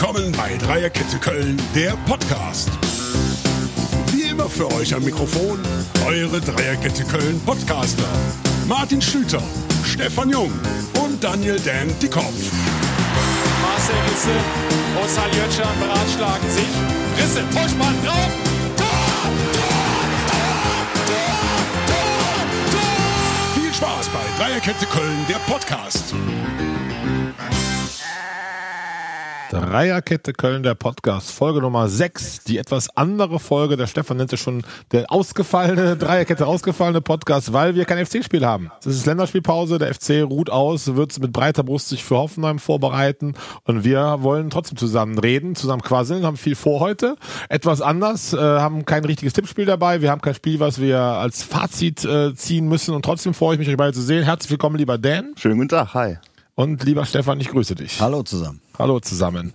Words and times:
Willkommen 0.00 0.32
bei 0.32 0.56
Dreierkette 0.56 1.18
Köln, 1.18 1.60
der 1.74 1.90
Podcast. 2.06 2.70
Wie 4.10 4.22
immer 4.22 4.48
für 4.48 4.72
euch 4.72 4.94
am 4.94 5.04
Mikrofon 5.04 5.60
eure 6.06 6.40
Dreierkette 6.40 7.04
Köln 7.04 7.38
Podcaster. 7.44 8.08
Martin 8.66 9.02
Schlüter, 9.02 9.42
Stefan 9.84 10.30
Jung 10.30 10.52
und 11.04 11.22
Daniel 11.22 11.60
Dan 11.60 11.92
Dickhoff. 12.00 12.32
Marcel 13.60 13.94
Risse 14.08 14.30
und 15.02 15.10
Saljötscher 15.10 15.68
beratschlagen 15.78 16.50
sich. 16.50 16.64
Risse, 17.18 17.42
Vorspann 17.50 17.94
drauf. 18.02 18.30
Tor, 18.78 18.86
Tor, 19.52 20.00
Tor. 22.72 23.62
Viel 23.62 23.74
Spaß 23.74 24.08
bei 24.08 24.42
Dreierkette 24.42 24.86
Köln, 24.86 25.26
der 25.28 25.40
Podcast. 25.40 26.14
Dreierkette 29.50 30.32
Köln, 30.32 30.62
der 30.62 30.76
Podcast, 30.76 31.32
Folge 31.32 31.60
Nummer 31.60 31.88
6, 31.88 32.44
die 32.44 32.56
etwas 32.56 32.96
andere 32.96 33.40
Folge, 33.40 33.76
der 33.76 33.88
Stefan 33.88 34.18
nennt 34.18 34.32
es 34.32 34.38
schon 34.38 34.62
der 34.92 35.10
ausgefallene, 35.10 35.96
Dreierkette 35.96 36.46
ausgefallene 36.46 37.00
Podcast, 37.00 37.52
weil 37.52 37.74
wir 37.74 37.84
kein 37.84 38.06
FC-Spiel 38.06 38.46
haben. 38.46 38.70
Es 38.78 38.86
ist 38.86 39.06
Länderspielpause, 39.06 39.78
der 39.78 39.92
FC 39.92 40.22
ruht 40.22 40.50
aus, 40.50 40.94
wird 40.94 41.18
mit 41.18 41.32
breiter 41.32 41.64
Brust 41.64 41.88
sich 41.88 42.04
für 42.04 42.16
Hoffenheim 42.16 42.60
vorbereiten 42.60 43.34
und 43.64 43.82
wir 43.82 44.18
wollen 44.20 44.50
trotzdem 44.50 44.78
zusammen 44.78 45.18
reden, 45.18 45.56
zusammen 45.56 45.82
quasseln, 45.82 46.24
haben 46.24 46.36
viel 46.36 46.54
vor 46.54 46.78
heute, 46.78 47.16
etwas 47.48 47.80
anders, 47.80 48.32
äh, 48.32 48.36
haben 48.38 48.84
kein 48.84 49.04
richtiges 49.04 49.32
Tippspiel 49.32 49.66
dabei, 49.66 50.00
wir 50.00 50.12
haben 50.12 50.20
kein 50.20 50.34
Spiel, 50.34 50.60
was 50.60 50.80
wir 50.80 51.00
als 51.00 51.42
Fazit 51.42 52.04
äh, 52.04 52.36
ziehen 52.36 52.68
müssen 52.68 52.94
und 52.94 53.04
trotzdem 53.04 53.34
freue 53.34 53.54
ich 53.54 53.58
mich, 53.58 53.68
euch 53.68 53.76
beide 53.76 53.94
zu 53.94 54.02
sehen. 54.02 54.22
Herzlich 54.22 54.52
willkommen, 54.52 54.76
lieber 54.76 54.96
Dan. 54.96 55.32
Schönen 55.34 55.56
guten 55.56 55.70
Tag, 55.70 55.92
hi. 55.94 56.18
Und 56.60 56.84
lieber 56.84 57.06
Stefan, 57.06 57.40
ich 57.40 57.48
grüße 57.48 57.74
dich. 57.74 58.02
Hallo 58.02 58.22
zusammen. 58.22 58.60
Hallo 58.78 59.00
zusammen. 59.00 59.54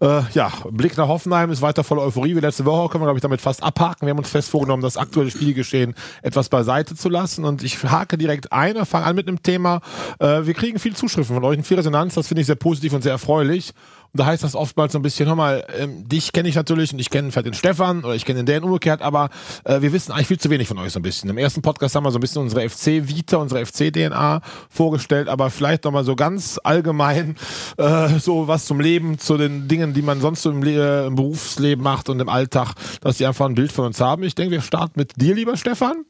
Äh, 0.00 0.22
ja, 0.32 0.50
Blick 0.70 0.96
nach 0.96 1.06
Hoffenheim 1.06 1.50
ist 1.50 1.60
weiter 1.60 1.84
voller 1.84 2.00
Euphorie 2.00 2.34
wie 2.34 2.40
letzte 2.40 2.64
Woche. 2.64 2.88
Können 2.88 3.02
wir, 3.02 3.08
glaube 3.08 3.18
ich, 3.18 3.22
damit 3.22 3.42
fast 3.42 3.62
abhaken. 3.62 4.06
Wir 4.06 4.12
haben 4.12 4.18
uns 4.18 4.30
fest 4.30 4.48
vorgenommen, 4.48 4.82
das 4.82 4.96
aktuelle 4.96 5.30
Spielgeschehen 5.30 5.94
etwas 6.22 6.48
beiseite 6.48 6.94
zu 6.94 7.10
lassen. 7.10 7.44
Und 7.44 7.62
ich 7.62 7.82
hake 7.84 8.16
direkt 8.16 8.52
ein, 8.52 8.86
fange 8.86 9.04
an 9.04 9.16
mit 9.16 9.28
einem 9.28 9.42
Thema. 9.42 9.82
Äh, 10.18 10.46
wir 10.46 10.54
kriegen 10.54 10.78
viel 10.78 10.96
Zuschriften 10.96 11.34
von 11.34 11.44
euch 11.44 11.58
und 11.58 11.66
viel 11.66 11.76
Resonanz. 11.76 12.14
Das 12.14 12.26
finde 12.26 12.40
ich 12.40 12.46
sehr 12.46 12.56
positiv 12.56 12.94
und 12.94 13.02
sehr 13.02 13.12
erfreulich. 13.12 13.74
Da 14.16 14.26
heißt 14.26 14.42
das 14.42 14.54
oftmals 14.54 14.92
so 14.92 14.98
ein 14.98 15.02
bisschen, 15.02 15.26
hör 15.26 15.36
mal, 15.36 15.64
ähm, 15.78 16.08
dich 16.08 16.32
kenne 16.32 16.48
ich 16.48 16.54
natürlich 16.54 16.92
und 16.92 16.98
ich 16.98 17.10
kenne 17.10 17.30
vielleicht 17.30 17.46
den 17.46 17.54
Stefan 17.54 18.04
oder 18.04 18.14
ich 18.14 18.24
kenne 18.24 18.42
den 18.42 18.46
Dan 18.46 18.64
umgekehrt, 18.64 19.02
aber 19.02 19.30
äh, 19.64 19.80
wir 19.80 19.92
wissen 19.92 20.12
eigentlich 20.12 20.28
viel 20.28 20.40
zu 20.40 20.50
wenig 20.50 20.68
von 20.68 20.78
euch 20.78 20.92
so 20.92 20.98
ein 20.98 21.02
bisschen. 21.02 21.30
Im 21.30 21.38
ersten 21.38 21.62
Podcast 21.62 21.94
haben 21.94 22.04
wir 22.04 22.10
so 22.10 22.18
ein 22.18 22.20
bisschen 22.20 22.42
unsere 22.42 22.68
FC-Vita, 22.68 23.36
unsere 23.36 23.64
FC-DNA 23.64 24.40
vorgestellt, 24.70 25.28
aber 25.28 25.50
vielleicht 25.50 25.84
nochmal 25.84 26.04
so 26.04 26.16
ganz 26.16 26.60
allgemein 26.62 27.36
äh, 27.76 28.18
so 28.18 28.48
was 28.48 28.66
zum 28.66 28.80
Leben, 28.80 29.18
zu 29.18 29.36
den 29.36 29.68
Dingen, 29.68 29.94
die 29.94 30.02
man 30.02 30.20
sonst 30.20 30.42
so 30.42 30.50
im, 30.50 30.62
Le 30.62 31.06
im 31.06 31.14
Berufsleben 31.14 31.82
macht 31.82 32.08
und 32.08 32.20
im 32.20 32.28
Alltag, 32.28 32.74
dass 33.00 33.18
die 33.18 33.26
einfach 33.26 33.46
ein 33.46 33.54
Bild 33.54 33.72
von 33.72 33.86
uns 33.86 34.00
haben. 34.00 34.22
Ich 34.22 34.34
denke, 34.34 34.52
wir 34.52 34.60
starten 34.60 34.94
mit 34.96 35.20
dir, 35.20 35.34
lieber 35.34 35.56
Stefan. 35.56 36.04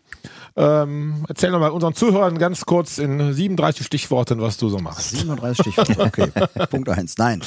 Ähm, 0.56 1.24
erzähl 1.28 1.50
nochmal 1.50 1.70
unseren 1.70 1.94
Zuhörern 1.94 2.38
ganz 2.38 2.64
kurz 2.64 2.98
in 2.98 3.32
37 3.32 3.84
Stichworten, 3.84 4.40
was 4.40 4.56
du 4.56 4.68
so 4.70 4.78
machst. 4.78 5.10
37 5.10 5.72
Stichworte, 5.72 6.00
okay. 6.00 6.66
Punkt 6.70 6.88
eins. 6.88 7.18
Nein. 7.18 7.42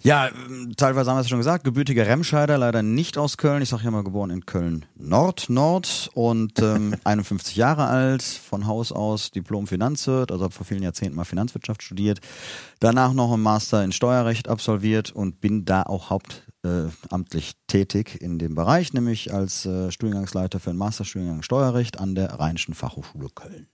Ja, 0.00 0.30
teilweise 0.76 1.10
haben 1.10 1.16
wir 1.16 1.22
es 1.22 1.28
schon 1.28 1.38
gesagt, 1.38 1.64
gebürtiger 1.64 2.06
Remscheider, 2.06 2.56
leider 2.56 2.82
nicht 2.84 3.18
aus 3.18 3.36
Köln. 3.36 3.62
Ich 3.62 3.68
sage 3.68 3.82
ja 3.82 3.90
mal 3.90 4.04
geboren 4.04 4.30
in 4.30 4.46
Köln 4.46 4.86
Nord, 4.94 5.50
Nord 5.50 6.10
und 6.14 6.62
ähm, 6.62 6.94
51 7.04 7.56
Jahre 7.56 7.86
alt, 7.86 8.22
von 8.22 8.68
Haus 8.68 8.92
aus 8.92 9.32
Diplom 9.32 9.66
Finanzwirt, 9.66 10.30
also 10.30 10.44
habe 10.44 10.54
vor 10.54 10.64
vielen 10.64 10.84
Jahrzehnten 10.84 11.16
mal 11.16 11.24
Finanzwirtschaft 11.24 11.82
studiert. 11.82 12.20
Danach 12.78 13.12
noch 13.12 13.32
ein 13.32 13.42
Master 13.42 13.82
in 13.82 13.90
Steuerrecht 13.90 14.46
absolviert 14.46 15.10
und 15.10 15.40
bin 15.40 15.64
da 15.64 15.82
auch 15.82 16.10
hauptamtlich 16.10 17.54
tätig 17.66 18.22
in 18.22 18.38
dem 18.38 18.54
Bereich, 18.54 18.92
nämlich 18.92 19.34
als 19.34 19.66
äh, 19.66 19.90
Studiengangsleiter 19.90 20.60
für 20.60 20.70
einen 20.70 20.78
Masterstudiengang 20.78 21.42
Steuerrecht 21.42 21.98
an 21.98 22.14
der 22.14 22.38
Rheinischen 22.38 22.74
Fachhochschule 22.74 23.30
Köln. 23.34 23.66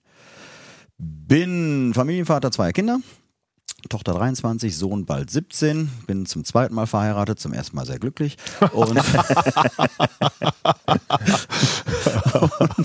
Bin 0.96 1.92
Familienvater 1.92 2.50
zweier 2.50 2.72
Kinder, 2.72 3.00
Tochter 3.88 4.14
23, 4.14 4.76
Sohn 4.76 5.04
bald 5.06 5.30
17. 5.30 5.90
Bin 6.06 6.26
zum 6.26 6.44
zweiten 6.44 6.74
Mal 6.74 6.86
verheiratet, 6.86 7.40
zum 7.40 7.52
ersten 7.52 7.76
Mal 7.76 7.86
sehr 7.86 7.98
glücklich. 7.98 8.36
Und 8.72 8.98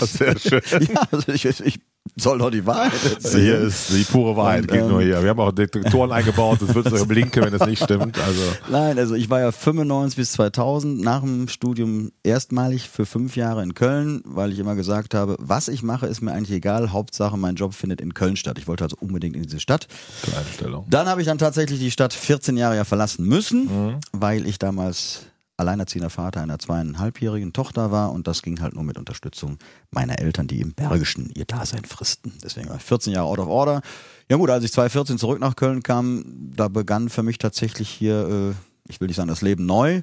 Sehr 0.00 0.38
schön. 0.38 0.62
ja, 0.80 1.02
also 1.10 1.32
ich, 1.32 1.44
ich 1.44 1.80
soll 2.16 2.38
doch 2.38 2.50
die 2.50 2.64
Wahrheit 2.66 2.92
Hier 3.00 3.10
erzählen. 3.14 3.66
ist 3.68 3.90
die 3.90 4.04
pure 4.04 4.36
Wahrheit, 4.36 4.62
Und, 4.62 4.72
geht 4.72 4.86
nur 4.86 5.00
ähm, 5.00 5.06
hier. 5.06 5.22
Wir 5.22 5.30
haben 5.30 5.40
auch 5.40 5.52
Detektoren 5.52 6.12
eingebaut, 6.12 6.58
das 6.60 6.74
wird 6.74 6.88
sogar 6.88 7.06
blinken, 7.06 7.42
wenn 7.44 7.54
es 7.54 7.66
nicht 7.66 7.82
stimmt. 7.82 8.18
Also 8.18 8.40
Nein, 8.70 8.98
also 8.98 9.14
ich 9.14 9.30
war 9.30 9.40
ja 9.40 9.52
95 9.52 10.16
bis 10.16 10.32
2000 10.32 11.00
nach 11.00 11.20
dem 11.20 11.48
Studium 11.48 12.10
erstmalig 12.22 12.88
für 12.88 13.06
fünf 13.06 13.36
Jahre 13.36 13.62
in 13.62 13.74
Köln, 13.74 14.22
weil 14.24 14.52
ich 14.52 14.58
immer 14.58 14.74
gesagt 14.74 15.14
habe, 15.14 15.36
was 15.38 15.68
ich 15.68 15.82
mache, 15.82 16.06
ist 16.06 16.20
mir 16.20 16.32
eigentlich 16.32 16.56
egal. 16.56 16.92
Hauptsache, 16.92 17.36
mein 17.36 17.54
Job 17.54 17.74
findet 17.74 18.00
in 18.00 18.14
Köln 18.14 18.36
statt. 18.36 18.58
Ich 18.58 18.66
wollte 18.68 18.84
also 18.84 18.96
unbedingt 19.00 19.36
in 19.36 19.42
diese 19.42 19.60
Stadt. 19.60 19.86
zur 20.24 20.36
Einstellung. 20.38 20.86
Dann 20.88 21.06
habe 21.08 21.20
ich 21.20 21.26
dann 21.26 21.38
tatsächlich 21.38 21.78
die 21.80 21.90
Stadt 21.90 22.12
14 22.12 22.56
Jahre 22.56 22.76
ja 22.76 22.84
verlassen 22.84 23.26
müssen, 23.26 23.98
weil 24.12 24.46
ich 24.46 24.58
damals 24.58 25.26
alleinerziehender 25.60 26.10
Vater 26.10 26.40
einer 26.40 26.58
zweieinhalbjährigen 26.58 27.52
Tochter 27.52 27.92
war 27.92 28.12
und 28.12 28.26
das 28.26 28.42
ging 28.42 28.60
halt 28.60 28.74
nur 28.74 28.84
mit 28.84 28.98
Unterstützung 28.98 29.58
meiner 29.90 30.18
Eltern, 30.18 30.46
die 30.46 30.60
im 30.60 30.72
Bergischen 30.72 31.30
ihr 31.34 31.44
Dasein 31.44 31.84
fristen. 31.84 32.32
Deswegen 32.42 32.68
war 32.68 32.76
ich 32.76 32.82
14 32.82 33.12
Jahre 33.12 33.28
out 33.28 33.38
of 33.38 33.48
order. 33.48 33.82
Ja 34.28 34.36
gut, 34.36 34.50
als 34.50 34.64
ich 34.64 34.72
2014 34.72 35.18
zurück 35.18 35.40
nach 35.40 35.56
Köln 35.56 35.82
kam, 35.82 36.24
da 36.54 36.68
begann 36.68 37.08
für 37.08 37.22
mich 37.22 37.38
tatsächlich 37.38 37.88
hier, 37.88 38.28
äh, 38.28 38.90
ich 38.90 39.00
will 39.00 39.08
nicht 39.08 39.16
sagen 39.16 39.28
das 39.28 39.42
Leben 39.42 39.66
neu, 39.66 40.02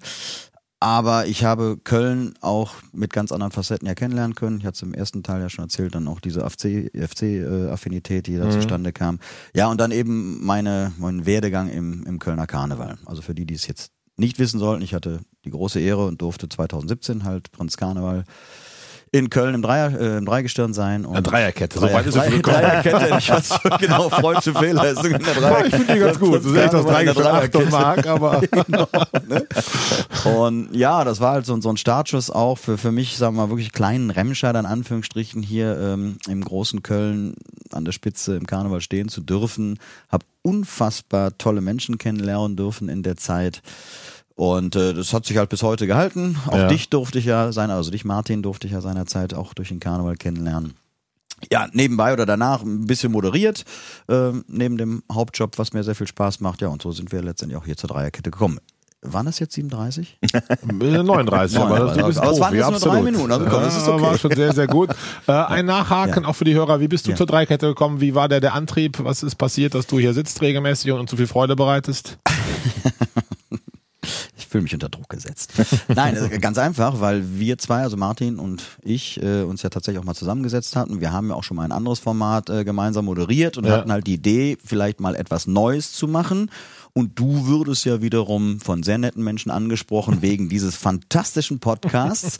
aber 0.80 1.26
ich 1.26 1.44
habe 1.44 1.78
Köln 1.84 2.36
auch 2.42 2.76
mit 2.94 3.12
ganz 3.12 3.32
anderen 3.32 3.52
Facetten 3.52 3.88
ja 3.88 3.96
kennenlernen 3.96 4.36
können. 4.36 4.60
Ich 4.60 4.66
hatte 4.66 4.76
es 4.76 4.82
im 4.84 4.94
ersten 4.94 5.24
Teil 5.24 5.42
ja 5.42 5.50
schon 5.50 5.66
erzählt, 5.66 5.96
dann 5.96 6.08
auch 6.08 6.20
diese 6.20 6.48
FC-Affinität, 6.48 8.28
die 8.28 8.38
da 8.38 8.50
zustande 8.52 8.94
kam. 8.94 9.20
Ja, 9.56 9.68
und 9.68 9.82
dann 9.82 9.92
eben 9.92 10.46
meine, 10.46 10.94
mein 10.98 11.26
Werdegang 11.26 11.70
im, 11.70 12.04
im 12.04 12.20
Kölner 12.20 12.46
Karneval. 12.46 13.00
Also 13.06 13.24
für 13.24 13.34
die, 13.34 13.46
die 13.46 13.56
es 13.56 13.66
jetzt 13.66 13.92
nicht 14.18 14.40
wissen 14.40 14.60
sollten, 14.60 14.84
ich 14.84 14.94
hatte 14.94 15.22
die 15.46 15.52
große 15.52 15.80
Ehre 15.80 16.06
und 16.06 16.22
durfte 16.22 16.50
2017 16.50 17.24
halt 17.24 17.52
Prinz 17.52 17.78
Karneval 17.78 18.26
in 19.18 19.30
Köln 19.30 19.56
im, 19.56 19.62
Dreier, 19.62 20.00
äh, 20.00 20.18
im 20.18 20.26
Dreigestirn 20.26 20.74
sein. 20.74 21.06
Und 21.06 21.16
Eine 21.16 21.24
Dreierkette, 21.24 21.80
so 21.80 21.86
Dreier, 21.86 21.96
weit 21.96 22.06
ist 22.06 22.16
es 22.16 22.22
Dreier, 22.22 22.32
gekommen. 22.32 22.58
Dreierkette, 22.58 23.18
ich 23.18 23.30
weiß 23.30 23.60
genau, 23.80 24.10
freudsche 24.10 24.54
Fehlleistung 24.54 25.12
in 25.12 25.24
der 25.24 25.34
Dreierkette. 25.34 25.68
Ich 25.68 25.76
finde 25.76 25.94
die 25.94 26.00
ganz 26.00 26.20
gut. 26.20 26.36
Das 26.36 26.46
ist 26.46 26.56
echt 26.56 26.74
das 26.74 26.86
Dreigestirn 26.86 27.36
Achtung 27.36 27.70
mag, 27.70 28.08
aber 28.08 28.42
genau, 28.42 28.88
ne? 29.28 29.48
Und 30.26 30.76
ja, 30.76 31.04
das 31.04 31.20
war 31.20 31.34
halt 31.34 31.46
so, 31.46 31.60
so 31.62 31.70
ein 31.70 31.78
Startschuss 31.78 32.30
auch 32.30 32.58
für, 32.58 32.78
für 32.78 32.92
mich, 32.92 33.18
sagen 33.18 33.36
wir 33.36 33.44
mal, 33.44 33.50
wirklich 33.50 33.72
kleinen 33.72 34.10
Remscheider 34.10 34.60
in 34.60 34.66
Anführungsstrichen 34.66 35.42
hier 35.42 35.78
ähm, 35.80 36.18
im 36.28 36.44
großen 36.44 36.84
Köln 36.84 37.36
an 37.72 37.86
der 37.86 37.92
Spitze 37.92 38.36
im 38.36 38.48
Karneval 38.48 38.82
stehen 38.82 39.10
zu 39.10 39.22
dürfen. 39.22 39.80
Hab 40.10 40.24
unfassbar 40.42 41.38
tolle 41.38 41.62
Menschen 41.62 41.98
kennenlernen 41.98 42.56
dürfen 42.56 42.90
in 42.90 43.04
der 43.04 43.18
Zeit. 43.18 43.62
Und 44.38 44.76
äh, 44.76 44.94
das 44.94 45.14
hat 45.14 45.26
sich 45.26 45.36
halt 45.38 45.50
bis 45.50 45.64
heute 45.64 45.88
gehalten. 45.88 46.38
Auch 46.48 46.56
Ja. 46.56 46.68
dich 46.68 46.90
durfte 46.92 47.18
ich 47.18 47.26
ja 47.26 47.52
sein, 47.52 47.72
also 47.72 47.90
dich 47.90 48.06
Martin 48.06 48.44
durfte 48.44 48.68
ich 48.68 48.74
ja 48.74 48.82
seinerzeit 48.82 49.34
auch 49.34 49.56
durch 49.56 49.70
den 49.70 49.80
Karneval 49.80 50.16
kennenlernen. 50.16 50.76
Ja, 51.52 51.68
nebenbei 51.74 52.14
oder 52.14 52.28
danach 52.28 52.62
ein 52.62 52.86
bisschen 52.86 53.12
moderiert, 53.12 53.66
ähm, 54.10 54.46
neben 54.48 54.78
dem 54.78 55.02
Hauptjob, 55.12 55.58
was 55.58 55.74
mir 55.74 55.84
sehr 55.84 55.96
viel 55.96 56.06
Spaß 56.08 56.40
macht. 56.40 56.62
Ja, 56.62 56.68
und 56.68 56.84
so 56.84 56.92
sind 56.92 57.12
wir 57.12 57.24
letztendlich 57.24 57.60
auch 57.60 57.66
hier 57.66 57.78
zur 57.78 57.90
Dreierkette 57.90 58.30
gekommen. 58.30 58.60
Waren 59.02 59.26
das 59.26 59.40
jetzt 59.40 59.54
37? 59.54 60.18
äh, 60.34 60.40
39, 61.04 61.58
aber 61.60 61.80
das 61.80 61.92
ist 61.94 61.98
ein 61.98 62.06
bisschen 62.08 62.22
Aber 62.24 62.32
es 62.32 62.40
waren 62.40 62.56
jetzt 62.56 62.70
nur 62.70 62.80
drei. 62.80 63.02
Minuten, 63.02 63.32
also 63.32 63.46
komm, 63.46 63.62
das 63.64 63.76
ist 63.78 63.88
okay. 63.88 64.02
War 64.04 64.18
schon 64.20 64.32
sehr, 64.36 64.54
sehr 64.54 64.68
gut. 64.68 64.90
Äh, 65.28 65.32
ein 65.32 65.66
Nachhaken 65.66 66.24
Ja. 66.24 66.30
auch 66.30 66.36
für 66.36 66.46
die 66.46 66.54
Hörer. 66.54 66.80
Wie 66.80 66.88
bist 66.88 67.06
du 67.08 67.12
Ja. 67.12 67.18
zur 67.18 67.26
Dreikette 67.26 67.68
gekommen? 67.68 68.02
Wie 68.02 68.14
war 68.16 68.30
der, 68.30 68.40
der 68.40 68.54
Antrieb? 68.54 68.98
Was 69.04 69.24
ist 69.24 69.36
passiert, 69.36 69.74
dass 69.76 69.88
du 69.88 69.98
hier 70.00 70.14
sitzt 70.14 70.42
regelmäßig 70.42 70.92
und 70.92 71.00
uns 71.02 71.12
so 71.12 71.18
viel 71.18 71.28
Freude 71.28 71.56
bereitest? 71.56 72.18
Fühle 74.58 74.64
mich 74.64 74.74
unter 74.74 74.90
Druck 74.90 75.08
gesetzt. 75.10 75.54
Nein, 75.88 76.16
also 76.18 76.30
ganz 76.42 76.58
einfach, 76.58 77.00
weil 77.00 77.38
wir 77.38 77.60
zwei, 77.60 77.82
also 77.84 77.96
Martin 77.96 78.40
und 78.40 78.64
ich, 78.82 79.22
äh, 79.22 79.44
uns 79.44 79.62
ja 79.62 79.70
tatsächlich 79.70 80.00
auch 80.02 80.06
mal 80.06 80.16
zusammengesetzt 80.16 80.76
hatten. 80.76 81.00
Wir 81.00 81.12
haben 81.12 81.30
ja 81.30 81.36
auch 81.36 81.44
schon 81.44 81.58
mal 81.58 81.64
ein 81.64 81.72
anderes 81.72 82.00
Format 82.00 82.50
äh, 82.50 82.64
gemeinsam 82.64 83.06
moderiert 83.06 83.58
und 83.58 83.66
Ja. 83.66 83.74
hatten 83.78 83.92
halt 83.92 84.08
die 84.08 84.16
Idee, 84.16 84.58
vielleicht 84.66 85.00
mal 85.00 85.14
etwas 85.16 85.46
Neues 85.46 85.94
zu 85.94 86.08
machen. 86.08 86.50
Und 86.94 87.20
du 87.20 87.46
würdest 87.46 87.86
ja 87.86 88.02
wiederum 88.02 88.60
von 88.60 88.82
sehr 88.82 88.98
netten 88.98 89.24
Menschen 89.24 89.52
angesprochen 89.52 90.22
wegen 90.24 90.50
dieses 90.50 90.76
fantastischen 90.76 91.60
Podcasts 91.60 92.40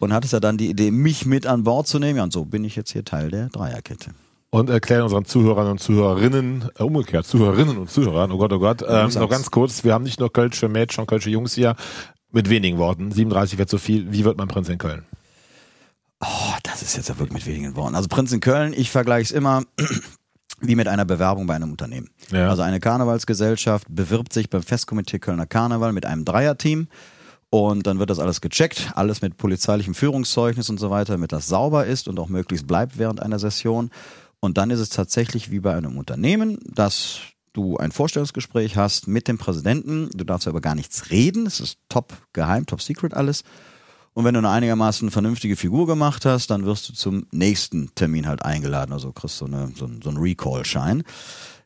und 0.00 0.12
hattest 0.12 0.32
ja 0.32 0.40
dann 0.40 0.58
die 0.58 0.68
Idee, 0.68 0.90
mich 0.90 1.26
mit 1.26 1.46
an 1.46 1.62
Bord 1.62 1.86
zu 1.86 2.00
nehmen. 2.00 2.16
Ja, 2.16 2.24
und 2.24 2.32
so 2.32 2.44
bin 2.44 2.64
ich 2.64 2.74
jetzt 2.74 2.90
hier 2.90 3.04
Teil 3.04 3.30
der 3.30 3.50
Dreierkette. 3.50 4.10
Und 4.54 4.68
erklären 4.68 5.04
unseren 5.04 5.24
Zuhörern 5.24 5.66
und 5.66 5.78
Zuhörerinnen, 5.78 6.68
äh, 6.78 6.82
umgekehrt, 6.82 7.26
Zuhörerinnen 7.26 7.78
und 7.78 7.90
Zuhörern, 7.90 8.30
oh 8.32 8.36
Gott, 8.36 8.52
oh 8.52 8.58
Gott, 8.58 8.84
ähm, 8.86 9.08
noch 9.14 9.30
ganz 9.30 9.50
kurz, 9.50 9.82
wir 9.82 9.94
haben 9.94 10.04
nicht 10.04 10.20
nur 10.20 10.30
Kölsche 10.30 10.68
Mädchen 10.68 11.00
und 11.00 11.06
Kölsche 11.06 11.30
Jungs 11.30 11.54
hier, 11.54 11.74
mit 12.32 12.50
wenigen 12.50 12.76
Worten, 12.76 13.10
37 13.10 13.58
wird 13.58 13.70
zu 13.70 13.78
viel, 13.78 14.12
wie 14.12 14.26
wird 14.26 14.36
man 14.36 14.48
Prinz 14.48 14.68
in 14.68 14.76
Köln? 14.76 15.06
Oh, 16.20 16.54
das 16.64 16.82
ist 16.82 16.98
jetzt 16.98 17.08
ja 17.08 17.18
wirklich 17.18 17.32
mit 17.32 17.46
wenigen 17.46 17.76
Worten. 17.76 17.94
Also 17.94 18.08
Prinz 18.08 18.30
in 18.30 18.40
Köln, 18.40 18.74
ich 18.76 18.90
vergleiche 18.90 19.22
es 19.22 19.30
immer 19.30 19.62
wie 20.60 20.76
mit 20.76 20.86
einer 20.86 21.06
Bewerbung 21.06 21.46
bei 21.46 21.54
einem 21.54 21.70
Unternehmen. 21.70 22.10
Ja. 22.30 22.50
Also 22.50 22.60
eine 22.60 22.78
Karnevalsgesellschaft 22.78 23.86
bewirbt 23.88 24.34
sich 24.34 24.50
beim 24.50 24.62
Festkomitee 24.62 25.18
Kölner 25.18 25.46
Karneval 25.46 25.94
mit 25.94 26.04
einem 26.04 26.26
Dreierteam 26.26 26.88
und 27.48 27.86
dann 27.86 27.98
wird 27.98 28.10
das 28.10 28.18
alles 28.18 28.42
gecheckt, 28.42 28.92
alles 28.96 29.22
mit 29.22 29.38
polizeilichem 29.38 29.94
Führungszeugnis 29.94 30.68
und 30.68 30.78
so 30.78 30.90
weiter, 30.90 31.14
damit 31.14 31.32
das 31.32 31.48
sauber 31.48 31.86
ist 31.86 32.06
und 32.06 32.18
auch 32.18 32.28
möglichst 32.28 32.66
bleibt 32.66 32.98
während 32.98 33.20
einer 33.20 33.38
Session. 33.38 33.90
Und 34.44 34.58
dann 34.58 34.70
ist 34.70 34.80
es 34.80 34.88
tatsächlich 34.88 35.52
wie 35.52 35.60
bei 35.60 35.72
einem 35.74 35.96
Unternehmen, 35.96 36.58
dass 36.64 37.20
du 37.52 37.76
ein 37.76 37.92
Vorstellungsgespräch 37.92 38.76
hast 38.76 39.06
mit 39.06 39.28
dem 39.28 39.38
Präsidenten. 39.38 40.10
Du 40.14 40.24
darfst 40.24 40.48
aber 40.48 40.60
gar 40.60 40.74
nichts 40.74 41.10
reden. 41.10 41.46
Es 41.46 41.60
ist 41.60 41.78
top 41.88 42.12
geheim, 42.32 42.66
top 42.66 42.82
secret 42.82 43.14
alles. 43.14 43.44
Und 44.14 44.24
wenn 44.24 44.34
du 44.34 44.38
eine 44.40 44.50
einigermaßen 44.50 45.12
vernünftige 45.12 45.54
Figur 45.54 45.86
gemacht 45.86 46.26
hast, 46.26 46.48
dann 46.50 46.66
wirst 46.66 46.88
du 46.88 46.92
zum 46.92 47.26
nächsten 47.30 47.94
Termin 47.94 48.26
halt 48.26 48.44
eingeladen. 48.44 48.92
Also 48.92 49.12
kriegst 49.12 49.40
du 49.40 49.44
eine, 49.46 49.70
so, 49.76 49.84
ein- 49.86 50.00
so 50.02 50.10
einen 50.10 50.18
Recall-Schein. 50.18 51.04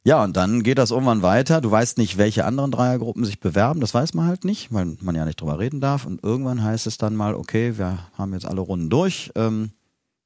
Ja, 0.05 0.23
und 0.23 0.37
dann 0.37 0.62
geht 0.62 0.76
das 0.76 0.90
irgendwann 0.90 1.23
weiter. 1.23 1.62
Du 1.62 1.70
weißt 1.70 1.96
nicht, 1.96 2.19
welche 2.19 2.44
anderen 2.44 2.73
Dreiergruppen 2.73 3.25
sich 3.25 3.40
bewerben. 3.40 3.81
Das 3.81 3.94
weiß 3.94 4.12
man 4.12 4.26
halt 4.26 4.44
nicht, 4.44 4.70
weil 4.73 4.96
man 5.00 5.14
ja 5.17 5.25
nicht 5.25 5.40
drüber 5.40 5.58
reden 5.58 5.81
darf. 5.81 6.05
Und 6.05 6.23
irgendwann 6.23 6.62
heißt 6.62 6.87
es 6.87 6.99
dann 6.99 7.17
mal, 7.17 7.34
okay, 7.34 7.78
wir 7.78 8.00
haben 8.19 8.34
jetzt 8.34 8.44
alle 8.46 8.61
Runden 8.61 8.90
durch. 8.90 9.32
Ähm, 9.34 9.70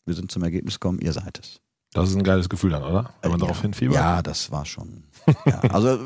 wir 0.05 0.15
sind 0.15 0.33
zum 0.33 0.43
Ergebnis 0.43 0.81
gekommen, 0.81 0.99
ihr 0.99 1.13
seid 1.13 1.39
es. 1.39 1.61
Das 1.93 2.09
ist 2.09 2.15
ein 2.15 2.23
geiles 2.23 2.49
Gefühl 2.49 2.71
dann, 2.71 2.85
oder? 2.85 3.13
Wenn 3.21 3.33
man 3.33 3.41
ja. 3.41 3.47
darauf 3.47 3.63
hinfiebert. 3.63 3.97
Ja, 3.97 4.23
das 4.23 4.53
war 4.53 4.65
schon. 4.65 5.03
Ja, 5.45 5.61
also 5.71 5.95
äh, 5.95 5.99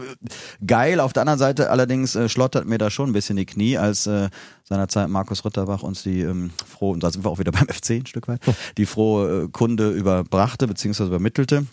geil. 0.67 0.99
Auf 0.99 1.13
der 1.13 1.23
anderen 1.23 1.39
Seite 1.39 1.71
allerdings 1.71 2.15
äh, 2.15 2.29
schlottert 2.29 2.67
mir 2.67 2.79
da 2.79 2.91
schon 2.91 3.11
ein 3.11 3.13
bisschen 3.13 3.37
die 3.37 3.45
Knie, 3.45 3.77
als 3.77 4.07
äh, 4.07 4.31
seinerzeit 4.65 5.09
Markus 5.11 5.45
Ritterbach 5.45 5.83
uns 5.83 6.03
die 6.03 6.23
ähm, 6.23 6.51
frohe, 6.67 6.95
und 6.95 7.03
da 7.03 7.11
sind 7.11 7.25
wir 7.25 7.31
auch 7.31 7.39
wieder 7.39 7.53
beim 7.53 7.69
FC 7.69 7.91
ein 7.91 8.07
Stück 8.07 8.29
weit, 8.29 8.41
die 8.79 8.87
frohe 8.87 9.45
äh, 9.45 9.49
Kunde 9.49 9.91
überbrachte 9.91 10.67
bzw. 10.67 11.05
übermittelte. 11.05 11.67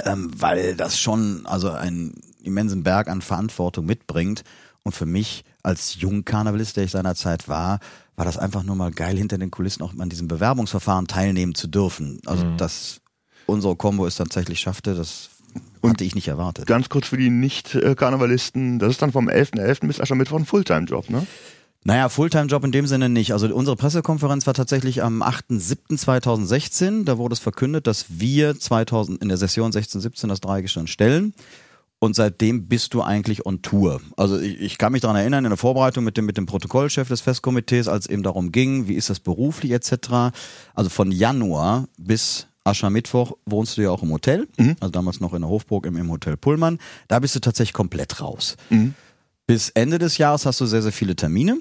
Ähm, 0.00 0.30
weil 0.34 0.74
das 0.74 0.98
schon 0.98 1.44
also 1.44 1.70
einen 1.70 2.14
immensen 2.42 2.82
Berg 2.82 3.08
an 3.08 3.20
Verantwortung 3.20 3.84
mitbringt. 3.84 4.42
Und 4.84 4.92
für 4.92 5.06
mich 5.06 5.44
als 5.62 6.00
Jungkarnevalist, 6.00 6.76
der 6.76 6.84
ich 6.84 6.92
seinerzeit 6.92 7.46
war, 7.46 7.80
war 8.16 8.24
das 8.24 8.38
einfach 8.38 8.62
nur 8.62 8.76
mal 8.76 8.90
geil, 8.90 9.16
hinter 9.16 9.36
den 9.36 9.50
Kulissen 9.50 9.82
auch 9.82 9.92
an 9.98 10.08
diesem 10.08 10.28
Bewerbungsverfahren 10.28 11.06
teilnehmen 11.06 11.54
zu 11.54 11.66
dürfen. 11.68 12.20
Also 12.26 12.44
dass 12.56 13.00
unsere 13.48 13.76
Combo 13.76 14.06
es 14.06 14.16
tatsächlich 14.16 14.60
schaffte, 14.60 14.94
das 14.94 15.30
hatte 15.82 16.04
ich 16.04 16.14
nicht 16.14 16.28
erwartet. 16.28 16.66
Ganz 16.66 16.88
kurz 16.88 17.08
für 17.08 17.16
die 17.16 17.30
Nicht-Karnevalisten, 17.30 18.78
das 18.78 18.90
ist 18.90 19.02
dann 19.02 19.12
vom 19.12 19.28
11.11. 19.28 19.86
bis 19.86 20.00
Aschermittwoch 20.00 20.38
ein 20.38 20.46
Fulltime-Job, 20.46 21.10
ne? 21.10 21.26
Naja, 21.84 22.08
Fulltime-Job 22.08 22.64
in 22.64 22.72
dem 22.72 22.86
Sinne 22.86 23.08
nicht. 23.08 23.32
Also 23.32 23.54
unsere 23.54 23.76
Pressekonferenz 23.76 24.46
war 24.46 24.54
tatsächlich 24.54 25.02
am 25.02 25.22
8.7.2016. 25.22 27.04
Da 27.04 27.18
wurde 27.18 27.34
es 27.34 27.38
verkündet, 27.38 27.86
dass 27.86 28.06
wir 28.08 28.58
2000 28.58 29.22
in 29.22 29.28
der 29.28 29.38
Session 29.38 29.70
16-17 29.70 30.26
das 30.26 30.40
Dreigestirn 30.40 30.88
stellen. 30.88 31.34
Und 32.00 32.14
seitdem 32.14 32.68
bist 32.68 32.94
du 32.94 33.02
eigentlich 33.02 33.46
on 33.46 33.62
Tour. 33.62 34.00
Also 34.16 34.38
ich, 34.38 34.60
ich 34.60 34.78
kann 34.78 34.92
mich 34.92 35.02
daran 35.02 35.16
erinnern, 35.16 35.44
in 35.44 35.50
der 35.50 35.56
Vorbereitung 35.56 36.04
mit 36.04 36.16
dem, 36.16 36.26
mit 36.26 36.36
dem 36.36 36.46
Protokollchef 36.46 37.08
des 37.08 37.22
Festkomitees, 37.22 37.88
als 37.88 38.04
es 38.04 38.10
eben 38.10 38.22
darum 38.22 38.52
ging, 38.52 38.86
wie 38.86 38.94
ist 38.94 39.10
das 39.10 39.18
beruflich 39.20 39.72
etc. 39.72 40.36
Also 40.74 40.90
von 40.90 41.10
Januar 41.10 41.88
bis 41.96 42.46
Aschermittwoch 42.64 43.32
wohnst 43.46 43.76
du 43.76 43.82
ja 43.82 43.90
auch 43.90 44.02
im 44.02 44.10
Hotel. 44.12 44.46
Also 44.80 44.90
damals 44.90 45.20
noch 45.20 45.32
in 45.34 45.42
der 45.42 45.48
Hofburg 45.50 45.86
im, 45.86 45.96
im 45.96 46.10
Hotel 46.10 46.36
Pullmann. 46.36 46.78
Da 47.08 47.18
bist 47.18 47.34
du 47.34 47.40
tatsächlich 47.40 47.72
komplett 47.72 48.20
raus. 48.20 48.56
Bis 49.46 49.70
Ende 49.70 49.98
des 49.98 50.18
Jahres 50.18 50.44
hast 50.44 50.60
du 50.60 50.66
sehr, 50.66 50.82
sehr 50.82 50.92
viele 50.92 51.16
Termine. 51.16 51.58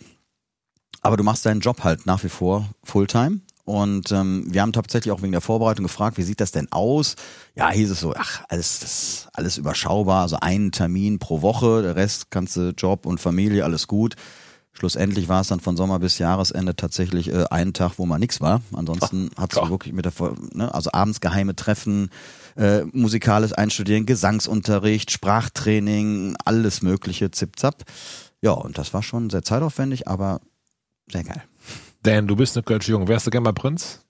Aber 1.01 1.15
du 1.15 1.23
machst 1.23 1.45
deinen 1.45 1.61
Job 1.61 1.83
halt 1.83 2.05
nach 2.05 2.23
wie 2.23 2.29
vor 2.29 2.69
Fulltime. 2.83 3.39
Und 3.63 4.13
ähm, 4.13 4.45
wir 4.47 4.61
haben 4.61 4.71
tatsächlich 4.71 5.11
auch 5.11 5.21
wegen 5.21 5.33
der 5.33 5.41
Vorbereitung 5.41 5.83
gefragt, 5.83 6.17
wie 6.17 6.23
sieht 6.23 6.39
das 6.39 6.51
denn 6.51 6.71
aus? 6.71 7.17
Ja, 7.53 7.69
hieß 7.69 7.91
es 7.91 7.99
so, 7.99 8.13
ach, 8.15 8.43
alles, 8.47 9.27
alles 9.33 9.57
überschaubar, 9.57 10.21
also 10.21 10.37
einen 10.39 10.71
Termin 10.71 11.19
pro 11.19 11.41
Woche, 11.41 11.81
der 11.81 11.97
Rest 11.97 12.31
kannst 12.31 12.55
du 12.55 12.69
Job 12.69 13.05
und 13.05 13.19
Familie, 13.19 13.65
alles 13.65 13.87
gut. 13.87 14.15
Schlussendlich 14.77 15.27
war 15.27 15.41
es 15.41 15.47
dann 15.47 15.59
von 15.59 15.75
Sommer 15.75 15.97
bis 15.97 16.19
Jahresende 16.19 16.75
tatsächlich 16.75 17.33
äh, 17.33 17.45
einen 17.49 17.73
Tag, 17.73 17.93
wo 17.97 18.05
mal 18.05 18.19
nichts 18.19 18.41
war. 18.41 18.61
Ansonsten 18.73 19.31
hat 19.35 19.51
es 19.51 19.69
wirklich 19.71 19.91
mit 19.91 20.05
der, 20.05 20.13
ne, 20.53 20.71
also 20.71 20.91
abends 20.93 21.19
geheime 21.19 21.55
Treffen, 21.55 22.11
äh, 22.57 22.83
musikales 22.91 23.53
Einstudieren, 23.53 24.05
Gesangsunterricht, 24.05 25.09
Sprachtraining, 25.09 26.35
alles 26.45 26.83
mögliche, 26.83 27.31
zip-zap. 27.31 27.85
Ja, 28.41 28.51
und 28.51 28.77
das 28.77 28.93
war 28.93 29.01
schon 29.01 29.31
sehr 29.31 29.41
zeitaufwendig, 29.41 30.07
aber 30.07 30.41
sehr 31.11 31.23
geil. 31.23 31.41
Dan, 32.03 32.27
du 32.27 32.35
bist 32.35 32.55
eine 32.55 32.61
Kölsche 32.61 32.91
Jung. 32.91 33.07
Wärst 33.07 33.25
du 33.25 33.31
gern 33.31 33.41
mal 33.41 33.53
Prinz? 33.53 34.01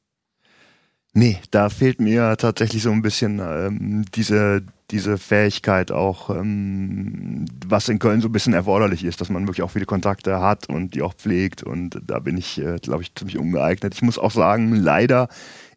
Nee, 1.13 1.39
da 1.49 1.69
fehlt 1.69 2.01
mir 2.01 2.35
tatsächlich 2.35 2.83
so 2.83 2.91
ein 2.91 3.01
bisschen 3.01 3.39
ähm, 3.39 4.03
diese, 4.13 4.65
diese 4.91 5.17
Fähigkeit 5.17 5.91
auch, 5.91 6.29
ähm, 6.29 7.45
was 7.65 7.89
in 7.89 7.99
Köln 7.99 8.21
so 8.21 8.29
ein 8.29 8.31
bisschen 8.31 8.53
erforderlich 8.53 9.03
ist, 9.03 9.19
dass 9.19 9.29
man 9.29 9.43
wirklich 9.43 9.63
auch 9.63 9.71
viele 9.71 9.85
Kontakte 9.85 10.39
hat 10.39 10.69
und 10.69 10.95
die 10.95 11.01
auch 11.01 11.13
pflegt 11.13 11.63
und 11.63 11.99
da 12.05 12.19
bin 12.19 12.37
ich, 12.37 12.59
äh, 12.59 12.77
glaube 12.81 13.03
ich, 13.03 13.13
ziemlich 13.13 13.37
ungeeignet. 13.37 13.93
Ich 13.95 14.01
muss 14.01 14.17
auch 14.17 14.31
sagen, 14.31 14.73
leider 14.75 15.27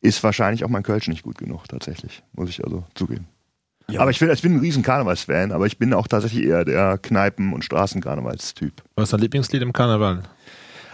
ist 0.01 0.23
wahrscheinlich 0.23 0.65
auch 0.65 0.69
mein 0.69 0.85
Kölsch 0.85 1.09
nicht 1.09 1.23
gut 1.23 1.39
genug, 1.39 1.67
tatsächlich, 1.69 2.23
muss 2.33 2.51
ich 2.51 2.65
also 2.65 2.85
zugeben. 2.95 3.27
Aber 3.99 4.11
ich, 4.13 4.21
bin, 4.21 4.31
ich 4.31 4.43
bin 4.43 4.55
ein 4.55 4.61
riesen 4.61 4.85
Karnevalsfan, 4.85 5.51
aber 5.51 5.67
ich 5.67 5.79
bin 5.79 5.93
auch 5.95 6.07
tatsächlich 6.07 6.45
eher 6.45 6.65
der 6.65 6.99
Kneipen- 6.99 7.53
und 7.53 7.65
Straßenkarnevalstyp. 7.65 8.83
Was 8.95 9.05
ist 9.05 9.13
dein 9.13 9.21
Lieblingslied 9.21 9.63
im 9.63 9.73
Karneval? 9.73 10.23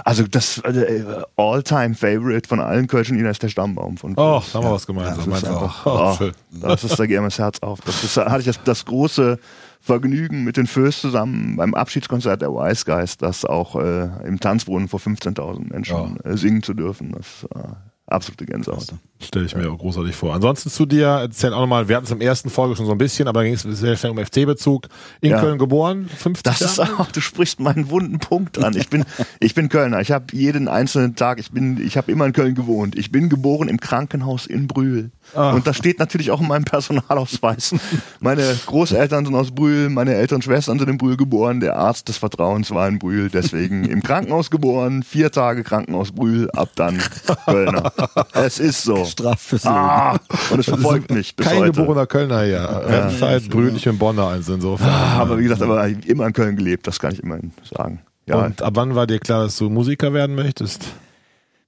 Also 0.05 0.25
das 0.27 0.59
äh, 0.59 1.05
All-Time-Favorite 1.37 2.49
von 2.49 2.61
allen 2.61 2.87
Kölschen 2.87 3.17
Liedern 3.17 3.31
ist 3.31 3.43
der 3.43 3.49
Stammbaum 3.49 3.97
von 3.97 4.13
Oh, 4.17 4.39
Kölsch. 4.41 4.53
da 4.53 4.59
haben 4.59 4.65
wir 4.67 4.73
was 4.73 4.87
gemeinsam. 4.87 5.17
das 5.17 5.27
Meinst 5.27 5.43
ist 5.45 5.51
du 5.51 5.57
einfach, 5.57 5.87
auch? 5.87 6.01
Oh, 6.01 6.13
oh, 6.13 6.17
schön. 6.17 6.33
das 6.61 6.85
ist, 6.85 6.99
da 6.99 7.07
geht 7.07 7.19
mir 7.19 7.25
das 7.27 7.39
Herz 7.39 7.59
auf. 7.61 7.81
Das 7.81 8.05
ist, 8.05 8.17
da 8.17 8.31
hatte 8.31 8.41
ich 8.41 8.47
das, 8.47 8.63
das 8.65 8.85
große 8.85 9.39
Vergnügen 9.81 10.45
mit 10.45 10.57
den 10.57 10.67
Föß 10.67 11.01
zusammen 11.01 11.57
beim 11.57 11.75
Abschiedskonzert 11.75 12.43
der 12.43 12.51
Wise 12.51 12.85
Guys, 12.85 13.17
das 13.19 13.45
auch 13.45 13.77
äh, 13.77 14.09
im 14.27 14.41
Tanzbrunnen 14.41 14.89
vor 14.89 15.01
15.000 15.01 15.69
Menschen 15.73 16.19
äh, 16.25 16.37
singen 16.37 16.63
zu 16.63 16.75
dürfen. 16.75 17.13
Das 17.13 17.47
äh, 17.55 17.69
absolute 18.07 18.47
Gänsehaut. 18.47 18.95
Stelle 19.19 19.47
ich 19.47 19.57
mir 19.57 19.71
auch 19.71 19.79
großartig 19.79 20.15
vor. 20.15 20.35
Ansonsten 20.35 20.69
zu 20.69 20.85
dir, 20.85 21.07
erzähl 21.07 21.55
auch 21.55 21.61
nochmal, 21.61 21.89
wir 21.89 21.97
hatten 21.97 22.05
es 22.05 22.13
im 22.13 22.21
ersten 22.21 22.51
Folge 22.51 22.77
schon 22.77 22.85
so 22.85 22.93
ein 22.93 22.99
bisschen, 22.99 23.27
aber 23.29 23.41
da 23.41 23.45
ging 23.45 23.55
es 23.55 23.63
sehr 23.63 23.97
schnell 23.97 24.13
um 24.13 24.19
FC-Bezug. 24.19 24.89
In 25.23 25.31
Ja. 25.31 25.41
Köln 25.41 25.59
geboren, 25.59 26.09
50 26.15 26.43
Das 26.43 26.61
ist 26.61 26.79
auch, 26.79 27.11
du 27.11 27.21
sprichst 27.23 27.59
meinen 27.59 27.89
wunden 27.89 28.19
Punkt 28.19 28.63
an. 28.63 28.77
Ich 28.77 28.91
bin, 28.91 29.05
ich 29.41 29.55
bin 29.55 29.71
Kölner. 29.71 30.01
Ich 30.01 30.13
habe 30.13 30.27
jeden 30.33 30.69
einzelnen 30.69 31.17
Tag, 31.17 31.41
ich 31.41 31.51
bin, 31.51 31.81
ich 31.81 31.97
habe 31.97 32.13
immer 32.13 32.27
in 32.27 32.35
Köln 32.35 32.55
gewohnt. 32.55 32.95
Ich 32.97 33.11
bin 33.11 33.31
geboren 33.31 33.69
im 33.69 33.81
Krankenhaus 33.81 34.47
in 34.47 34.67
Brühl. 34.67 35.11
Und 35.35 35.67
das 35.67 35.79
steht 35.79 35.99
natürlich 35.99 36.31
auch 36.31 36.41
in 36.43 36.49
meinem 36.49 36.65
Personalausweis. 36.65 37.75
Meine 38.21 38.45
Großeltern 38.67 39.25
sind 39.25 39.35
aus 39.35 39.51
Brühl, 39.51 39.89
meine 39.89 40.15
Eltern 40.15 40.37
und 40.37 40.43
Schwestern 40.43 40.79
sind 40.79 40.89
in 40.89 40.99
Brühl 40.99 41.17
geboren. 41.17 41.61
Der 41.61 41.77
Arzt 41.77 42.09
des 42.09 42.19
Vertrauens 42.19 42.71
war 42.71 42.87
in 42.87 42.99
Brühl, 42.99 43.31
deswegen 43.31 43.85
im 43.85 44.03
Krankenhaus 44.03 44.51
geboren. 44.51 45.03
Vier 45.03 45.33
Tage 45.33 45.65
Krankenhaus 45.65 46.13
Brühl, 46.13 46.51
ab 46.51 46.69
dann 46.77 47.01
Kölner. 47.47 47.93
Es 48.35 48.59
ist 48.59 48.83
so. 48.83 49.05
Straf 49.05 49.41
fürs 49.41 49.65
Leben. 49.65 49.75
Ah, 49.77 50.19
und 50.51 50.59
es 50.61 50.67
verfolgt 50.67 51.11
mich 51.11 51.35
bis 51.37 51.47
Kein 51.47 51.59
heute. 51.59 51.73
geborener 51.73 52.07
Kölner 52.07 52.43
hier. 52.45 52.69
Remscheid, 52.87 53.49
Brühl, 53.49 53.75
ich 53.77 53.85
bin 53.85 53.99
Bonner 53.99 54.29
eins 54.29 54.49
insofern. 54.49 54.89
Aber 54.89 55.39
wie 55.39 55.43
gesagt, 55.45 55.63
aber 55.63 55.87
immer 55.89 56.27
in 56.27 56.33
Köln 56.33 56.57
gelebt, 56.57 56.87
das 56.87 56.99
kann 57.01 57.13
ich 57.13 57.23
immerhin 57.23 57.53
sagen. 57.65 58.01
Ja, 58.27 58.37
Und 58.45 58.61
ab 58.63 58.73
wann 58.77 58.95
war 58.95 59.07
dir 59.07 59.19
klar, 59.21 59.45
dass 59.45 59.57
du 59.57 59.69
Musiker 59.71 60.13
werden 60.13 60.35
möchtest? 60.35 60.85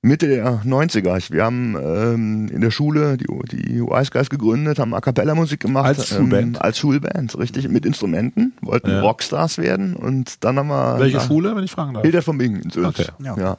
Mitte 0.00 0.28
der 0.28 0.62
90er. 0.64 1.16
Ich- 1.18 1.32
Wir 1.32 1.44
haben 1.44 1.74
ähm, 1.76 2.48
in 2.52 2.60
der 2.60 2.70
Schule 2.70 3.16
die, 3.16 3.26
die 3.50 3.80
Wise 3.82 4.10
Guys 4.12 4.30
gegründet, 4.30 4.78
haben 4.78 4.94
A 4.94 5.00
Cappella 5.00 5.34
Musik 5.34 5.58
gemacht. 5.60 5.86
Als 5.86 6.06
Schulband? 6.08 6.56
Ähm, 6.56 6.62
als 6.62 6.78
Schulband, 6.78 7.36
richtig, 7.36 7.68
mit 7.68 7.84
Instrumenten, 7.84 8.52
wollten 8.60 8.90
Ja. 8.90 9.00
Rockstars 9.00 9.58
werden 9.58 9.96
und 9.96 10.44
dann 10.44 10.56
haben 10.56 10.68
wir... 10.68 11.00
Welche 11.00 11.16
nach- 11.16 11.26
Schule, 11.26 11.56
wenn 11.56 11.64
ich 11.64 11.72
fragen 11.72 11.94
darf? 11.94 12.04
Hilder 12.04 12.22
von 12.22 12.38
Bingen 12.38 12.60
in 12.62 12.70
Sülz. 12.70 12.86
Okay. 12.86 13.06
Ja. 13.24 13.36
Ja. 13.36 13.56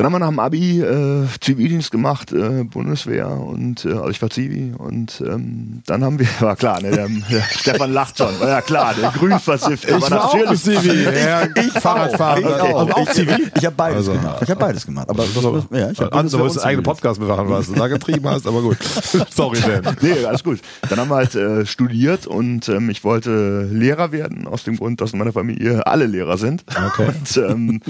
Dann 0.00 0.06
haben 0.06 0.12
wir 0.14 0.18
nach 0.20 0.28
dem 0.30 0.38
Abi 0.38 0.80
äh, 0.80 1.26
Zivildienst 1.42 1.90
gemacht, 1.90 2.32
äh, 2.32 2.64
Bundeswehr 2.64 3.28
und 3.28 3.84
äh, 3.84 3.90
also 3.90 4.08
ich 4.08 4.22
war 4.22 4.30
Zivi 4.30 4.72
und 4.78 5.22
ähm, 5.26 5.82
dann 5.84 6.02
haben 6.02 6.18
wir, 6.18 6.26
war 6.40 6.56
klar, 6.56 6.80
ne, 6.80 6.90
der, 6.90 7.06
der 7.08 7.42
Stefan 7.50 7.92
lacht 7.92 8.16
schon, 8.16 8.28
war 8.40 8.48
ja 8.48 8.60
klar, 8.62 8.94
der 8.98 9.10
Grünversiffte, 9.10 9.96
Ich 9.98 10.10
war 10.10 10.24
auch 10.24 10.54
Zivi. 10.54 11.04
Ja, 11.04 11.80
Fahrradfahrer. 11.80 12.38
Ich 12.40 12.46
auch. 12.46 12.80
Also 12.80 12.92
auch 12.94 13.08
Ich- 13.08 13.14
Zivi? 13.14 13.50
Ich 13.58 13.66
habe 13.66 13.76
beides 13.76 13.96
Also. 14.08 14.12
gemacht. 14.12 14.38
Ich 14.40 14.50
habe 14.50 14.60
beides 14.60 14.86
gemacht. 14.86 15.10
Aber 15.10 15.22
das, 15.24 15.34
ja, 15.34 15.90
ich 15.90 16.00
hab 16.00 16.14
Andere 16.14 16.38
Bundeswehr 16.38 16.40
wolltest 16.40 16.56
und 16.56 16.62
einen 16.62 16.68
eigenen 16.70 16.84
Zivildienst. 16.84 16.84
Podcast 16.84 17.20
bewachen, 17.20 17.50
was 17.50 17.66
du 17.66 17.74
da 17.74 17.88
getrieben 17.88 18.26
hast, 18.28 18.46
aber 18.46 18.62
gut. 18.62 18.78
Sorry, 19.30 19.58
Dan. 19.60 19.96
Nee, 20.00 20.24
alles 20.24 20.42
gut. 20.42 20.60
Dann 20.88 20.98
haben 20.98 21.10
wir 21.10 21.16
halt 21.16 21.34
äh, 21.34 21.66
studiert 21.66 22.26
und 22.26 22.68
ähm, 22.70 22.88
ich 22.88 23.04
wollte 23.04 23.64
Lehrer 23.70 24.12
werden, 24.12 24.46
aus 24.46 24.64
dem 24.64 24.76
Grund, 24.78 25.02
dass 25.02 25.12
in 25.12 25.18
meiner 25.18 25.32
Familie 25.34 25.86
alle 25.86 26.06
Lehrer 26.06 26.38
sind. 26.38 26.64
Okay. 26.94 27.08
Und 27.08 27.36
ähm, 27.36 27.80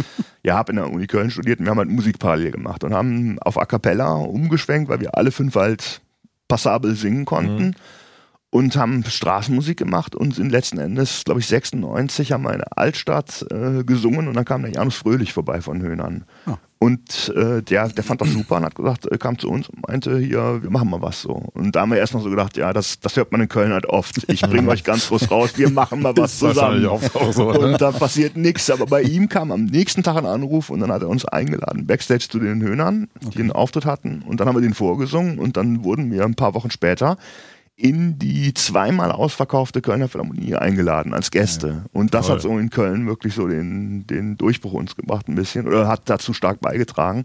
ja, 0.42 0.56
habe 0.56 0.72
in 0.72 0.76
der 0.76 0.90
Uni 0.90 1.06
Köln 1.06 1.30
studiert 1.30 1.58
und 1.60 1.66
wir 1.66 1.70
haben 1.70 1.78
halt 1.78 1.90
Musik 2.00 2.18
parallel 2.18 2.52
gemacht 2.52 2.82
und 2.82 2.94
haben 2.94 3.38
auf 3.40 3.60
A 3.60 3.66
Cappella 3.66 4.14
umgeschwenkt, 4.14 4.88
weil 4.88 5.00
wir 5.00 5.18
alle 5.18 5.32
fünf 5.32 5.54
halt 5.54 6.00
passabel 6.48 6.94
singen 6.94 7.26
konnten. 7.26 7.76
Und 8.52 8.74
haben 8.74 9.04
Straßenmusik 9.04 9.76
gemacht 9.76 10.16
und 10.16 10.34
sind 10.34 10.50
letzten 10.50 10.78
Endes, 10.78 11.22
glaube 11.24 11.38
ich, 11.38 11.46
96 11.46 12.32
haben 12.32 12.42
wir 12.42 12.52
in 12.52 12.58
der 12.58 12.78
Altstadt 12.78 13.46
äh, 13.48 13.84
gesungen 13.84 14.26
und 14.26 14.34
dann 14.34 14.44
kam 14.44 14.62
der 14.62 14.72
Janus 14.72 14.96
Fröhlich 14.96 15.32
vorbei 15.32 15.60
von 15.60 15.80
Höhnern. 15.80 16.24
Ah. 16.46 16.56
Und 16.82 17.30
äh, 17.36 17.62
der, 17.62 17.88
der 17.88 18.02
fand 18.02 18.22
das 18.22 18.30
super 18.30 18.56
und 18.56 18.64
hat 18.64 18.74
gesagt, 18.74 19.04
äh, 19.12 19.18
kam 19.18 19.38
zu 19.38 19.50
uns 19.50 19.68
und 19.68 19.86
meinte, 19.86 20.18
hier, 20.18 20.62
wir 20.62 20.70
machen 20.70 20.88
mal 20.88 21.02
was 21.02 21.20
so. 21.20 21.32
Und 21.52 21.76
da 21.76 21.82
haben 21.82 21.90
wir 21.90 21.98
erst 21.98 22.14
noch 22.14 22.22
so 22.22 22.30
gedacht, 22.30 22.56
ja, 22.56 22.72
das, 22.72 23.00
das 23.00 23.16
hört 23.16 23.32
man 23.32 23.42
in 23.42 23.48
Köln 23.50 23.70
halt 23.70 23.84
oft. 23.84 24.24
Ich 24.28 24.40
bringe 24.40 24.70
euch 24.70 24.82
ganz 24.82 25.08
groß 25.08 25.30
raus, 25.30 25.52
wir 25.56 25.68
machen 25.68 26.00
mal 26.00 26.16
was 26.16 26.38
zusammen. 26.38 26.86
auch 26.86 27.02
so, 27.32 27.52
ne? 27.52 27.58
Und 27.58 27.82
da 27.82 27.92
passiert 27.92 28.38
nichts. 28.38 28.70
Aber 28.70 28.86
bei 28.86 29.02
ihm 29.02 29.28
kam 29.28 29.52
am 29.52 29.66
nächsten 29.66 30.02
Tag 30.02 30.16
ein 30.16 30.24
Anruf 30.24 30.70
und 30.70 30.80
dann 30.80 30.90
hat 30.90 31.02
er 31.02 31.10
uns 31.10 31.26
eingeladen, 31.26 31.86
Backstage 31.86 32.28
zu 32.30 32.38
den 32.38 32.62
Höhnern, 32.62 33.08
die 33.34 33.40
einen 33.40 33.52
Auftritt 33.52 33.84
hatten. 33.84 34.22
Und 34.26 34.40
dann 34.40 34.48
haben 34.48 34.56
wir 34.56 34.62
den 34.62 34.72
vorgesungen 34.72 35.38
und 35.38 35.58
dann 35.58 35.84
wurden 35.84 36.10
wir 36.10 36.24
ein 36.24 36.34
paar 36.34 36.54
Wochen 36.54 36.70
später 36.70 37.18
in 37.80 38.18
die 38.18 38.52
zweimal 38.52 39.10
ausverkaufte 39.10 39.80
Kölner 39.80 40.08
Philharmonie 40.08 40.54
eingeladen 40.54 41.14
als 41.14 41.30
Gäste. 41.30 41.84
Und 41.92 42.12
das 42.12 42.26
Toll. 42.26 42.36
hat 42.36 42.42
so 42.42 42.58
in 42.58 42.70
Köln 42.70 43.06
wirklich 43.06 43.34
so 43.34 43.48
den, 43.48 44.06
den 44.06 44.36
Durchbruch 44.36 44.74
uns 44.74 44.96
gebracht 44.96 45.28
ein 45.28 45.34
bisschen 45.34 45.66
oder 45.66 45.88
hat 45.88 46.02
dazu 46.04 46.34
stark 46.34 46.60
beigetragen. 46.60 47.24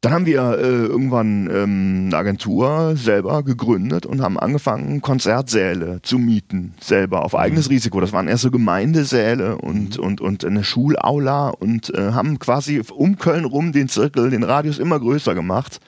Dann 0.00 0.12
haben 0.12 0.26
wir 0.26 0.58
äh, 0.58 0.86
irgendwann 0.86 1.50
ähm, 1.52 2.04
eine 2.06 2.16
Agentur 2.16 2.94
selber 2.96 3.42
gegründet 3.42 4.06
und 4.06 4.22
haben 4.22 4.38
angefangen, 4.38 5.02
Konzertsäle 5.02 6.00
zu 6.02 6.18
mieten, 6.18 6.74
selber 6.80 7.24
auf 7.24 7.34
eigenes 7.34 7.68
Risiko. 7.68 8.00
Das 8.00 8.12
waren 8.12 8.28
erst 8.28 8.42
so 8.42 8.52
Gemeindesäle 8.52 9.58
und, 9.58 9.98
und, 9.98 10.20
und 10.20 10.44
eine 10.44 10.62
Schulaula 10.62 11.48
und 11.48 11.92
äh, 11.94 12.12
haben 12.12 12.38
quasi 12.38 12.80
um 12.94 13.18
Köln 13.18 13.44
rum 13.44 13.72
den 13.72 13.88
Zirkel, 13.88 14.30
den 14.30 14.44
Radius 14.44 14.78
immer 14.78 15.00
größer 15.00 15.34
gemacht. 15.34 15.80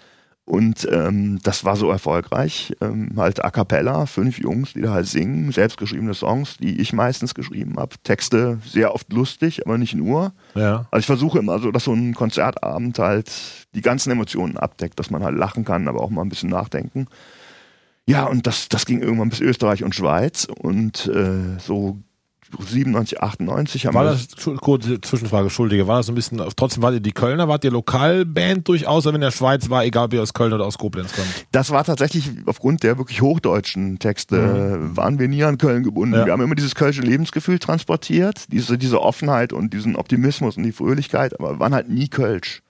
Und 0.51 0.89
ähm, 0.91 1.39
das 1.45 1.65
war 1.65 1.77
so 1.77 1.93
erfolgreich. 1.93 2.75
Ähm, 2.81 3.13
halt 3.17 3.45
a 3.45 3.53
cappella, 3.53 4.07
fünf 4.07 4.41
Jungs, 4.41 4.73
die 4.73 4.81
da 4.81 4.93
halt 4.93 5.07
singen, 5.07 5.53
selbstgeschriebene 5.53 6.13
Songs, 6.13 6.57
die 6.57 6.81
ich 6.81 6.93
meistens 6.93 7.37
geschrieben 7.37 7.77
habe. 7.79 7.95
Texte 8.03 8.59
sehr 8.67 8.93
oft 8.93 9.13
lustig, 9.13 9.65
aber 9.65 9.79
nicht 9.79 9.95
nur. 9.95 10.33
Ja. 10.57 10.87
Also 10.91 11.03
ich 11.03 11.07
versuche 11.07 11.39
immer 11.39 11.61
so, 11.61 11.71
dass 11.71 11.85
so 11.85 11.93
ein 11.93 12.15
Konzertabend 12.15 12.99
halt 12.99 13.31
die 13.77 13.81
ganzen 13.81 14.11
Emotionen 14.11 14.57
abdeckt, 14.57 14.99
dass 14.99 15.11
man 15.11 15.23
halt 15.23 15.37
lachen 15.37 15.65
kann, 15.65 15.87
aber 15.87 16.01
auch 16.01 16.11
mal 16.11 16.23
ein 16.23 16.29
bisschen 16.29 16.51
nachdenken. 16.51 17.07
Ja, 18.07 18.25
und 18.25 18.49
das, 18.49 18.69
das 18.69 18.87
ging 18.87 19.03
irgendwann 19.03 19.29
bis 19.29 19.41
Österreich 19.41 19.85
und 19.85 19.95
Schweiz 19.95 20.49
und 20.59 21.07
äh, 21.07 21.61
so 21.61 21.97
97, 22.59 23.23
98 23.23 23.87
haben 23.87 23.95
War 23.95 24.05
wir 24.05 24.11
das, 24.13 24.59
kurze 24.61 25.01
Zwischenfrage, 25.01 25.45
Entschuldige, 25.45 25.87
war 25.87 25.99
das 25.99 26.07
so 26.07 26.13
ein 26.13 26.15
bisschen, 26.15 26.43
trotzdem 26.57 26.83
wart 26.83 26.95
ihr 26.95 27.01
die 27.01 27.13
Kölner, 27.13 27.49
wart 27.49 27.65
ihr 27.65 27.71
Lokalband 27.71 28.67
durchaus, 28.69 29.07
aber 29.07 29.15
in 29.15 29.21
der 29.21 29.31
Schweiz 29.31 29.71
war, 29.71 29.85
egal 29.85 30.07
ob 30.07 30.15
ihr 30.15 30.23
aus 30.23 30.35
Köln 30.35 30.53
oder 30.53 30.65
aus 30.65 30.79
Koblenz 30.79 31.13
kommt? 31.13 31.29
Das 31.53 31.71
war 31.71 31.85
tatsächlich 31.85 32.31
aufgrund 32.47 32.83
der 32.83 32.99
wirklich 32.99 33.23
hochdeutschen 33.23 33.99
Texte, 33.99 34.37
äh, 34.37 34.97
waren 34.97 35.19
wir 35.19 35.29
nie 35.29 35.45
an 35.45 35.59
Köln 35.59 35.83
gebunden. 35.83 36.15
Ja. 36.15 36.27
Wir 36.27 36.33
haben 36.33 36.43
immer 36.43 36.55
dieses 36.55 36.75
kölsche 36.75 37.03
Lebensgefühl 37.03 37.59
transportiert, 37.59 38.53
diese, 38.53 38.79
diese 38.79 39.01
Offenheit 39.01 39.53
und 39.53 39.73
diesen 39.73 39.97
Optimismus 39.97 40.57
und 40.57 40.63
die 40.65 40.73
Fröhlichkeit, 40.73 41.39
aber 41.39 41.59
waren 41.59 41.75
halt 41.75 41.89
nie 41.89 42.09
Kölsch. 42.09 42.63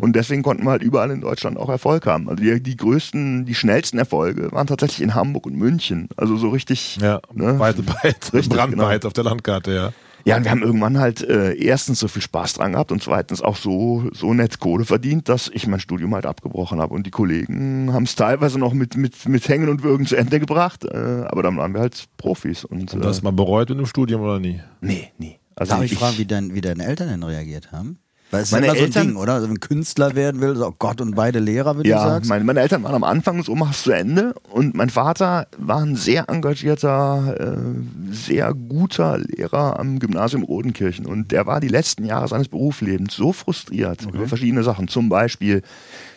Und 0.00 0.14
deswegen 0.16 0.42
konnten 0.42 0.64
wir 0.64 0.70
halt 0.70 0.82
überall 0.82 1.10
in 1.10 1.20
Deutschland 1.20 1.58
auch 1.58 1.68
Erfolg 1.68 2.06
haben. 2.06 2.28
Also 2.28 2.42
die, 2.42 2.62
die 2.62 2.76
größten, 2.76 3.44
die 3.44 3.54
schnellsten 3.54 3.98
Erfolge 3.98 4.50
waren 4.52 4.66
tatsächlich 4.66 5.02
in 5.02 5.14
Hamburg 5.14 5.46
und 5.46 5.54
München. 5.56 6.08
Also 6.16 6.36
so 6.36 6.48
richtig. 6.48 6.96
Ja, 7.00 7.20
Ne? 7.34 7.58
weit, 7.58 7.78
weit, 7.86 8.16
Richtig, 8.32 8.48
brandweit 8.56 9.00
genau. 9.02 9.06
auf 9.08 9.12
der 9.12 9.24
Landkarte, 9.24 9.74
ja. 9.74 9.92
Ja, 10.24 10.36
und 10.38 10.42
wir 10.42 10.50
haben 10.50 10.62
irgendwann 10.62 10.98
halt 10.98 11.22
äh, 11.22 11.54
erstens 11.54 12.00
so 12.00 12.08
viel 12.08 12.20
Spaß 12.22 12.54
dran 12.54 12.72
gehabt 12.72 12.90
und 12.90 13.00
zweitens 13.00 13.42
auch 13.42 13.54
so, 13.54 14.10
so 14.12 14.34
nett 14.34 14.58
Kohle 14.58 14.84
verdient, 14.84 15.28
dass 15.28 15.48
ich 15.54 15.68
mein 15.68 15.78
Studium 15.78 16.14
halt 16.16 16.26
abgebrochen 16.26 16.80
habe. 16.80 16.94
Und 16.94 17.06
die 17.06 17.12
Kollegen 17.12 17.92
haben 17.92 18.02
es 18.04 18.16
teilweise 18.16 18.58
noch 18.58 18.72
mit, 18.72 18.96
mit, 18.96 19.28
mit 19.28 19.48
Hängen 19.48 19.68
und 19.68 19.84
Würgen 19.84 20.04
zu 20.04 20.16
Ende 20.16 20.40
gebracht, 20.40 20.84
äh, 20.84 20.96
aber 21.28 21.44
dann 21.44 21.56
waren 21.56 21.74
wir 21.74 21.80
halt 21.80 22.06
Profis. 22.16 22.64
Und, 22.64 22.92
Und 22.92 23.00
äh, 23.00 23.04
das 23.04 23.22
mal 23.22 23.30
bereut 23.32 23.70
in 23.70 23.76
dem 23.76 23.86
Studium 23.86 24.22
oder 24.22 24.40
nie? 24.40 24.60
nee, 24.80 25.12
nie. 25.18 25.38
Also 25.54 25.74
Darf 25.74 25.84
ich, 25.84 25.94
fragen, 25.94 26.18
wie, 26.18 26.26
dein, 26.26 26.54
wie 26.54 26.60
deine 26.60 26.84
Eltern 26.84 27.08
denn 27.08 27.22
reagiert 27.22 27.70
haben? 27.70 27.98
Weil 28.32 28.40
es 28.42 28.48
ist 28.48 28.52
Meine 28.52 28.66
immer 28.66 28.74
so 28.74 28.80
ein 28.82 28.86
Eltern- 28.86 29.06
Ding, 29.08 29.16
oder? 29.16 29.34
Also 29.34 29.48
wenn 29.48 29.60
Künstler 29.60 30.14
werden 30.16 30.40
will, 30.40 30.56
so 30.56 30.66
oh 30.66 30.74
Gott 30.76 31.00
und 31.00 31.14
beide 31.14 31.38
Lehrer, 31.38 31.78
wie 31.78 31.84
du 31.84 31.90
Ja, 31.90 32.00
sagst. 32.06 32.28
meine, 32.28 32.42
meine 32.44 32.60
Eltern 32.60 32.82
waren 32.82 32.94
am 32.96 33.04
Anfang 33.04 33.42
so, 33.44 33.54
mach's 33.54 33.84
zu 33.84 33.92
Ende. 33.92 34.34
Und 34.50 34.74
mein 34.74 34.90
Vater 34.90 35.46
war 35.58 35.80
ein 35.80 35.94
sehr 35.94 36.28
engagierter, 36.28 37.36
äh, 37.38 38.12
sehr 38.12 38.52
guter 38.52 39.18
Lehrer 39.18 39.78
am 39.78 39.98
Gymnasium 40.00 40.42
Rodenkirchen. 40.42 41.06
Und 41.06 41.30
der 41.30 41.46
war 41.46 41.60
die 41.60 41.68
letzten 41.68 42.04
Jahre 42.04 42.26
seines 42.28 42.48
Berufslebens 42.48 43.14
so 43.14 43.32
frustriert 43.32 44.02
über 44.12 44.26
verschiedene 44.26 44.64
Sachen. 44.64 44.88
Zum 44.88 45.08
Beispiel, 45.08 45.62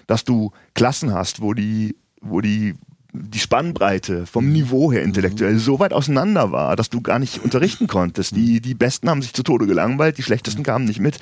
dass 0.07 0.23
du 0.23 0.51
Klassen 0.73 1.13
hast, 1.13 1.41
wo 1.41 1.53
die, 1.53 1.95
wo 2.21 2.41
die 2.41 2.73
die 3.11 3.39
Spannbreite 3.39 4.25
vom 4.27 4.51
Niveau 4.51 4.91
her 4.91 5.01
intellektuell 5.01 5.57
so 5.57 5.79
weit 5.79 5.93
auseinander 5.93 6.51
war, 6.51 6.75
dass 6.75 6.89
du 6.89 7.01
gar 7.01 7.17
nicht 7.17 7.43
unterrichten 7.43 7.87
konntest. 7.87 8.35
Die, 8.35 8.61
die 8.61 8.75
Besten 8.75 9.09
haben 9.09 9.23
sich 9.23 9.33
zu 9.33 9.41
Tode 9.41 9.65
gelangweilt, 9.65 10.17
die 10.17 10.23
Schlechtesten 10.23 10.61
kamen 10.61 10.85
nicht 10.85 10.99
mit. 10.99 11.17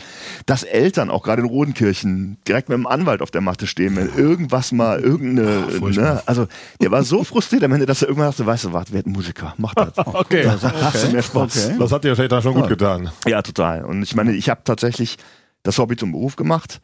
Dass 0.45 0.63
Eltern, 0.63 1.09
auch 1.09 1.23
gerade 1.23 1.41
in 1.41 1.47
Rodenkirchen, 1.47 2.37
direkt 2.45 2.67
mit 2.67 2.77
dem 2.77 2.87
Anwalt 2.87 3.21
auf 3.21 3.31
der 3.31 3.41
Matte 3.41 3.67
stehen, 3.67 3.95
wenn 3.95 4.13
irgendwas 4.15 4.73
mal, 4.73 4.99
irgendeine, 4.99 5.67
ne, 5.79 6.21
also 6.25 6.47
der 6.81 6.91
war 6.91 7.03
so 7.03 7.23
frustriert 7.23 7.63
am 7.63 7.71
Ende, 7.71 7.85
dass 7.85 8.01
er 8.01 8.09
irgendwann 8.09 8.31
dachte, 8.31 8.45
weißt 8.45 8.65
du 8.65 8.73
was, 8.73 8.91
werd 8.91 9.07
Musiker, 9.07 9.53
mach 9.57 9.73
das. 9.73 9.93
Okay. 10.07 10.43
Da 10.43 10.59
hast 10.61 11.03
du 11.05 11.11
mehr 11.11 11.21
Spaß. 11.21 11.71
Das 11.77 11.91
hat 11.91 12.03
dir 12.03 12.15
vielleicht 12.15 12.31
dann 12.31 12.41
schon 12.41 12.55
gut 12.55 12.67
getan. 12.67 13.11
Ja, 13.27 13.41
total. 13.41 13.85
Und 13.85 14.01
ich 14.01 14.15
meine, 14.15 14.33
ich 14.33 14.49
habe 14.49 14.61
tatsächlich 14.63 15.17
das 15.63 15.77
Hobby 15.77 15.95
zum 15.95 16.11
Beruf 16.11 16.35
gemacht. 16.35 16.81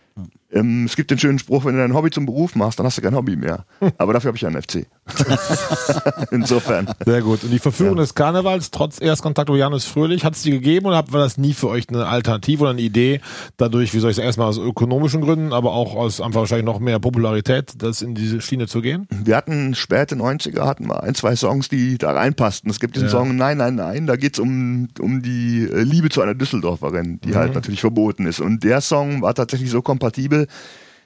Ähm, 0.53 0.85
es 0.85 0.95
gibt 0.95 1.11
den 1.11 1.17
schönen 1.17 1.39
Spruch, 1.39 1.65
wenn 1.65 1.73
du 1.75 1.81
dein 1.81 1.93
Hobby 1.93 2.11
zum 2.11 2.25
Beruf 2.25 2.55
machst, 2.55 2.79
dann 2.79 2.85
hast 2.85 2.97
du 2.97 3.01
kein 3.01 3.15
Hobby 3.15 3.35
mehr. 3.35 3.65
Aber 3.97 4.13
dafür 4.13 4.29
habe 4.29 4.37
ich 4.37 4.45
einen 4.45 4.61
FC. 4.61 4.85
Insofern. 6.31 6.87
Sehr 7.05 7.21
gut. 7.21 7.43
Und 7.43 7.51
die 7.51 7.59
Verführung 7.59 7.97
des 7.97 8.15
Karnevals, 8.15 8.71
trotz 8.71 9.01
Erstkontakt 9.01 9.49
mit 9.49 9.59
Janus 9.59 9.85
Fröhlich, 9.85 10.23
hat 10.23 10.35
es 10.35 10.43
die 10.43 10.51
gegeben 10.51 10.85
oder 10.85 11.03
war 11.11 11.19
das 11.19 11.37
nie 11.37 11.53
für 11.53 11.67
euch 11.67 11.89
eine 11.89 12.05
Alternative 12.05 12.61
oder 12.61 12.71
eine 12.71 12.81
Idee, 12.81 13.21
dadurch, 13.57 13.93
wie 13.93 13.99
soll 13.99 14.11
ich 14.11 14.15
sagen, 14.15 14.25
erstmal 14.25 14.47
aus 14.47 14.57
ökonomischen 14.57 15.21
Gründen, 15.21 15.53
aber 15.53 15.73
auch 15.73 15.95
aus 15.95 16.21
einfach 16.21 16.41
wahrscheinlich 16.41 16.65
noch 16.65 16.79
mehr 16.79 16.99
Popularität, 16.99 17.73
das 17.77 18.01
in 18.01 18.15
diese 18.15 18.41
Schiene 18.41 18.67
zu 18.67 18.81
gehen? 18.81 19.07
Wir 19.09 19.35
hatten 19.35 19.75
späte 19.75 20.15
90er, 20.15 20.65
hatten 20.65 20.87
wir 20.87 21.03
ein, 21.03 21.15
zwei 21.15 21.35
Songs, 21.35 21.69
die 21.69 21.97
da 21.97 22.11
reinpassten. 22.11 22.69
Es 22.71 22.79
gibt 22.79 22.95
diesen 22.95 23.07
Ja. 23.07 23.11
Song 23.11 23.35
Nein, 23.35 23.57
nein, 23.57 23.75
nein, 23.75 24.07
da 24.07 24.15
geht's 24.15 24.39
um, 24.39 24.87
um 24.99 25.21
die 25.21 25.67
äh, 25.71 25.81
Liebe 25.83 26.09
zu 26.09 26.21
einer 26.21 26.35
Düsseldorferin, 26.35 27.19
die 27.21 27.35
halt 27.35 27.53
natürlich 27.53 27.81
verboten 27.81 28.25
ist. 28.25 28.39
Und 28.39 28.63
der 28.63 28.81
Song 28.81 29.21
war 29.21 29.33
tatsächlich 29.33 29.69
so 29.69 29.81
kompatibel, 29.81 30.47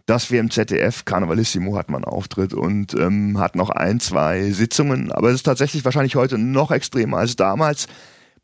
dass 0.08 0.32
wir 0.32 0.40
im 0.40 0.50
ZDF, 0.50 1.06
Carnavalissimo 1.06 1.78
hatten 1.78 1.92
wir 1.92 1.98
einen 1.98 2.06
Auftritt 2.06 2.54
und 2.54 2.94
ähm, 2.96 3.38
hatten 3.38 3.58
noch 3.58 3.70
ein, 3.70 4.00
zwei 4.00 4.52
Sitzungen. 4.52 5.12
Aber 5.12 5.30
es 5.30 5.36
ist 5.36 5.44
tatsächlich 5.44 5.86
wahrscheinlich 5.86 6.16
heute 6.16 6.38
noch 6.38 6.72
extremer 6.72 7.18
als 7.18 7.36
damals. 7.36 7.88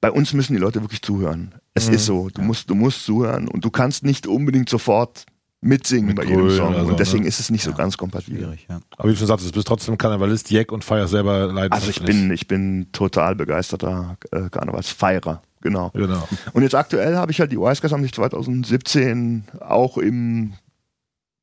Bei 0.01 0.12
uns 0.12 0.34
müssen 0.34 0.53
die 0.53 0.60
Leute 0.60 0.82
wirklich 0.82 1.01
zuhören. 1.01 1.55
Es 1.74 1.88
ist 1.88 2.05
so, 2.05 2.29
du 2.29 2.41
musst, 2.41 2.70
du 2.70 2.75
musst 2.75 3.05
zuhören 3.05 3.48
und 3.48 3.63
du 3.63 3.72
kannst 3.72 4.03
nicht 4.03 4.27
unbedingt 4.27 4.70
sofort 4.70 5.25
mitsingen 5.62 6.08
Mit 6.08 6.17
bei 6.17 6.24
jedem 6.24 6.39
Grölen 6.41 6.58
Song. 6.58 6.74
so, 6.74 6.91
und 6.91 7.00
deswegen 7.00 7.24
ne? 7.24 7.29
ist 7.29 7.39
es 7.39 7.50
nicht 7.50 7.63
so 7.63 7.74
ganz 7.74 7.98
kompatibel. 7.98 8.58
Ja. 8.67 8.82
Aber 8.98 9.08
wie 9.08 9.13
du 9.13 9.20
schon 9.20 9.27
sagtest, 9.27 9.51
du 9.51 9.53
bist 9.53 9.67
trotzdem 9.67 9.98
Karnevalist, 9.98 10.51
Jack 10.51 10.74
und 10.74 10.84
feierst 10.84 11.12
selber 11.12 11.32
Also 11.32 11.53
leidenschaftlich. 11.53 11.98
ich 11.98 12.03
bin, 12.03 12.32
ich 12.32 12.48
bin 12.48 12.88
total 12.91 13.36
begeisterter 13.36 14.17
äh, 14.32 14.50
Karnevalsfeierer. 14.50 15.41
Genau. 15.62 15.91
Genau. 15.93 16.27
Und 16.51 16.63
jetzt 16.63 16.75
aktuell 16.75 17.15
habe 17.15 17.32
ich 17.32 17.39
halt 17.39 17.53
die 17.53 17.58
Wiseguys 17.58 17.93
haben 17.93 18.03
sich 18.03 18.12
2017 18.12 19.46
auch 19.62 19.98
im, 19.98 20.53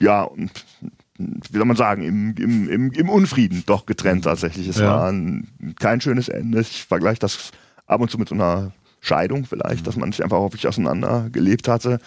ja, 0.01 0.23
und, 0.23 0.51
wie 1.19 1.57
soll 1.59 1.67
man 1.67 1.77
sagen, 1.77 2.03
im, 2.03 2.35
im, 2.39 2.69
im, 2.69 2.93
im 2.93 3.09
Unfrieden 3.09 3.63
doch 3.67 3.87
getrennt 3.87 4.25
tatsächlich. 4.25 4.69
Es 4.69 4.79
Ja. 4.79 4.87
war 4.87 5.09
ein, 5.13 5.49
kein 5.79 6.01
schönes 6.01 6.29
Ende. 6.29 6.61
Ich 6.61 6.85
vergleiche 6.85 7.19
das 7.19 7.51
ab 7.87 8.01
und 8.01 8.11
zu 8.11 8.19
mit 8.19 8.29
so 8.29 8.35
einer 8.35 8.73
Scheidung 9.01 9.45
vielleicht, 9.45 9.87
dass 9.87 9.97
man 9.97 10.13
sich 10.13 10.23
einfach 10.23 10.41
wirklich 10.41 10.67
auseinander 10.67 11.29
gelebt 11.31 11.69
hatte. 11.69 11.99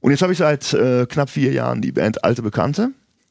Und 0.00 0.10
jetzt 0.12 0.22
habe 0.22 0.32
ich 0.32 0.38
seit 0.38 0.72
äh, 0.74 1.06
knapp 1.06 1.30
vier 1.30 1.52
Jahren 1.52 1.80
die 1.82 1.92
Band 1.92 2.24
Alte 2.24 2.42
Bekannte. 2.42 2.90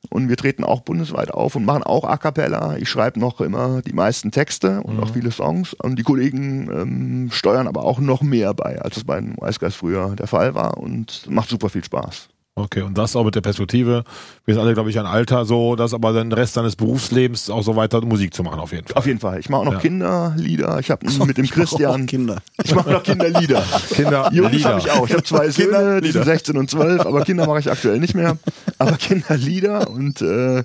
Und 0.10 0.30
wir 0.30 0.38
treten 0.38 0.64
auch 0.64 0.82
bundesweit 0.82 1.32
auf 1.32 1.56
und 1.56 1.66
machen 1.66 1.84
auch 1.84 2.06
A 2.06 2.18
Cappella. 2.18 2.78
Ich 2.78 2.88
schreibe 2.90 3.20
noch 3.20 3.42
immer 3.42 3.82
die 3.82 3.94
meisten 3.94 4.32
Texte 4.32 4.82
und 4.84 5.00
auch 5.02 5.12
viele 5.12 5.32
Songs. 5.32 5.74
Und 5.74 5.98
die 5.98 6.04
Kollegen 6.04 6.70
ähm, 6.72 7.30
steuern 7.32 7.68
aber 7.68 7.84
auch 7.84 8.00
noch 8.00 8.22
mehr 8.22 8.54
bei, 8.54 8.80
als 8.82 8.98
es 8.98 9.04
bei 9.04 9.20
den 9.20 9.36
Guys 9.36 9.76
früher 9.76 10.16
der 10.16 10.28
Fall 10.28 10.56
war. 10.56 10.78
Und 10.78 11.30
macht 11.30 11.50
super 11.50 11.68
viel 11.70 11.84
Spaß. 11.84 12.30
Okay, 12.58 12.82
und 12.82 12.98
das 12.98 13.16
auch 13.16 13.24
mit 13.24 13.36
der 13.36 13.42
Perspektive. 13.42 14.04
Wir 14.46 14.56
sind 14.56 14.64
alle, 14.64 14.74
glaube 14.74 14.90
ich, 14.90 14.98
ein 14.98 15.06
Alter 15.06 15.46
so, 15.46 15.76
dass 15.76 15.94
aber 15.94 16.12
den 16.14 16.32
Rest 16.32 16.56
seines 16.56 16.76
Berufslebens 16.76 17.52
auch 17.52 17.62
so 17.62 17.76
weiter 17.76 18.02
Musik 18.02 18.34
zu 18.34 18.42
machen, 18.42 18.60
auf 18.60 18.72
jeden 18.72 18.88
Fall. 18.88 18.96
Auf 18.98 19.06
jeden 19.06 19.20
Fall. 19.20 19.40
Ich 19.40 19.48
mache 19.50 19.62
auch 19.62 19.66
noch 19.66 19.74
Ja. 19.74 19.80
Kinderlieder. 19.80 20.80
Ich 20.80 20.90
habe 20.90 21.06
mit 21.28 21.38
dem 21.38 21.44
Ich 21.46 21.52
mach 21.52 21.58
Christian. 21.58 22.08
Kinder. 22.08 22.38
Ich 22.64 22.74
mache 22.74 22.90
noch 22.90 23.04
Kinderlieder. 23.04 23.64
Kinder, 23.92 24.32
Jungs 24.34 24.66
habe 24.66 24.80
ich 24.80 24.90
auch. 24.90 25.06
Ich 25.06 25.14
habe 25.14 25.22
zwei 25.24 25.52
Söhne, 25.52 26.02
die 26.02 26.12
sind 26.12 26.26
16 26.26 26.58
und 26.58 26.68
12, 26.68 27.06
aber 27.06 27.22
Kinder 27.22 27.46
mache 27.46 27.60
ich 27.60 27.70
aktuell 27.72 28.00
nicht 28.00 28.16
mehr. 28.16 28.38
Aber 28.80 28.94
Kinderlieder 28.98 29.88
und 29.92 30.24
äh, 30.24 30.64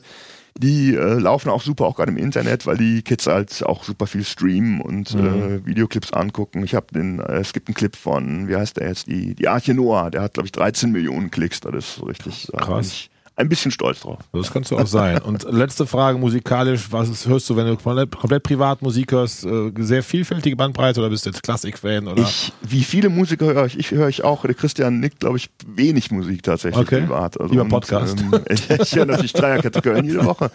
die 0.58 0.94
äh, 0.94 1.18
laufen 1.18 1.48
auch 1.48 1.62
super, 1.62 1.86
auch 1.86 1.96
gerade 1.96 2.12
im 2.12 2.18
Internet, 2.18 2.66
weil 2.66 2.76
die 2.76 3.02
Kids 3.02 3.26
halt 3.26 3.62
auch 3.64 3.84
super 3.84 4.06
viel 4.06 4.24
streamen 4.24 4.80
und 4.80 5.14
äh, 5.14 5.64
Videoclips 5.64 6.12
angucken. 6.12 6.62
Ich 6.64 6.74
habe 6.74 6.86
den, 6.92 7.20
äh, 7.20 7.38
es 7.38 7.52
gibt 7.52 7.68
einen 7.68 7.74
Clip 7.74 7.94
von, 7.96 8.48
wie 8.48 8.56
heißt 8.56 8.76
der 8.76 8.88
jetzt, 8.88 9.06
die, 9.06 9.34
die 9.34 9.48
Arche 9.48 9.74
Noah, 9.74 10.10
der 10.10 10.22
hat 10.22 10.34
glaube 10.34 10.46
ich 10.46 10.52
13 10.52 10.92
Millionen 10.92 11.30
Klicks, 11.30 11.60
das 11.60 11.74
ist 11.74 12.06
richtig 12.06 12.52
äh, 12.52 12.56
Krass. 12.58 13.08
Ein 13.36 13.48
bisschen 13.48 13.70
stolz 13.70 14.00
drauf. 14.00 14.18
Das 14.32 14.52
kannst 14.52 14.70
du 14.70 14.76
auch 14.78 14.86
sein. 14.86 15.18
Und 15.22 15.44
letzte 15.50 15.86
Frage 15.86 16.18
musikalisch, 16.18 16.92
was 16.92 17.26
hörst 17.26 17.48
du, 17.48 17.56
wenn 17.56 17.66
du 17.66 17.76
komplett, 17.76 18.42
privat 18.42 18.82
Musik 18.82 19.12
hörst, 19.12 19.44
äh, 19.44 19.70
sehr 19.78 20.02
vielfältige 20.02 20.54
Bandbreite 20.54 21.00
oder 21.00 21.08
bist 21.10 21.24
du 21.24 21.30
jetzt 21.30 21.42
Klassik-Fan? 21.42 22.08
Ich, 22.16 22.52
wie 22.62 22.84
viele 22.84 23.08
Musiker 23.08 23.46
höre 23.46 23.66
ich, 23.66 23.78
ich 23.78 23.90
höre 23.92 24.08
ich 24.08 24.22
auch, 24.24 24.42
der 24.44 24.54
Christian 24.54 25.00
nickt, 25.00 25.20
glaube 25.20 25.38
ich, 25.38 25.50
wenig 25.66 26.10
Musik 26.10 26.42
tatsächlich 26.42 26.82
Okay. 26.86 27.00
privat. 27.02 27.40
Also 27.40 27.54
und, 27.60 27.68
Podcast. 27.68 28.20
ähm, 28.20 28.40
ich, 28.50 28.68
ich 28.68 28.94
höre 28.96 29.06
natürlich 29.06 29.32
Dreierkette 29.32 29.80
Köln 29.80 30.04
jede 30.04 30.24
Woche. 30.24 30.50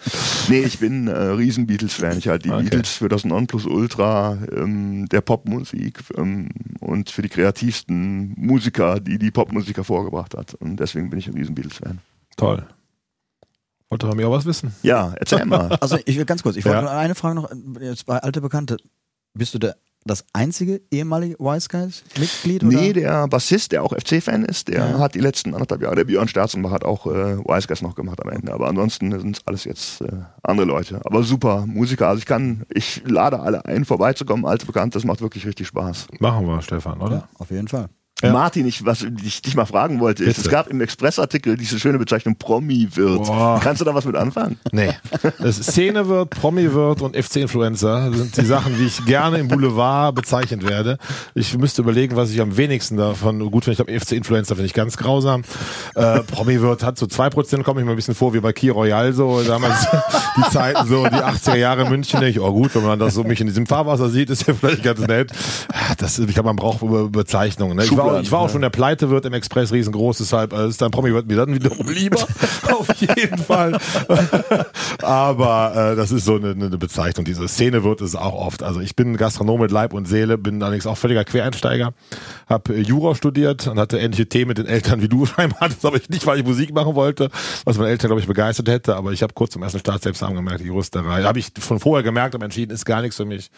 Nee, 0.48 0.60
ich 0.60 0.78
bin 0.78 1.08
äh, 1.08 1.12
riesen 1.16 1.66
Beatles-Fan. 1.66 2.18
Ich 2.18 2.28
halte 2.28 2.48
die 2.48 2.54
Okay. 2.54 2.62
Beatles 2.64 2.90
für 2.90 3.08
das 3.08 3.24
Nonplusultra 3.24 4.38
ähm, 4.54 5.08
der 5.08 5.20
Popmusik 5.20 5.98
ähm, 6.16 6.48
und 6.80 7.10
für 7.10 7.22
die 7.22 7.28
kreativsten 7.28 8.34
Musiker, 8.36 9.00
die 9.00 9.18
die 9.18 9.30
Popmusik 9.30 9.76
hervorgebracht 9.76 10.36
hat. 10.36 10.54
Und 10.54 10.76
deswegen 10.78 11.10
bin 11.10 11.18
ich 11.18 11.26
ein 11.26 11.34
riesen 11.34 11.54
Beatles-Fan. 11.54 11.98
Toll. 12.38 12.66
Wollte 13.90 14.06
von 14.06 14.16
mir 14.16 14.28
auch 14.28 14.32
was 14.32 14.44
wissen? 14.46 14.74
Ja, 14.82 15.12
erzähl 15.16 15.44
mal. 15.46 15.76
Also 15.80 15.98
ich 16.04 16.16
will 16.16 16.24
ganz 16.24 16.42
kurz, 16.42 16.56
ich 16.56 16.64
wollte 16.64 16.76
Ja. 16.76 16.82
nur 16.82 16.90
eine 16.90 17.14
Frage 17.14 17.34
noch, 17.36 17.50
jetzt 17.80 18.06
bei 18.06 18.18
alte 18.18 18.40
Bekannte. 18.40 18.76
Bist 19.34 19.54
du 19.54 19.58
der, 19.58 19.76
das 20.04 20.24
einzige 20.34 20.80
ehemalige 20.90 21.36
Wise 21.38 21.68
Guys 21.70 22.02
Mitglied? 22.18 22.64
Oder? 22.64 22.76
Nee, 22.80 22.92
der 22.92 23.26
Bassist, 23.28 23.72
der 23.72 23.82
auch 23.82 23.92
FC-Fan 23.94 24.44
ist, 24.44 24.68
der 24.68 24.90
Ja. 24.90 24.98
hat 24.98 25.14
die 25.14 25.20
letzten 25.20 25.54
anderthalb 25.54 25.80
Jahre, 25.82 25.96
der 25.96 26.04
Björn 26.04 26.28
Sterzenbach 26.28 26.70
hat 26.70 26.84
auch 26.84 27.06
äh, 27.06 27.38
Wise 27.38 27.66
Guys 27.66 27.80
noch 27.82 27.94
gemacht 27.94 28.20
am 28.22 28.28
Ende. 28.30 28.52
Aber 28.52 28.68
ansonsten 28.68 29.10
sind 29.18 29.36
es 29.38 29.46
alles 29.46 29.64
jetzt 29.64 30.02
äh, 30.02 30.08
andere 30.42 30.66
Leute. 30.66 31.00
Aber 31.04 31.22
super 31.22 31.64
Musiker. 31.66 32.08
Also 32.08 32.18
ich 32.18 32.26
kann, 32.26 32.64
ich 32.68 33.02
lade 33.06 33.40
alle 33.40 33.64
ein, 33.64 33.84
vorbeizukommen, 33.86 34.44
alte 34.44 34.66
Bekannte, 34.66 34.98
das 34.98 35.04
macht 35.04 35.22
wirklich 35.22 35.46
richtig 35.46 35.66
Spaß. 35.66 36.08
Machen 36.20 36.46
wir, 36.46 36.60
Stefan, 36.62 37.00
oder? 37.00 37.16
Ja, 37.16 37.28
auf 37.38 37.50
jeden 37.50 37.68
Fall. 37.68 37.88
Ja. 38.22 38.32
Martin, 38.32 38.66
ich, 38.66 38.84
was 38.84 39.06
ich 39.24 39.42
dich 39.42 39.54
mal 39.54 39.64
fragen 39.64 40.00
wollte, 40.00 40.24
ist, 40.24 40.38
es 40.38 40.48
gab 40.48 40.66
im 40.66 40.80
Expressartikel 40.80 41.56
diese 41.56 41.78
schöne 41.78 41.98
Bezeichnung 41.98 42.34
Promi-Wirt. 42.34 43.26
Boah. 43.26 43.60
Kannst 43.62 43.80
du 43.80 43.84
da 43.84 43.94
was 43.94 44.06
mit 44.06 44.16
anfangen? 44.16 44.58
Nee. 44.72 44.90
Das 45.38 45.56
Szene 45.58 46.08
wird, 46.08 46.30
Promi 46.30 46.72
wird 46.72 47.00
und 47.00 47.16
FC-Influencer 47.16 48.12
sind 48.12 48.36
die 48.36 48.44
Sachen, 48.44 48.76
die 48.76 48.86
ich 48.86 49.04
gerne 49.04 49.38
im 49.38 49.46
Boulevard 49.46 50.16
bezeichnet 50.16 50.68
werde. 50.68 50.98
Ich 51.36 51.56
müsste 51.56 51.82
überlegen, 51.82 52.16
was 52.16 52.30
ich 52.30 52.40
am 52.40 52.56
wenigsten 52.56 52.96
davon 52.96 53.38
gut 53.52 53.64
finde. 53.64 53.80
Ich 53.80 53.86
glaube, 53.86 54.00
FC-Influencer 54.00 54.56
finde 54.56 54.66
ich 54.66 54.74
ganz 54.74 54.96
grausam. 54.96 55.44
Äh, 55.94 56.20
Promi 56.22 56.60
wird 56.60 56.82
hat 56.82 56.98
so 56.98 57.06
zwei 57.06 57.30
Prozent, 57.30 57.62
komme 57.62 57.80
ich 57.80 57.86
mir 57.86 57.92
ein 57.92 57.96
bisschen 57.96 58.16
vor 58.16 58.34
wie 58.34 58.40
bei 58.40 58.52
Key 58.52 58.70
Royal 58.70 59.12
so. 59.12 59.42
Damals 59.42 59.86
die 60.36 60.50
Zeiten 60.50 60.88
so, 60.88 61.04
die 61.04 61.22
80er 61.22 61.54
Jahre 61.54 61.82
in 61.82 61.90
München. 61.90 62.18
Denke 62.18 62.40
ich, 62.40 62.40
oh 62.40 62.52
gut, 62.52 62.74
wenn 62.74 62.82
man 62.84 62.98
das 62.98 63.14
so 63.14 63.22
mich 63.22 63.40
in 63.40 63.46
diesem 63.46 63.66
Fahrwasser 63.66 64.08
sieht, 64.10 64.28
ist 64.30 64.44
ja 64.48 64.54
vielleicht 64.54 64.82
ganz 64.82 64.98
nett. 65.06 65.30
Das, 65.98 66.18
ich 66.18 66.34
glaube, 66.34 66.48
man 66.48 66.56
braucht 66.56 66.80
Be 66.80 67.08
Bezeichnungen. 67.08 67.76
Ne? 67.76 67.84
Ich, 68.08 68.12
war, 68.12 68.20
auch- 68.20 68.22
Schubladen, 68.22 68.24
ich 68.24 68.32
war 68.32 68.40
auch 68.40 68.50
schon 68.50 68.60
der 68.62 68.70
Pleite 68.70 69.10
wird 69.10 69.24
im 69.24 69.32
Express 69.32 69.72
riesengroß, 69.72 70.18
deshalb 70.18 70.52
äh, 70.52 70.68
ist 70.68 70.80
dann 70.80 70.90
Promi 70.90 71.12
wird 71.12 71.26
mir 71.26 71.36
dann 71.36 71.54
wiederum 71.54 71.88
lieber. 71.92 72.18
Auf 72.78 72.88
jeden 73.00 73.38
Fall. 73.38 73.78
Aber 75.02 75.92
äh, 75.92 75.96
das 75.96 76.10
ist 76.10 76.24
so 76.24 76.36
eine, 76.36 76.50
eine 76.50 76.78
Bezeichnung. 76.78 77.24
Diese 77.24 77.46
Szene 77.48 77.84
wird 77.84 78.00
es 78.00 78.14
auch 78.16 78.34
oft. 78.34 78.62
Also 78.62 78.80
ich 78.80 78.96
bin 78.96 79.16
Gastronom 79.16 79.60
mit 79.60 79.70
Leib 79.70 79.92
und 79.92 80.06
Seele, 80.06 80.38
bin 80.38 80.62
allerdings 80.62 80.86
auch 80.86 80.96
völliger 80.96 81.24
Quereinsteiger, 81.24 81.92
habe 82.48 82.74
äh, 82.74 82.80
Jura 82.80 83.14
studiert 83.14 83.66
und 83.66 83.78
hatte 83.78 83.98
ähnliche 83.98 84.28
Themen 84.28 84.48
mit 84.48 84.58
den 84.58 84.66
Eltern 84.66 85.02
wie 85.02 85.08
du 85.08 85.26
scheinbar 85.26 85.60
hattest, 85.60 85.84
aber 85.84 85.96
ich 85.96 86.08
nicht, 86.08 86.26
weil 86.26 86.38
ich 86.40 86.44
Musik 86.44 86.72
machen 86.74 86.94
wollte, 86.94 87.30
was 87.64 87.76
meine 87.78 87.90
Eltern, 87.90 88.08
glaube 88.08 88.20
ich, 88.20 88.26
begeistert 88.26 88.68
hätte. 88.68 88.96
Aber 88.96 89.12
ich 89.12 89.22
habe 89.22 89.32
kurz 89.34 89.52
zum 89.52 89.62
ersten 89.62 89.78
Staatsexamen 89.78 90.36
gemerkt, 90.36 90.60
die 90.60 90.66
Juristerei. 90.66 91.22
Habe 91.22 91.38
ich 91.38 91.48
von 91.58 91.80
vorher 91.80 92.02
gemerkt, 92.02 92.34
aber 92.34 92.44
entschieden, 92.44 92.72
ist 92.72 92.84
gar 92.84 93.00
nichts 93.02 93.16
für 93.16 93.24
mich 93.24 93.50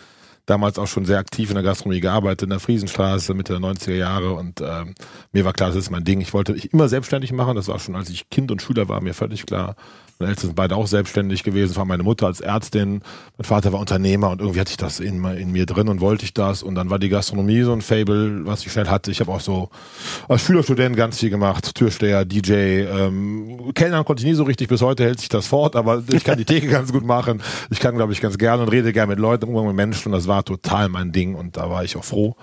damals 0.47 0.79
auch 0.79 0.87
schon 0.87 1.05
sehr 1.05 1.19
aktiv 1.19 1.51
in 1.51 1.55
der 1.55 1.65
Gastronomie 1.65 2.01
gearbeitet, 2.01 2.43
in 2.43 2.51
der 2.51 2.61
Friesenstraße, 2.61 3.35
Mitte 3.35 3.59
der 3.59 3.63
90er 3.63 3.95
Jahre 3.95 4.33
und 4.33 4.61
ähm, 4.61 4.95
mir 5.33 5.45
war 5.45 5.53
klar, 5.53 5.69
das 5.69 5.77
ist 5.77 5.91
mein 5.91 6.05
Ding. 6.05 6.21
Ich 6.21 6.33
wollte 6.33 6.53
mich 6.53 6.73
immer 6.73 6.89
selbstständig 6.89 7.33
machen, 7.33 7.57
das 7.57 7.69
war 7.69 7.79
schon, 7.79 7.97
als 7.97 8.11
ich 8.11 8.31
Kind 8.31 8.51
und 8.51 8.63
Schüler 8.63 8.89
war, 8.89 9.01
mir 9.01 9.15
völlig 9.15 9.47
klar. 9.47 9.77
Meine 10.21 10.33
Eltern 10.33 10.49
sind 10.49 10.55
beide 10.55 10.77
auch 10.77 10.87
selbstständig 10.87 11.45
gewesen, 11.45 11.75
war 11.77 11.87
meine 11.87 12.03
Mutter 12.03 12.27
als 12.27 12.43
Ärztin, 12.43 13.01
mein 13.39 13.45
Vater 13.47 13.73
war 13.73 13.81
Unternehmer 13.81 14.29
und 14.29 14.41
irgendwie 14.43 14.61
hatte 14.61 14.71
ich 14.71 14.77
das 14.77 15.01
in, 15.01 15.25
in 15.25 15.51
mir 15.51 15.65
drin 15.65 15.89
und 15.89 16.03
wollte 16.03 16.27
ich 16.27 16.35
das 16.35 16.63
und 16.63 16.75
dann 16.75 16.91
war 16.91 16.99
die 16.99 17.09
Gastronomie 17.09 17.63
so 17.63 17.73
ein 17.73 17.81
Fable, 17.81 18.45
was 18.45 18.67
ich 18.67 18.71
schnell 18.71 18.89
hatte. 18.89 19.11
Ich 19.11 19.21
habe 19.21 19.33
auch 19.33 19.41
so 19.41 19.71
als 20.29 20.43
Schülerstudent 20.43 20.95
ganz 20.95 21.19
viel 21.19 21.31
gemacht, 21.31 21.75
Türsteher, 21.75 22.27
DJ, 22.27 22.53
ähm, 22.53 23.73
Kellnern 23.73 24.05
konnte 24.05 24.21
ich 24.21 24.27
nie 24.27 24.35
so 24.35 24.43
richtig, 24.43 24.69
bis 24.69 24.83
heute 24.83 25.05
hält 25.05 25.21
sich 25.21 25.31
das 25.31 25.47
fort, 25.47 25.75
aber 25.75 26.03
ich 26.13 26.23
kann 26.23 26.37
die 26.37 26.45
Theke 26.45 26.67
ganz 26.71 26.93
gut 26.93 27.07
machen. 27.07 27.43
Ich 27.71 27.81
kann, 27.81 27.97
glaube 27.97 28.13
ich, 28.13 28.21
ganz 28.21 28.37
gerne 28.37 28.65
und 28.65 28.69
rede 28.69 28.93
gerne 28.93 29.09
mit 29.09 29.19
Leuten, 29.19 29.47
Umgang 29.47 29.69
mit 29.69 29.77
Menschen 29.77 30.09
und 30.09 30.13
das 30.13 30.29
war 30.29 30.45
total 30.45 30.91
mein 30.91 31.13
Ding 31.13 31.35
und 31.35 31.57
da 31.57 31.71
war 31.71 31.83
ich 31.83 31.97
auch 31.97 32.05
froh, 32.05 32.37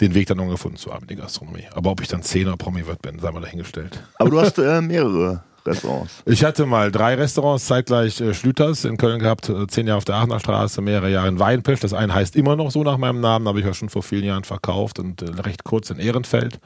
den 0.00 0.14
Weg 0.14 0.28
dann 0.28 0.36
noch 0.36 0.48
gefunden 0.48 0.76
zu 0.76 0.94
haben 0.94 1.02
in 1.02 1.08
die 1.08 1.16
Gastronomie. 1.16 1.64
Aber 1.74 1.90
ob 1.90 2.00
ich 2.00 2.06
dann 2.06 2.22
Zehner 2.22 2.56
Promi 2.56 2.86
wird 2.86 3.02
bin, 3.02 3.18
sei 3.18 3.32
mal 3.32 3.40
dahingestellt. 3.40 4.04
Aber 4.20 4.30
du 4.30 4.40
hast 4.40 4.56
äh, 4.58 4.80
mehrere 4.80 5.42
Restaurants. 5.66 6.22
Ich 6.26 6.44
hatte 6.44 6.66
mal 6.66 6.90
drei 6.90 7.14
Restaurants, 7.14 7.66
zeitgleich 7.66 8.20
äh, 8.20 8.34
Schlüters 8.34 8.84
in 8.84 8.96
Köln 8.96 9.18
gehabt, 9.18 9.48
äh, 9.48 9.66
zehn 9.66 9.86
Jahre 9.86 9.98
auf 9.98 10.04
der 10.04 10.16
Aachener 10.16 10.40
Straße, 10.40 10.80
mehrere 10.82 11.10
Jahre 11.10 11.28
in 11.28 11.38
Weinpilsch. 11.38 11.80
Das 11.80 11.92
eine 11.92 12.14
heißt 12.14 12.36
immer 12.36 12.56
noch 12.56 12.70
so 12.70 12.82
nach 12.82 12.98
meinem 12.98 13.20
Namen, 13.20 13.48
habe 13.48 13.60
ich 13.60 13.66
ja 13.66 13.74
schon 13.74 13.88
vor 13.88 14.02
vielen 14.02 14.24
Jahren 14.24 14.44
verkauft 14.44 14.98
und 14.98 15.22
äh, 15.22 15.40
recht 15.40 15.64
kurz 15.64 15.90
in 15.90 15.98
Ehrenfeld. 15.98 16.58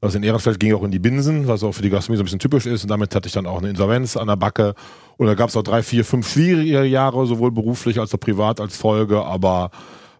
Das 0.00 0.14
in 0.16 0.24
Ehrenfeld 0.24 0.58
ging 0.58 0.74
auch 0.74 0.82
in 0.82 0.90
die 0.90 0.98
Binsen, 0.98 1.46
was 1.46 1.62
auch 1.62 1.72
für 1.72 1.82
die 1.82 1.90
Gastronomie 1.90 2.18
so 2.18 2.22
ein 2.22 2.24
bisschen 2.24 2.40
typisch 2.40 2.66
ist. 2.66 2.82
Und 2.82 2.90
damit 2.90 3.14
hatte 3.14 3.28
ich 3.28 3.32
dann 3.32 3.46
auch 3.46 3.58
eine 3.58 3.70
Insolvenz 3.70 4.16
an 4.16 4.26
der 4.26 4.36
Backe. 4.36 4.74
Und 5.16 5.28
da 5.28 5.34
gab 5.34 5.48
es 5.48 5.56
auch 5.56 5.62
drei, 5.62 5.82
vier, 5.84 6.04
fünf 6.04 6.28
schwierige 6.28 6.82
Jahre, 6.84 7.24
sowohl 7.26 7.52
beruflich 7.52 8.00
als 8.00 8.12
auch 8.12 8.18
privat 8.18 8.60
als 8.60 8.76
Folge. 8.76 9.22
Aber 9.22 9.70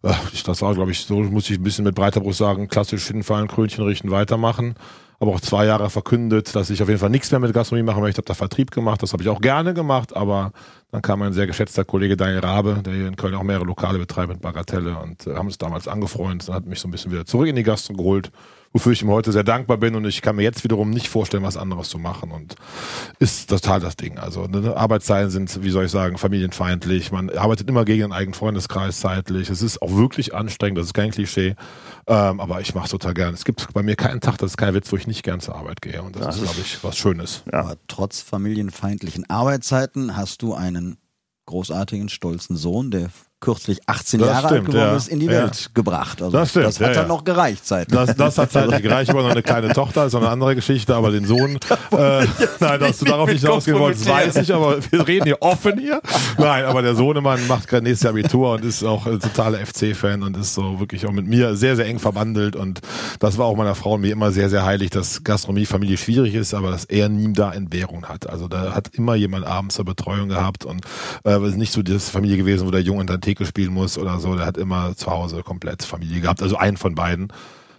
das 0.03 0.62
war, 0.62 0.75
glaube 0.75 0.90
ich, 0.90 1.01
so 1.01 1.16
muss 1.16 1.49
ich 1.51 1.59
ein 1.59 1.62
bisschen 1.62 1.85
mit 1.85 1.95
breiter 1.95 2.21
Brust 2.21 2.38
sagen, 2.38 2.68
klassisch 2.68 3.07
hinfallen, 3.07 3.49
Krönchen 3.49 3.85
richten, 3.85 4.11
weitermachen. 4.11 4.75
Aber 5.23 5.35
auch 5.37 5.41
zwei 5.41 5.67
Jahre 5.67 5.89
verkündet, 5.89 6.53
dass 6.57 6.69
ich 6.69 6.83
auf 6.83 6.89
jeden 6.89 6.99
Fall 6.99 7.09
nichts 7.09 7.31
mehr 7.31 7.39
mit 7.39 7.55
Gastronomie 7.55 7.87
machen 7.87 8.03
möchte. 8.03 8.21
Ich 8.21 8.25
habe 8.25 8.27
da 8.27 8.35
Vertrieb 8.35 8.73
gemacht, 8.73 9.05
das 9.05 9.13
habe 9.13 9.23
ich 9.23 9.29
auch 9.29 9.41
gerne 9.41 9.73
gemacht, 9.73 10.17
aber 10.17 10.51
dann 10.91 11.01
kam 11.01 11.23
ein 11.23 11.33
sehr 11.33 11.47
geschätzter 11.47 11.85
Kollege 11.85 12.17
Daniel 12.17 12.41
Rabe, 12.41 12.81
der 12.85 12.93
hier 12.93 13.07
in 13.07 13.15
Köln 13.15 13.37
auch 13.37 13.45
mehrere 13.45 13.65
Lokale 13.65 14.01
betreibt 14.01 14.31
mit 14.31 14.41
Bagatelle 14.41 14.99
und 14.99 15.29
äh, 15.29 15.37
haben 15.37 15.47
uns 15.47 15.59
damals 15.59 15.87
angefreundet 15.87 16.49
und 16.49 16.55
hat 16.57 16.67
mich 16.67 16.81
so 16.81 16.89
ein 16.89 16.91
bisschen 16.91 17.13
wieder 17.13 17.25
zurück 17.25 17.47
in 17.47 17.55
die 17.55 17.63
Gastro 17.63 17.95
geholt, 17.95 18.33
wofür 18.73 18.93
ich 18.93 19.03
ihm 19.03 19.11
heute 19.11 19.33
sehr 19.33 19.45
dankbar 19.45 19.77
bin 19.77 19.95
und 19.95 20.07
ich 20.07 20.23
kann 20.23 20.37
mir 20.37 20.43
jetzt 20.43 20.65
wiederum 20.65 20.91
nicht 20.91 21.09
vorstellen, 21.09 21.43
was 21.43 21.57
anderes 21.57 21.89
zu 21.89 21.99
machen 21.99 22.31
und 22.31 22.57
ist 23.19 23.51
total 23.51 23.81
das 23.81 23.97
Ding. 23.97 24.19
Also 24.19 24.47
ne, 24.47 24.77
Arbeitszeiten 24.77 25.31
sind, 25.31 25.63
wie 25.63 25.71
soll 25.71 25.85
ich 25.85 25.91
sagen, 25.91 26.19
familienfeindlich. 26.19 27.13
Man 27.13 27.31
arbeitet 27.31 27.69
immer 27.69 27.85
gegen 27.85 28.03
den 28.03 28.13
eigenen 28.13 28.35
Freundeskreis 28.35 29.01
zeitlich. 29.01 29.51
Es 29.51 29.63
ist 29.63 29.83
auch 29.83 29.95
wirklich 29.97 30.35
anstrengend, 30.35 30.79
das 30.79 30.87
ist 30.87 30.95
kein 30.95 31.11
Klischee. 31.11 31.55
Ähm, 32.07 32.41
aber 32.41 32.61
ich 32.61 32.75
mache 32.75 32.89
total 32.89 33.15
gern. 33.15 33.35
Es 33.35 33.45
gibt 33.45 33.73
bei 33.75 33.83
mir 33.83 33.97
keinen 33.97 34.21
Tag, 34.21 34.39
das 34.39 34.53
ist 34.53 34.57
kein 34.57 34.75
Witz, 34.75 34.91
wo 34.91 34.97
ich 34.97 35.07
nicht 35.07 35.23
gern 35.23 35.41
zur 35.41 35.55
Arbeit 35.55 35.83
gehe. 35.83 36.03
Und 36.03 36.17
das, 36.17 36.37
ist, 36.37 36.45
glaube 36.45 36.61
ich, 36.61 36.83
was 36.83 36.97
Schönes. 36.97 37.43
Ja. 37.53 37.61
Aber 37.61 37.77
trotz 37.89 38.21
familienfeindlichen 38.21 39.29
Arbeitszeiten 39.29 40.17
hast 40.17 40.43
du 40.43 40.55
einen 40.55 40.97
großartigen, 41.47 42.09
stolzen 42.09 42.57
Sohn, 42.57 42.91
der 42.91 43.11
kürzlich 43.43 43.81
18 43.87 44.21
Das 44.21 44.29
Jahre 44.29 44.47
alt 44.47 44.55
stimmt, 44.55 44.67
geworden 44.69 44.91
ja. 44.91 44.97
ist, 44.97 45.09
in 45.09 45.21
die 45.21 45.27
Ja. 45.27 45.33
Welt 45.33 45.71
gebracht. 45.75 46.23
Also 46.23 46.37
Das 46.37 46.51
stimmt, 46.51 46.67
das 46.67 46.81
hat 46.81 46.89
ja, 46.89 46.95
dann 46.95 47.09
noch 47.09 47.25
gereicht 47.25 47.67
zeitlich. 47.67 47.99
Das, 47.99 48.17
das 48.17 48.39
hat 48.39 48.53
zeitlich 48.53 48.83
gereicht. 48.83 49.11
Ich 49.11 49.15
habe 49.15 49.23
noch 49.23 49.31
eine 49.31 49.43
kleine 49.43 49.73
Tochter, 49.75 50.07
ist 50.07 50.15
eine 50.15 50.29
andere 50.31 50.55
Geschichte, 50.55 50.95
aber 50.95 51.11
den 51.11 51.27
Sohn, 51.27 51.57
äh, 51.91 52.27
nein, 52.61 52.81
dass 52.81 52.99
du 52.99 53.05
darauf 53.05 53.29
nicht 53.29 53.43
hinausgehen 53.43 53.79
wolltest, 53.79 54.09
weiß 54.09 54.37
ich, 54.37 54.55
aber 54.55 54.79
wir 54.91 55.07
reden 55.07 55.25
hier 55.25 55.43
offen 55.43 55.79
hier. 55.79 56.01
Nein, 56.39 56.65
aber 56.65 56.81
der 56.83 56.95
Sohnemann 56.95 57.47
macht 57.47 57.69
gerade 57.69 57.85
nächstes 57.85 58.05
Jahr 58.05 58.13
Abitur 58.13 58.53
und 58.53 58.65
ist 58.65 58.85
auch 58.85 59.07
ein 59.07 59.21
totaler 59.21 59.59
FC-Fan 59.65 60.23
und 60.23 60.37
ist 60.37 60.55
so 60.55 60.79
wirklich 60.81 61.07
auch 61.07 61.13
mit 61.13 61.27
mir 61.27 61.57
sehr, 61.57 61.77
sehr 61.77 61.87
eng 61.87 61.99
verbandelt 61.99 62.57
und 62.57 62.81
das 63.19 63.39
war 63.39 63.47
auch 63.47 63.57
meiner 63.57 63.75
Frau 63.75 63.95
und 63.95 64.03
mir 64.03 64.13
immer 64.13 64.31
sehr, 64.33 64.49
sehr 64.51 64.65
heilig, 64.65 64.91
dass 64.91 65.25
Gastronomie 65.25 65.67
Familie 65.67 65.97
schwierig 65.97 66.35
ist, 66.35 66.55
aber 66.55 66.71
dass 66.71 66.85
er 66.85 67.09
nie 67.09 67.33
da 67.33 67.53
Entbehrung 67.53 68.07
hat. 68.07 68.29
Also 68.29 68.49
da 68.49 68.75
hat 68.75 68.91
immer 68.95 69.15
jemand 69.15 69.47
abends 69.47 69.77
zur 69.77 69.85
Betreuung 69.85 70.29
gehabt 70.29 70.65
und 70.65 70.85
äh, 71.25 71.31
es 71.33 71.51
ist 71.51 71.57
nicht 71.57 71.73
so 71.73 71.83
das 71.83 72.09
Familie 72.11 72.37
gewesen, 72.37 72.67
wo 72.67 72.71
der 72.71 72.83
Junge 72.83 73.07
der 73.07 73.19
Theke 73.33 73.47
spielen 73.47 73.73
muss 73.73 73.97
oder 73.97 74.18
so. 74.18 74.37
Der 74.37 74.47
hat 74.47 74.59
immer 74.59 74.95
zu 74.95 75.11
Hause 75.11 75.42
komplett 75.42 75.83
Familie 75.83 76.21
gehabt, 76.21 76.42
also 76.42 76.57
einen 76.57 76.77
von 76.77 76.95
beiden. 76.95 77.33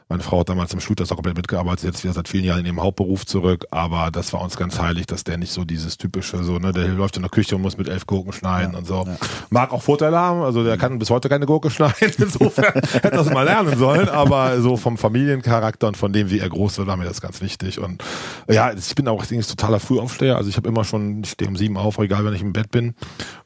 Meine 0.09 0.21
Frau 0.21 0.41
hat 0.41 0.49
damals 0.49 0.73
im 0.73 0.79
Studium 0.79 1.09
auch 1.09 1.15
komplett 1.15 1.37
mitgearbeitet, 1.37 1.85
jetzt 1.85 2.03
wieder 2.03 2.13
seit 2.13 2.27
vielen 2.27 2.43
Jahren 2.43 2.59
in 2.59 2.65
ihrem 2.65 2.81
Hauptberuf 2.81 3.25
zurück, 3.25 3.65
aber 3.71 4.11
das 4.11 4.33
war 4.33 4.41
uns 4.41 4.57
ganz 4.57 4.79
heilig, 4.79 5.07
dass 5.07 5.23
der 5.23 5.37
nicht 5.37 5.51
so 5.51 5.63
dieses 5.63 5.97
typische, 5.97 6.43
so, 6.43 6.59
ne, 6.59 6.71
der 6.71 6.89
läuft 6.89 7.15
in 7.15 7.23
der 7.23 7.31
Küche 7.31 7.55
und 7.55 7.61
muss 7.61 7.77
mit 7.77 7.87
elf 7.87 8.05
Gurken 8.05 8.33
schneiden 8.33 8.75
und 8.75 8.85
so. 8.85 9.07
Mag 9.49 9.71
auch 9.71 9.81
Vorteile 9.81 10.17
haben, 10.17 10.41
also 10.41 10.63
der 10.63 10.77
kann 10.77 10.99
bis 10.99 11.09
heute 11.09 11.29
keine 11.29 11.45
Gurke 11.45 11.69
schneiden, 11.71 12.13
insofern 12.17 12.73
hätte 12.73 13.09
das 13.09 13.31
mal 13.31 13.43
lernen 13.43 13.77
sollen, 13.77 14.09
aber 14.09 14.61
so 14.61 14.77
vom 14.77 14.97
Familiencharakter 14.97 15.87
und 15.87 15.97
von 15.97 16.13
dem, 16.13 16.29
wie 16.29 16.39
er 16.39 16.49
groß 16.49 16.77
wird, 16.79 16.87
war 16.87 16.97
mir 16.97 17.05
das 17.05 17.21
ganz 17.21 17.41
wichtig. 17.41 17.79
Und 17.79 18.03
ja, 18.47 18.71
ich 18.71 18.93
bin 18.93 19.07
auch 19.07 19.23
ich 19.23 19.47
totaler 19.47 19.79
Frühaufsteher, 19.79 20.35
also 20.35 20.49
ich 20.49 20.57
habe 20.57 20.67
immer 20.67 20.83
schon, 20.83 21.23
ich 21.23 21.31
stehe 21.31 21.49
um 21.49 21.55
sieben 21.55 21.77
auf, 21.77 21.97
egal 21.97 22.23
wenn 22.25 22.33
ich 22.33 22.41
im 22.41 22.53
Bett 22.53 22.69
bin 22.69 22.93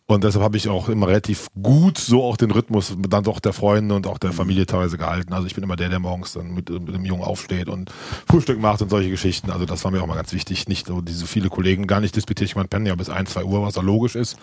und 0.09 0.23
deshalb 0.23 0.41
habe 0.41 0.55
ich 0.55 0.69
auch 0.69 0.87
immer 0.87 1.09
relativ 1.09 1.47
gut 1.61 1.97
so 1.97 2.23
auch 2.23 2.37
den 2.37 2.51
Rhythmus 2.51 2.95
dann 3.09 3.25
doch 3.25 3.41
der 3.41 3.51
Freunde 3.51 3.93
und 3.93 4.07
auch 4.07 4.17
der 4.17 4.31
Familie 4.31 4.65
teilweise 4.65 4.97
gehalten. 4.97 5.33
Also 5.33 5.47
ich 5.47 5.53
bin 5.53 5.65
immer 5.65 5.75
der, 5.75 5.89
der 5.89 5.99
morgens 5.99 6.31
dann 6.31 6.53
mit, 6.53 6.69
mit 6.69 6.95
dem 6.95 7.03
Jungen 7.03 7.23
aufsteht 7.23 7.67
und 7.67 7.91
Frühstück 8.25 8.57
macht 8.57 8.81
und 8.81 8.89
solche 8.89 9.09
Geschichten. 9.09 9.51
Also 9.51 9.65
das 9.65 9.83
war 9.83 9.91
mir 9.91 10.01
auch 10.01 10.07
mal 10.07 10.15
ganz 10.15 10.31
wichtig. 10.31 10.69
Nicht 10.69 10.87
so 10.87 11.01
diese 11.01 11.27
viele 11.27 11.49
Kollegen, 11.49 11.87
gar 11.87 11.99
nicht 11.99 12.15
disputiert. 12.15 12.49
Ich 12.49 12.55
meine, 12.55 12.69
pennen 12.69 12.85
ja 12.85 12.95
bis 12.95 13.09
ein, 13.09 13.25
zwei 13.25 13.43
Uhr, 13.43 13.61
was 13.61 13.75
ja 13.75 13.81
logisch 13.81 14.15
ist. 14.15 14.37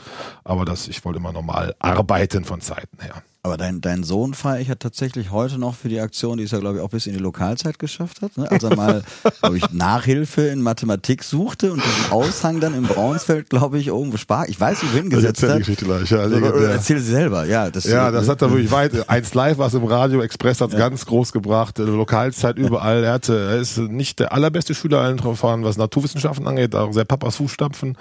Aber 0.45 0.67
das, 0.67 0.87
ich 0.87 1.03
wollte 1.07 1.19
immer 1.19 1.33
normal 1.33 1.75
arbeiten 1.79 2.45
von 2.45 2.61
Zeiten 2.61 3.01
her. 3.01 3.23
Aber 3.47 3.59
dein, 3.59 3.83
dein 3.83 4.05
Sohn 4.05 4.33
feiere 4.33 4.61
ich 4.61 4.69
ja 4.69 4.75
tatsächlich 4.75 5.31
heute 5.31 5.59
noch 5.59 5.75
für 5.75 5.91
die 5.91 6.01
Aktion, 6.01 6.39
die 6.39 6.45
es 6.45 6.51
ja, 6.53 6.61
glaube 6.61 6.79
ich, 6.79 6.83
auch 6.83 6.89
bis 6.89 7.07
in 7.07 7.13
die 7.13 7.19
Lokalzeit 7.19 7.79
geschafft 7.79 8.23
hat. 8.23 8.35
Ne? 8.39 8.51
Als 8.51 8.65
er 8.65 8.75
mal, 8.75 9.03
glaube 9.41 9.59
ich, 9.59 9.71
Nachhilfe 9.71 10.47
in 10.47 10.63
Mathematik 10.63 11.23
suchte 11.23 11.71
und 11.71 11.83
diesen 11.85 12.11
Aushang 12.11 12.61
dann 12.61 12.73
im 12.75 12.85
Braunsfeld, 12.85 13.51
glaube 13.51 13.79
ich, 13.79 13.89
irgendwo 13.89 14.17
spar. 14.17 14.49
Ich 14.49 14.59
weiß 14.59 14.83
nicht, 14.83 14.95
wohin 14.95 15.11
gesetzt 15.11 15.43
erzählt 15.43 15.51
die 15.51 15.53
hat. 15.53 15.59
Geschichte 15.59 15.85
gleich. 15.85 16.11
Ja, 16.11 16.21
Oder, 16.25 16.37
oder 16.39 16.41
legendär. 16.41 16.71
erzähl 16.71 16.99
sie 17.01 17.11
selber, 17.13 17.45
ja. 17.45 17.69
Das, 17.71 17.85
Ja, 17.85 18.11
das 18.11 18.25
ne? 18.25 18.31
hat 18.33 18.41
er 18.41 18.51
wirklich 18.51 18.71
weit. 18.71 19.11
Eins 19.11 19.35
live 19.35 19.59
war 19.59 19.67
es 19.67 19.75
im 19.75 19.85
Radio, 19.85 20.23
Express 20.23 20.63
hat 20.63 20.73
es 20.73 20.79
ganz 20.79 21.05
groß 21.05 21.33
gebracht, 21.33 21.79
äh, 21.79 21.83
Lokalzeit 21.83 22.57
überall. 22.57 23.05
Er 23.05 23.13
hatte, 23.13 23.39
er 23.39 23.57
ist 23.59 23.77
nicht 23.77 24.21
der 24.21 24.33
allerbeste 24.33 24.75
Schüler 24.75 25.01
allen 25.03 25.19
Verfahren, 25.19 25.65
was 25.65 25.77
Naturwissenschaften 25.77 26.47
angeht, 26.49 26.75
auch 26.75 26.95
sehr 26.95 27.05
Papas 27.05 27.37
Fußstapfen. 27.37 27.99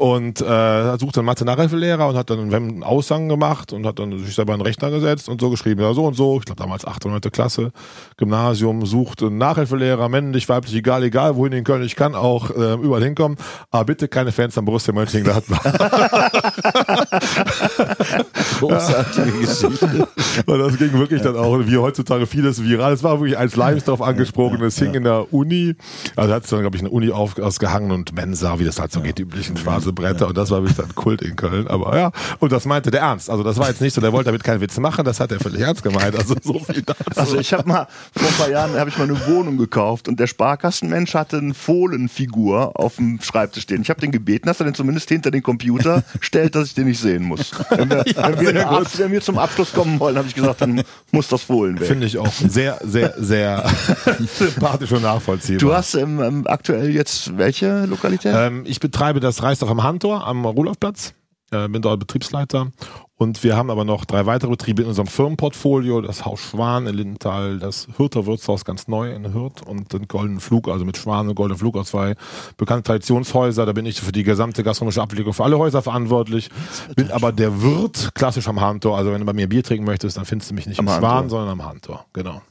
Und 0.00 0.40
äh, 0.40 0.96
suchte 0.96 1.20
einen 1.20 1.26
Mathe-Nachhilfelehrer 1.26 2.08
und 2.08 2.16
hat 2.16 2.30
dann 2.30 2.54
einen 2.54 2.82
Aushang 2.82 3.28
gemacht 3.28 3.74
und 3.74 3.84
hat 3.84 3.98
dann 3.98 4.18
sich 4.18 4.34
selber 4.34 4.54
einen 4.54 4.62
Rechner 4.62 4.90
gesetzt 4.90 5.28
und 5.28 5.42
so 5.42 5.50
geschrieben, 5.50 5.82
ja 5.82 5.92
so 5.92 6.06
und 6.06 6.14
so, 6.14 6.38
ich 6.38 6.46
glaube 6.46 6.58
damals 6.58 6.86
8. 6.86 7.04
oder 7.04 7.20
9. 7.20 7.30
Klasse, 7.30 7.70
Gymnasium, 8.16 8.86
sucht 8.86 9.22
einen 9.22 9.36
Nachhilfelehrer, 9.36 10.08
männlich, 10.08 10.48
weiblich, 10.48 10.74
egal, 10.74 11.02
egal, 11.02 11.36
wohin 11.36 11.52
in 11.52 11.64
Köln, 11.64 11.82
ich 11.82 11.96
kann 11.96 12.14
auch 12.14 12.48
äh, 12.48 12.76
überall 12.76 13.04
hinkommen, 13.04 13.36
aber 13.70 13.84
bitte 13.84 14.08
keine 14.08 14.32
Fans 14.32 14.56
am 14.56 14.64
Borussia 14.64 14.94
Mönchengladbach. 14.94 15.60
großartige 18.60 19.32
Geschichte. 19.32 20.08
Und 20.46 20.58
das 20.58 20.76
ging 20.76 20.92
wirklich 20.92 21.22
dann 21.22 21.36
auch, 21.36 21.58
wie 21.60 21.76
heutzutage 21.76 22.26
vieles 22.26 22.62
viral. 22.62 22.92
Es 22.92 23.02
war 23.02 23.20
wirklich 23.20 23.38
als 23.38 23.56
Live 23.56 23.84
drauf 23.84 24.02
angesprochen. 24.02 24.62
Es 24.62 24.78
hing 24.78 24.94
in 24.94 25.04
der 25.04 25.32
Uni. 25.32 25.74
Also 26.16 26.34
hat 26.34 26.44
es 26.44 26.50
dann, 26.50 26.60
glaube 26.60 26.76
ich, 26.76 26.82
eine 26.82 26.90
Uni 26.90 27.10
ausgehangen 27.10 27.90
und 27.90 28.14
Mensa, 28.14 28.58
wie 28.58 28.64
das 28.64 28.80
halt 28.80 28.92
so 28.92 29.00
geht, 29.00 29.18
die 29.18 29.22
üblichen 29.22 29.56
schwarze 29.90 29.92
Bretter. 29.92 30.28
Und 30.28 30.36
das 30.36 30.50
war 30.50 30.62
wirklich 30.62 30.76
dann 30.76 30.94
Kult 30.94 31.22
in 31.22 31.36
Köln. 31.36 31.66
Aber 31.68 31.96
ja, 31.96 32.12
und 32.38 32.52
das 32.52 32.64
meinte 32.64 32.90
der 32.90 33.00
ernst. 33.00 33.30
Also 33.30 33.42
das 33.42 33.58
war 33.58 33.68
jetzt 33.68 33.80
nicht 33.80 33.94
so, 33.94 34.00
der 34.00 34.12
wollte 34.12 34.26
damit 34.26 34.44
keinen 34.44 34.60
Witz 34.60 34.78
machen. 34.78 35.04
Das 35.04 35.20
hat 35.20 35.32
er 35.32 35.40
völlig 35.40 35.60
ernst 35.60 35.82
gemeint. 35.82 36.16
Also 36.16 36.34
so 36.42 36.58
viel 36.58 36.82
dazu. 36.82 37.02
Also 37.16 37.38
ich 37.38 37.52
habe 37.52 37.68
mal 37.68 37.86
vor 38.14 38.28
ein 38.28 38.34
paar 38.34 38.50
Jahren 38.50 38.74
habe 38.74 38.90
ich 38.90 38.98
mal 38.98 39.04
eine 39.04 39.26
Wohnung 39.26 39.56
gekauft 39.56 40.08
und 40.08 40.18
der 40.20 40.26
Sparkassenmensch 40.26 41.14
hatte 41.14 41.38
eine 41.38 41.54
Fohlenfigur 41.54 42.78
auf 42.78 42.96
dem 42.96 43.20
Schreibtisch 43.20 43.64
stehen. 43.64 43.82
Ich 43.82 43.90
habe 43.90 44.00
den 44.00 44.12
gebeten, 44.12 44.46
dass 44.46 44.60
er 44.60 44.64
den 44.64 44.74
zumindest 44.74 45.08
hinter 45.08 45.30
den 45.30 45.42
Computer 45.42 46.02
stellt, 46.20 46.54
dass 46.54 46.68
ich 46.68 46.74
den 46.74 46.86
nicht 46.86 47.00
sehen 47.00 47.24
muss. 47.24 47.52
Wenn 47.70 47.90
wir, 47.90 48.04
wenn 48.04 48.40
wir, 48.40 48.86
wenn 48.96 49.12
wir 49.12 49.20
zum 49.20 49.38
Abschluss 49.38 49.72
kommen 49.72 49.98
wollen, 50.00 50.16
habe 50.16 50.28
ich 50.28 50.34
gesagt, 50.34 50.60
dann 50.60 50.82
muss 51.10 51.28
das 51.28 51.42
Fohlen 51.42 51.78
weg. 51.80 51.88
Finde 51.88 52.06
ich 52.06 52.18
auch 52.18 52.32
sehr, 52.32 52.78
sehr, 52.84 53.14
sehr 53.18 53.64
sympathisch 54.38 54.92
und 54.92 55.02
nachvollziehbar. 55.02 55.58
Du 55.58 55.74
hast 55.74 55.94
ähm, 55.94 56.20
ähm, 56.20 56.46
aktuell 56.46 56.90
jetzt 56.90 57.36
welche 57.36 57.86
Lokalität? 57.86 58.34
Ähm, 58.36 58.64
ich 58.66 58.80
betreibe 58.80 59.20
das 59.20 59.42
Reisdach 59.70 59.78
am 59.78 59.82
Handtor 59.82 60.26
am 60.26 60.44
Rudolfplatz. 60.44 61.14
Äh, 61.52 61.68
bin 61.68 61.82
dort 61.82 61.98
Betriebsleiter. 61.98 62.70
Und 63.16 63.42
wir 63.42 63.56
haben 63.56 63.70
aber 63.70 63.84
noch 63.84 64.04
drei 64.04 64.24
weitere 64.24 64.50
Betriebe 64.50 64.82
in 64.82 64.88
unserem 64.88 65.08
Firmenportfolio. 65.08 66.00
Das 66.00 66.24
Haus 66.24 66.40
Schwan 66.40 66.86
in 66.86 66.94
Lindenthal, 66.94 67.58
das 67.58 67.88
Hürter 67.96 68.24
Wirtshaus 68.24 68.64
ganz 68.64 68.86
neu 68.86 69.12
in 69.12 69.34
Hürth 69.34 69.62
und 69.66 69.92
den 69.92 70.06
Goldenen 70.06 70.40
Flug, 70.40 70.68
also 70.68 70.84
mit 70.84 70.96
Schwan 70.96 71.28
und 71.28 71.34
Goldenen 71.34 71.58
Flug 71.58 71.76
aus 71.76 71.88
zwei 71.88 72.14
bekannte 72.56 72.84
Traditionshäuser. 72.84 73.66
Da 73.66 73.72
bin 73.72 73.84
ich 73.84 74.00
für 74.00 74.12
die 74.12 74.22
gesamte 74.22 74.62
gastronomische 74.62 75.02
Abwicklung 75.02 75.34
für 75.34 75.42
alle 75.42 75.58
Häuser 75.58 75.82
verantwortlich. 75.82 76.50
Bin 76.94 77.10
aber 77.10 77.32
der 77.32 77.60
Wirt 77.62 78.14
klassisch 78.14 78.46
am 78.46 78.60
Handtor. 78.60 78.96
Also 78.96 79.10
wenn 79.10 79.20
du 79.20 79.26
bei 79.26 79.32
mir 79.32 79.48
Bier 79.48 79.64
trinken 79.64 79.84
möchtest, 79.84 80.16
dann 80.16 80.24
findest 80.24 80.52
du 80.52 80.54
mich 80.54 80.66
nicht 80.66 80.78
Am 80.78 80.86
im 80.86 80.92
Handtor. 80.92 81.10
Schwan, 81.10 81.28
sondern 81.28 81.48
am 81.48 81.64
Handtor. 81.64 82.06
Genau. 82.12 82.42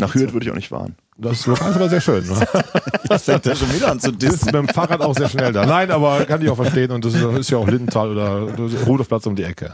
Nach 0.00 0.12
Hürth 0.14 0.32
würde 0.32 0.46
ich 0.46 0.50
auch 0.52 0.56
nicht 0.56 0.68
fahren. 0.68 0.96
Das 1.20 1.46
Lokal 1.46 1.70
ist 1.70 1.76
aber 1.76 1.88
sehr 1.88 2.00
schön. 2.00 2.24
Ne? 2.28 2.46
Jetzt 3.10 3.24
fängt 3.24 3.44
er 3.44 3.56
schon 3.56 3.72
wieder 3.74 3.90
an 3.90 3.98
zu 3.98 4.10
Ist 4.10 4.22
dissen. 4.22 4.46
mit 4.46 4.54
dem 4.54 4.68
Fahrrad 4.68 5.00
auch 5.00 5.16
sehr 5.16 5.28
schnell 5.28 5.52
da. 5.52 5.66
Nein, 5.66 5.90
aber 5.90 6.24
kann 6.24 6.40
ich 6.40 6.48
auch 6.48 6.54
verstehen. 6.56 6.92
Und 6.92 7.04
das 7.04 7.14
ist, 7.14 7.22
ist 7.22 7.50
ja 7.50 7.58
auch 7.58 7.66
Lindenthal 7.66 8.10
oder 8.10 8.42
Rudolfplatz 8.86 9.26
um 9.26 9.34
die 9.34 9.42
Ecke. 9.42 9.72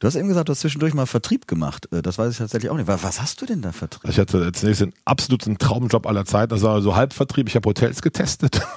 Du 0.00 0.06
hast 0.06 0.16
eben 0.16 0.28
gesagt, 0.28 0.48
du 0.48 0.52
hast 0.52 0.60
zwischendurch 0.60 0.94
mal 0.94 1.04
Vertrieb 1.04 1.46
gemacht. 1.46 1.86
Äh, 1.92 2.00
Das 2.00 2.16
weiß 2.16 2.32
ich 2.32 2.38
tatsächlich 2.38 2.70
auch 2.70 2.76
nicht. 2.76 2.88
Was 2.88 3.20
hast 3.20 3.42
du 3.42 3.46
denn 3.46 3.60
da 3.60 3.70
Vertrieb? 3.70 4.10
Ich 4.10 4.18
hatte 4.18 4.50
zunächst 4.52 4.80
den 4.80 4.94
absoluten 5.04 5.58
Traumjob 5.58 6.06
aller 6.06 6.24
Zeiten. 6.24 6.48
Das 6.50 6.62
war 6.62 6.80
so 6.80 6.96
Halbvertrieb. 6.96 7.48
Ich 7.48 7.54
habe 7.54 7.68
Hotels 7.68 8.02
getestet. 8.02 8.60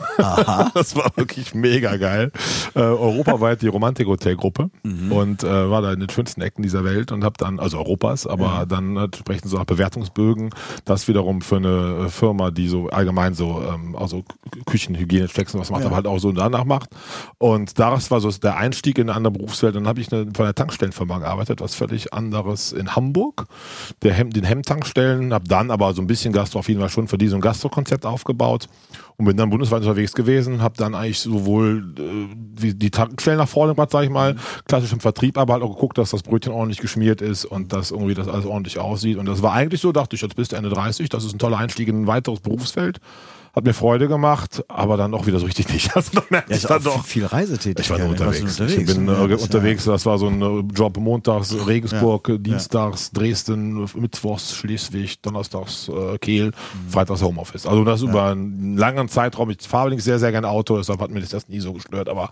Das 0.75 0.95
war 0.95 1.12
wirklich 1.15 1.55
mega 1.55 1.97
geil. 1.97 2.31
Äh, 2.75 2.79
europaweit 2.81 3.62
die 3.63 3.67
Romantik-Hotelgruppe 3.67 4.69
und 4.83 5.43
äh, 5.43 5.69
war 5.69 5.81
da 5.81 5.91
in 5.91 5.99
den 5.99 6.09
schönsten 6.09 6.41
Ecken 6.41 6.62
dieser 6.62 6.83
Welt 6.83 7.12
und 7.12 7.23
habe 7.23 7.36
dann, 7.38 7.59
also 7.59 7.77
Europas, 7.79 8.27
aber 8.27 8.65
dann 8.67 8.95
entsprechend 8.97 9.49
so 9.49 9.57
nach 9.57 9.65
Bewertungsbögen, 9.65 10.51
das 10.86 11.07
wiederum 11.07 11.41
für 11.41 11.55
eine 11.57 12.09
Firma, 12.09 12.51
die 12.51 12.67
so 12.67 12.89
allgemein 12.89 13.33
so 13.33 13.63
ähm, 13.67 13.95
also 13.95 14.23
Küchenhygiene-Checks 14.67 15.55
und 15.55 15.62
was 15.62 15.71
macht, 15.71 15.83
aber 15.86 15.95
halt 15.95 16.05
auch 16.07 16.19
so 16.19 16.31
danach 16.31 16.65
macht. 16.65 16.89
Und 17.39 17.79
daraus 17.79 18.12
war 18.12 18.19
so 18.21 18.29
der 18.29 18.57
Einstieg 18.57 18.97
in 18.99 19.09
eine 19.09 19.17
andere 19.17 19.31
Berufswelt. 19.33 19.75
Dann 19.75 19.88
habe 19.88 19.99
ich 19.99 20.12
eine, 20.13 20.25
von 20.33 20.45
einer 20.45 20.55
Tankstellenfirma 20.55 21.12
gearbeitet, 21.19 21.62
was 21.62 21.76
völlig 21.76 22.13
anderes 22.13 22.71
in 22.71 22.95
Hamburg, 22.95 23.45
der 24.02 24.13
Hem, 24.13 24.32
den 24.32 24.43
Hemmtankstellen, 24.43 25.34
habe 25.34 25.47
dann 25.47 25.71
aber 25.71 25.93
so 25.93 26.02
ein 26.02 26.08
bisschen 26.08 26.34
Gastro 26.34 26.60
auf 26.60 26.67
jeden 26.67 26.80
Fall 26.80 26.89
schon 26.89 27.08
für 27.08 27.17
die 27.17 27.28
so 27.28 27.36
ein 27.36 27.41
Gastro-Konzept 27.41 28.06
aufgebaut 28.06 28.67
und 29.17 29.26
bin 29.26 29.38
dann 29.38 29.49
bundesweit 29.49 29.82
unterwegs 29.82 30.13
gewesen, 30.13 30.62
habe 30.62 30.76
dann 30.78 30.95
eigentlich 30.95 31.19
sowohl 31.19 31.93
äh, 31.97 32.73
die 32.73 32.91
Tankstellen 32.91 33.38
nach 33.38 33.47
vorne 33.47 33.71
gebracht, 33.73 33.91
sag 33.91 34.04
ich 34.04 34.10
mal, 34.10 34.36
klassisch 34.65 34.93
im 34.93 34.99
Vertrieb, 34.99 35.38
aber 35.38 35.54
halt 35.54 35.63
auch 35.63 35.76
geguckt, 35.76 35.97
dass 35.97 36.12
das 36.12 36.23
Brötchen 36.23 36.54
ordentlich 36.54 36.80
geschmiert 36.80 37.21
ist 37.21 37.45
und 37.45 37.73
dass 37.73 37.91
irgendwie 37.91 38.15
das 38.15 38.28
alles 38.28 38.45
ordentlich 38.45 38.80
aussieht. 38.80 39.17
Und 39.17 39.26
das 39.26 39.41
war 39.41 39.54
eigentlich 39.54 39.82
so, 39.82 39.91
dachte 39.91 40.15
ich, 40.15 40.21
jetzt 40.21 40.36
bist 40.36 40.52
du 40.52 40.56
Ende 40.56 40.69
30, 40.69 41.10
das 41.10 41.23
ist 41.23 41.34
ein 41.34 41.39
toller 41.39 41.58
Einstieg 41.58 41.88
in 41.88 42.04
ein 42.04 42.08
weiteres 42.08 42.39
Berufsfeld. 42.39 42.99
Hat 43.55 43.65
mir 43.65 43.73
Freude 43.75 44.07
gemacht, 44.07 44.63
aber 44.67 44.97
dann 44.97 45.13
auch 45.13 45.27
wieder 45.27 45.37
so 45.39 45.45
richtig 45.45 45.69
nicht. 45.71 45.91
Also 45.95 46.09
dann 46.15 46.23
merkte 46.31 46.51
Ja, 46.53 46.57
ich 46.57 46.63
dann 46.63 46.79
auch 46.87 46.95
doch. 46.95 47.05
viel 47.05 47.23
Reisetätigkeit. 47.25 47.85
Ich 47.85 47.89
war 47.91 47.99
nur 47.99 48.09
unterwegs. 48.09 48.59
unterwegs, 48.59 48.81
Ich 48.81 48.85
bin 48.95 49.05
ne? 49.05 49.11
äh, 49.13 49.35
unterwegs. 49.35 49.83
Das 49.85 50.05
war 50.07 50.17
so 50.17 50.27
ein 50.27 50.41
äh, 50.41 50.59
Job 50.73 50.97
montags 50.97 51.55
Regensburg, 51.67 52.31
dienstags 52.39 53.11
Dresden, 53.11 53.87
mittwochs 53.95 54.55
Schleswig, 54.55 55.21
donnerstags 55.21 55.87
äh, 55.89 56.17
Kehl, 56.17 56.51
freitags 56.89 57.21
Homeoffice. 57.21 57.67
Also 57.67 57.83
das 57.83 58.01
über 58.01 58.31
einen 58.31 58.75
langen 58.75 59.07
Zeitraum. 59.07 59.51
Ich 59.51 59.57
fahre 59.67 59.87
übrigens 59.87 60.03
sehr, 60.05 60.17
sehr 60.17 60.31
gerne 60.31 60.49
Auto, 60.49 60.75
deshalb 60.77 60.99
hat 60.99 61.11
mir 61.11 61.19
das 61.21 61.31
erst 61.31 61.49
nie 61.49 61.59
so 61.59 61.73
gestört. 61.73 62.09
Aber 62.09 62.31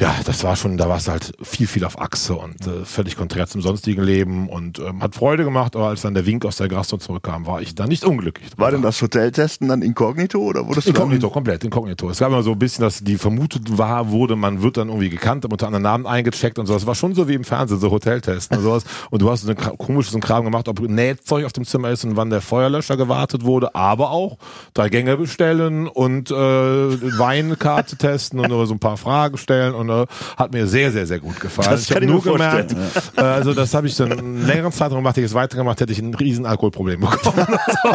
ja, 0.00 0.14
das 0.24 0.44
war 0.44 0.54
schon, 0.54 0.76
da 0.76 0.88
war 0.88 0.98
es 0.98 1.08
halt 1.08 1.32
viel, 1.42 1.66
viel 1.66 1.84
auf 1.84 2.00
Achse 2.00 2.34
und 2.36 2.64
äh, 2.66 2.84
völlig 2.84 3.16
konträr 3.16 3.48
zum 3.48 3.60
sonstigen 3.60 4.04
Leben 4.04 4.48
und 4.48 4.78
ähm, 4.78 5.02
hat 5.02 5.16
Freude 5.16 5.42
gemacht. 5.42 5.74
Aber 5.74 5.88
als 5.88 6.02
dann 6.02 6.14
der 6.14 6.26
Wink 6.26 6.44
aus 6.44 6.58
der 6.58 6.68
Gastro 6.68 6.98
zurückkam, 6.98 7.44
war 7.46 7.60
ich 7.60 7.74
da 7.74 7.86
nicht 7.88 8.04
unglücklich. 8.04 8.50
War 8.56 8.70
denn 8.70 8.82
das 8.82 9.02
Hoteltesten 9.02 9.68
dann 9.68 9.82
inkognito 9.82 10.43
oder 10.44 10.66
wurdest 10.66 10.86
du 10.86 10.90
Inkognito, 10.90 11.30
komplett 11.30 11.64
inkognito. 11.64 12.10
Es 12.10 12.18
gab 12.18 12.28
immer 12.28 12.42
so 12.42 12.52
ein 12.52 12.58
bisschen, 12.58 12.82
dass 12.82 13.02
die 13.02 13.16
vermutet 13.16 13.76
war, 13.78 14.10
wurde, 14.10 14.36
man 14.36 14.62
wird 14.62 14.76
dann 14.76 14.88
irgendwie 14.88 15.10
gekannt, 15.10 15.44
unter 15.44 15.66
anderen 15.66 15.82
Namen 15.82 16.06
eingecheckt 16.06 16.58
und 16.58 16.66
so. 16.66 16.74
Das 16.74 16.86
war 16.86 16.94
schon 16.94 17.14
so 17.14 17.28
wie 17.28 17.34
im 17.34 17.44
Fernsehen, 17.44 17.80
so 17.80 17.90
Hoteltesten 17.90 18.58
und 18.58 18.64
sowas. 18.64 18.84
Und 19.10 19.22
du 19.22 19.30
hast 19.30 19.42
so 19.42 19.50
ein 19.50 19.56
komisches 19.78 20.18
Kram 20.20 20.44
gemacht, 20.44 20.66
ob 20.68 20.80
Nähzeug 20.80 21.44
auf 21.44 21.52
dem 21.52 21.64
Zimmer 21.64 21.90
ist 21.90 22.04
und 22.04 22.16
wann 22.16 22.30
der 22.30 22.40
Feuerlöscher 22.40 22.96
gewartet 22.96 23.44
wurde, 23.44 23.74
aber 23.74 24.10
auch 24.10 24.38
drei 24.72 24.88
Gänge 24.88 25.16
bestellen 25.16 25.86
und 25.86 26.30
äh, 26.30 26.34
Weinkarte 26.34 27.96
testen 27.96 28.40
und 28.40 28.50
so 28.66 28.74
ein 28.74 28.78
paar 28.78 28.96
Fragen 28.96 29.36
stellen 29.36 29.74
und 29.74 29.88
äh, 29.88 30.06
hat 30.36 30.52
mir 30.52 30.66
sehr, 30.66 30.90
sehr, 30.90 31.06
sehr 31.06 31.18
gut 31.18 31.38
gefallen. 31.40 31.70
Das 31.70 31.82
ich 31.82 31.94
habe 31.94 32.06
nur 32.06 32.22
vorstellen. 32.22 32.68
gemerkt, 32.68 32.96
äh, 33.16 33.20
also 33.20 33.54
das 33.54 33.74
habe 33.74 33.86
ich 33.86 33.96
dann 33.96 34.12
einen 34.12 34.46
längeren 34.46 34.72
Zeitraum 34.72 34.98
gemacht, 34.98 35.16
hätte 35.16 35.24
ich 35.24 35.30
es 35.30 35.34
weitergemacht, 35.34 35.80
hätte 35.80 35.92
ich 35.92 35.98
ein 35.98 36.14
riesen 36.14 36.46
Alkoholproblem 36.46 37.00
bekommen. 37.00 37.46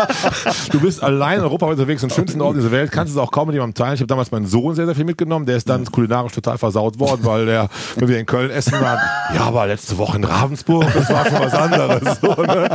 du 0.72 0.80
bist 0.80 1.04
allein 1.04 1.40
in 1.40 1.44
Europa 1.44 1.68
unterwegs, 1.68 2.04
in 2.04 2.10
den 2.10 2.16
schönsten 2.40 2.42
Orten 2.42 2.60
dieser 2.60 2.72
Welt, 2.72 2.92
kannst 2.92 3.14
es 3.14 3.18
auch 3.20 3.32
kaum 3.32 3.48
mit 3.48 3.54
jemandem 3.56 3.76
teilen. 3.76 3.96
Ich 3.96 4.00
habe 4.02 4.08
damals 4.08 4.32
meinen 4.32 4.46
Sohn 4.48 4.76
sehr, 4.76 4.86
sehr 4.86 4.96
viel 4.96 5.06
mitgenommen, 5.06 5.46
der 5.46 5.58
ist 5.58 5.70
dann 5.70 5.86
kulinarisch 5.86 6.34
total 6.34 6.58
versaut 6.58 7.00
worden, 7.00 7.22
weil 7.24 7.46
der, 7.46 7.70
wenn 7.96 8.08
wir 8.08 8.20
in 8.20 8.26
Köln 8.26 8.50
essen 8.52 8.74
waren, 8.74 9.00
ja, 9.34 9.42
aber 9.42 9.68
letzte 9.68 9.98
Woche 9.98 10.18
in 10.18 10.24
Ravensburg, 10.24 10.86
das 10.94 11.10
war 11.10 11.26
schon 11.26 11.40
was 11.40 11.54
anderes. 11.54 12.20
So, 12.22 12.42
ne? 12.42 12.70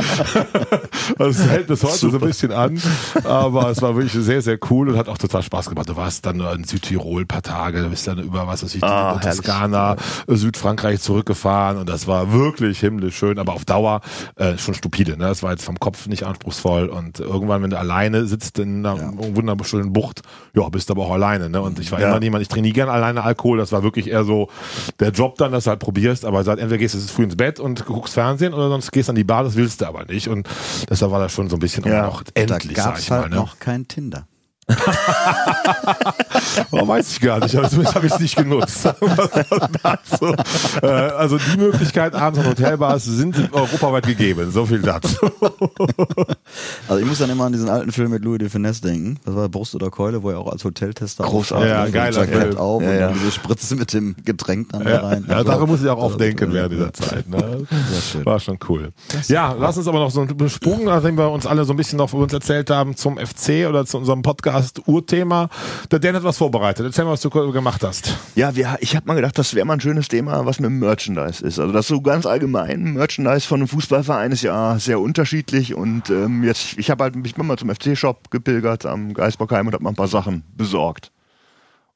Es 1.19 1.39
hält 1.47 1.67
bis 1.67 1.83
heute 1.83 1.93
so 1.97 2.09
ein 2.09 2.19
bisschen 2.19 2.51
an, 2.51 2.81
aber 3.23 3.69
es 3.69 3.81
war 3.81 3.95
wirklich 3.95 4.13
sehr, 4.13 4.41
sehr 4.41 4.57
cool 4.69 4.89
und 4.89 4.97
hat 4.97 5.07
auch 5.09 5.17
total 5.17 5.43
Spaß 5.43 5.69
gemacht. 5.69 5.89
Du 5.89 5.95
warst 5.95 6.25
dann 6.25 6.39
in 6.39 6.63
Südtirol 6.63 7.21
ein 7.21 7.27
paar 7.27 7.41
Tage, 7.41 7.81
du 7.81 7.89
bist 7.89 8.07
dann 8.07 8.19
über, 8.19 8.47
was 8.47 8.63
weiß 8.63 8.73
ich, 8.75 8.83
Ah. 8.83 9.19
Toskana, 9.19 9.95
Südfrankreich 10.27 11.01
zurückgefahren 11.01 11.77
und 11.77 11.89
das 11.89 12.07
war 12.07 12.31
wirklich 12.31 12.79
himmlisch 12.79 13.17
schön, 13.17 13.39
aber 13.39 13.53
auf 13.53 13.65
Dauer 13.65 14.01
äh, 14.35 14.57
schon 14.57 14.73
stupide. 14.73 15.11
Ne? 15.17 15.25
Das 15.27 15.41
war 15.43 15.51
jetzt 15.51 15.63
vom 15.65 15.79
Kopf 15.79 16.07
nicht 16.07 16.23
anspruchsvoll 16.23 16.87
und 16.87 17.19
irgendwann, 17.19 17.63
wenn 17.63 17.69
du 17.69 17.79
alleine 17.79 18.25
sitzt 18.25 18.59
in 18.59 18.85
einer 18.85 18.95
wunderschönen 19.55 19.91
Bucht, 19.93 20.21
ja, 20.53 20.67
bist 20.69 20.89
du 20.89 20.93
aber 20.93 21.05
auch 21.07 21.11
alleine. 21.13 21.49
Ne? 21.49 21.61
Und 21.61 21.79
ich 21.79 21.91
war 21.91 21.99
Ja. 21.99 22.09
immer 22.09 22.19
niemand, 22.19 22.41
ich 22.41 22.47
trinke 22.47 22.67
nie 22.67 22.73
gerne 22.73 22.91
alleine 22.91 23.23
Alkohol, 23.23 23.57
das 23.57 23.71
war 23.71 23.83
wirklich 23.83 24.07
eher 24.09 24.23
so 24.23 24.49
der 24.99 25.09
Job 25.11 25.37
dann, 25.37 25.51
dass 25.51 25.63
du 25.65 25.71
halt 25.71 25.79
probierst, 25.79 26.25
aber 26.25 26.43
seit 26.43 26.59
entweder 26.59 26.77
gehst 26.77 26.95
du 26.95 26.99
früh 26.99 27.23
ins 27.23 27.35
Bett 27.35 27.59
und 27.59 27.85
guckst 27.85 28.13
Fernsehen 28.13 28.53
oder 28.53 28.69
sonst 28.69 28.91
gehst 28.91 29.09
an 29.09 29.15
die 29.15 29.23
Bar, 29.23 29.43
das 29.43 29.55
willst 29.55 29.81
du 29.81 29.85
aber 29.87 30.05
nicht 30.05 30.27
und 30.27 30.47
deshalb 30.89 31.11
war 31.11 31.19
das 31.19 31.31
schon 31.31 31.49
so 31.49 31.55
ein 31.55 31.59
bisschen 31.59 31.83
Ja. 31.85 32.07
auch 32.07 32.23
Da 32.23 32.31
endlich, 32.41 32.75
sag 32.77 32.85
gab's 32.85 33.01
ich 33.03 33.09
mal. 33.09 33.21
halt 33.21 33.29
Ne? 33.31 33.35
noch 33.37 33.59
kein 33.59 33.87
Tinder. 33.87 34.27
Oh, 36.71 36.87
weiß 36.87 37.11
ich 37.11 37.21
gar 37.21 37.39
nicht, 37.39 37.55
aber 37.55 37.69
zumindest 37.69 37.95
habe 37.95 38.07
ich 38.07 38.13
es 38.13 38.19
nicht 38.19 38.35
genutzt. 38.35 38.85
dazu. 39.83 40.35
Äh, 40.81 40.87
also 40.87 41.37
die 41.37 41.57
Möglichkeit 41.57 42.13
abends 42.13 42.39
an 42.39 42.47
Hotelbars 42.47 43.05
sind 43.05 43.53
europaweit 43.53 44.05
gegeben. 44.05 44.51
So 44.51 44.65
viel 44.65 44.81
dazu. 44.81 45.17
Also 46.87 47.01
ich 47.01 47.07
muss 47.07 47.17
dann 47.17 47.29
immer 47.29 47.45
an 47.45 47.51
diesen 47.51 47.67
alten 47.69 47.91
Film 47.91 48.11
mit 48.11 48.23
Louis 48.23 48.37
de 48.39 48.49
Finesse 48.49 48.81
denken. 48.81 49.19
Das 49.25 49.35
war 49.35 49.49
Brust 49.49 49.75
oder 49.75 49.89
Keule, 49.89 50.21
wo 50.23 50.29
er 50.29 50.39
auch 50.39 50.51
als 50.51 50.63
Hoteltester 50.63 51.23
Großartig. 51.23 51.69
Ja, 51.69 51.87
geiler 51.87 52.25
Film. 52.25 52.57
auf 52.57 52.81
Ja, 52.81 52.87
und 52.89 52.93
ja. 52.95 52.99
dann 53.07 53.13
diese 53.15 53.31
Spritze 53.31 53.75
mit 53.75 53.91
dem 53.93 54.15
Getränk 54.23 54.69
dann 54.71 54.83
da 54.83 54.89
Ja, 54.89 54.99
rein. 55.01 55.25
ja, 55.27 55.43
daran 55.43 55.67
muss 55.67 55.81
ich 55.81 55.89
auch 55.89 55.97
oft 55.97 56.19
Das- 56.19 56.27
denken 56.27 56.53
während 56.53 56.71
dieser 56.73 56.93
Zeit. 56.93 57.27
Ne? 57.27 57.65
War 58.23 58.39
schon 58.39 58.57
cool. 58.69 58.91
Ja, 59.27 59.55
lass 59.59 59.77
uns 59.77 59.87
aber 59.87 59.99
noch 59.99 60.11
so 60.11 60.21
einen 60.21 60.49
Sprung, 60.49 60.85
nachdem 60.85 61.17
wir 61.17 61.29
uns 61.31 61.45
alle 61.45 61.65
so 61.65 61.73
ein 61.73 61.77
bisschen 61.77 61.97
noch 61.97 62.13
uns 62.13 62.31
erzählt 62.33 62.69
haben, 62.69 62.95
zum 62.95 63.17
FC 63.17 63.67
oder 63.67 63.85
zu 63.85 63.97
unserem 63.97 64.21
Podcast 64.21 64.54
Urthema. 64.85 65.49
Der 65.91 65.99
Dan 65.99 66.15
hat 66.15 66.23
was 66.23 66.37
vorbereitet. 66.37 66.85
Erzähl 66.85 67.05
mal, 67.05 67.11
was 67.11 67.21
du 67.21 67.29
gemacht 67.29 67.83
hast. 67.83 68.17
Ja, 68.35 68.55
wir, 68.55 68.77
ich 68.79 68.95
habe 68.95 69.07
mal 69.07 69.15
gedacht, 69.15 69.37
das 69.37 69.53
wäre 69.53 69.65
mal 69.65 69.73
ein 69.73 69.81
schönes 69.81 70.07
Thema, 70.07 70.45
was 70.45 70.59
mit 70.59 70.71
Merchandise 70.71 71.45
ist. 71.45 71.59
Also 71.59 71.71
das 71.71 71.87
so 71.87 72.01
ganz 72.01 72.25
allgemein. 72.25 72.93
Merchandise 72.93 73.47
von 73.47 73.61
einem 73.61 73.67
Fußballverein 73.67 74.31
ist 74.31 74.41
ja 74.41 74.77
sehr 74.79 74.99
unterschiedlich 74.99 75.73
und 75.73 76.09
ähm, 76.09 76.43
jetzt, 76.43 76.77
ich 76.77 76.89
habe 76.89 77.03
halt, 77.03 77.15
ich 77.25 77.35
bin 77.35 77.47
mal 77.47 77.57
zum 77.57 77.73
FC-Shop 77.73 78.31
gepilgert 78.31 78.85
am 78.85 79.13
Geisbockheim 79.13 79.67
und 79.67 79.73
habe 79.73 79.83
mal 79.83 79.91
ein 79.91 79.95
paar 79.95 80.07
Sachen 80.07 80.43
besorgt. 80.55 81.11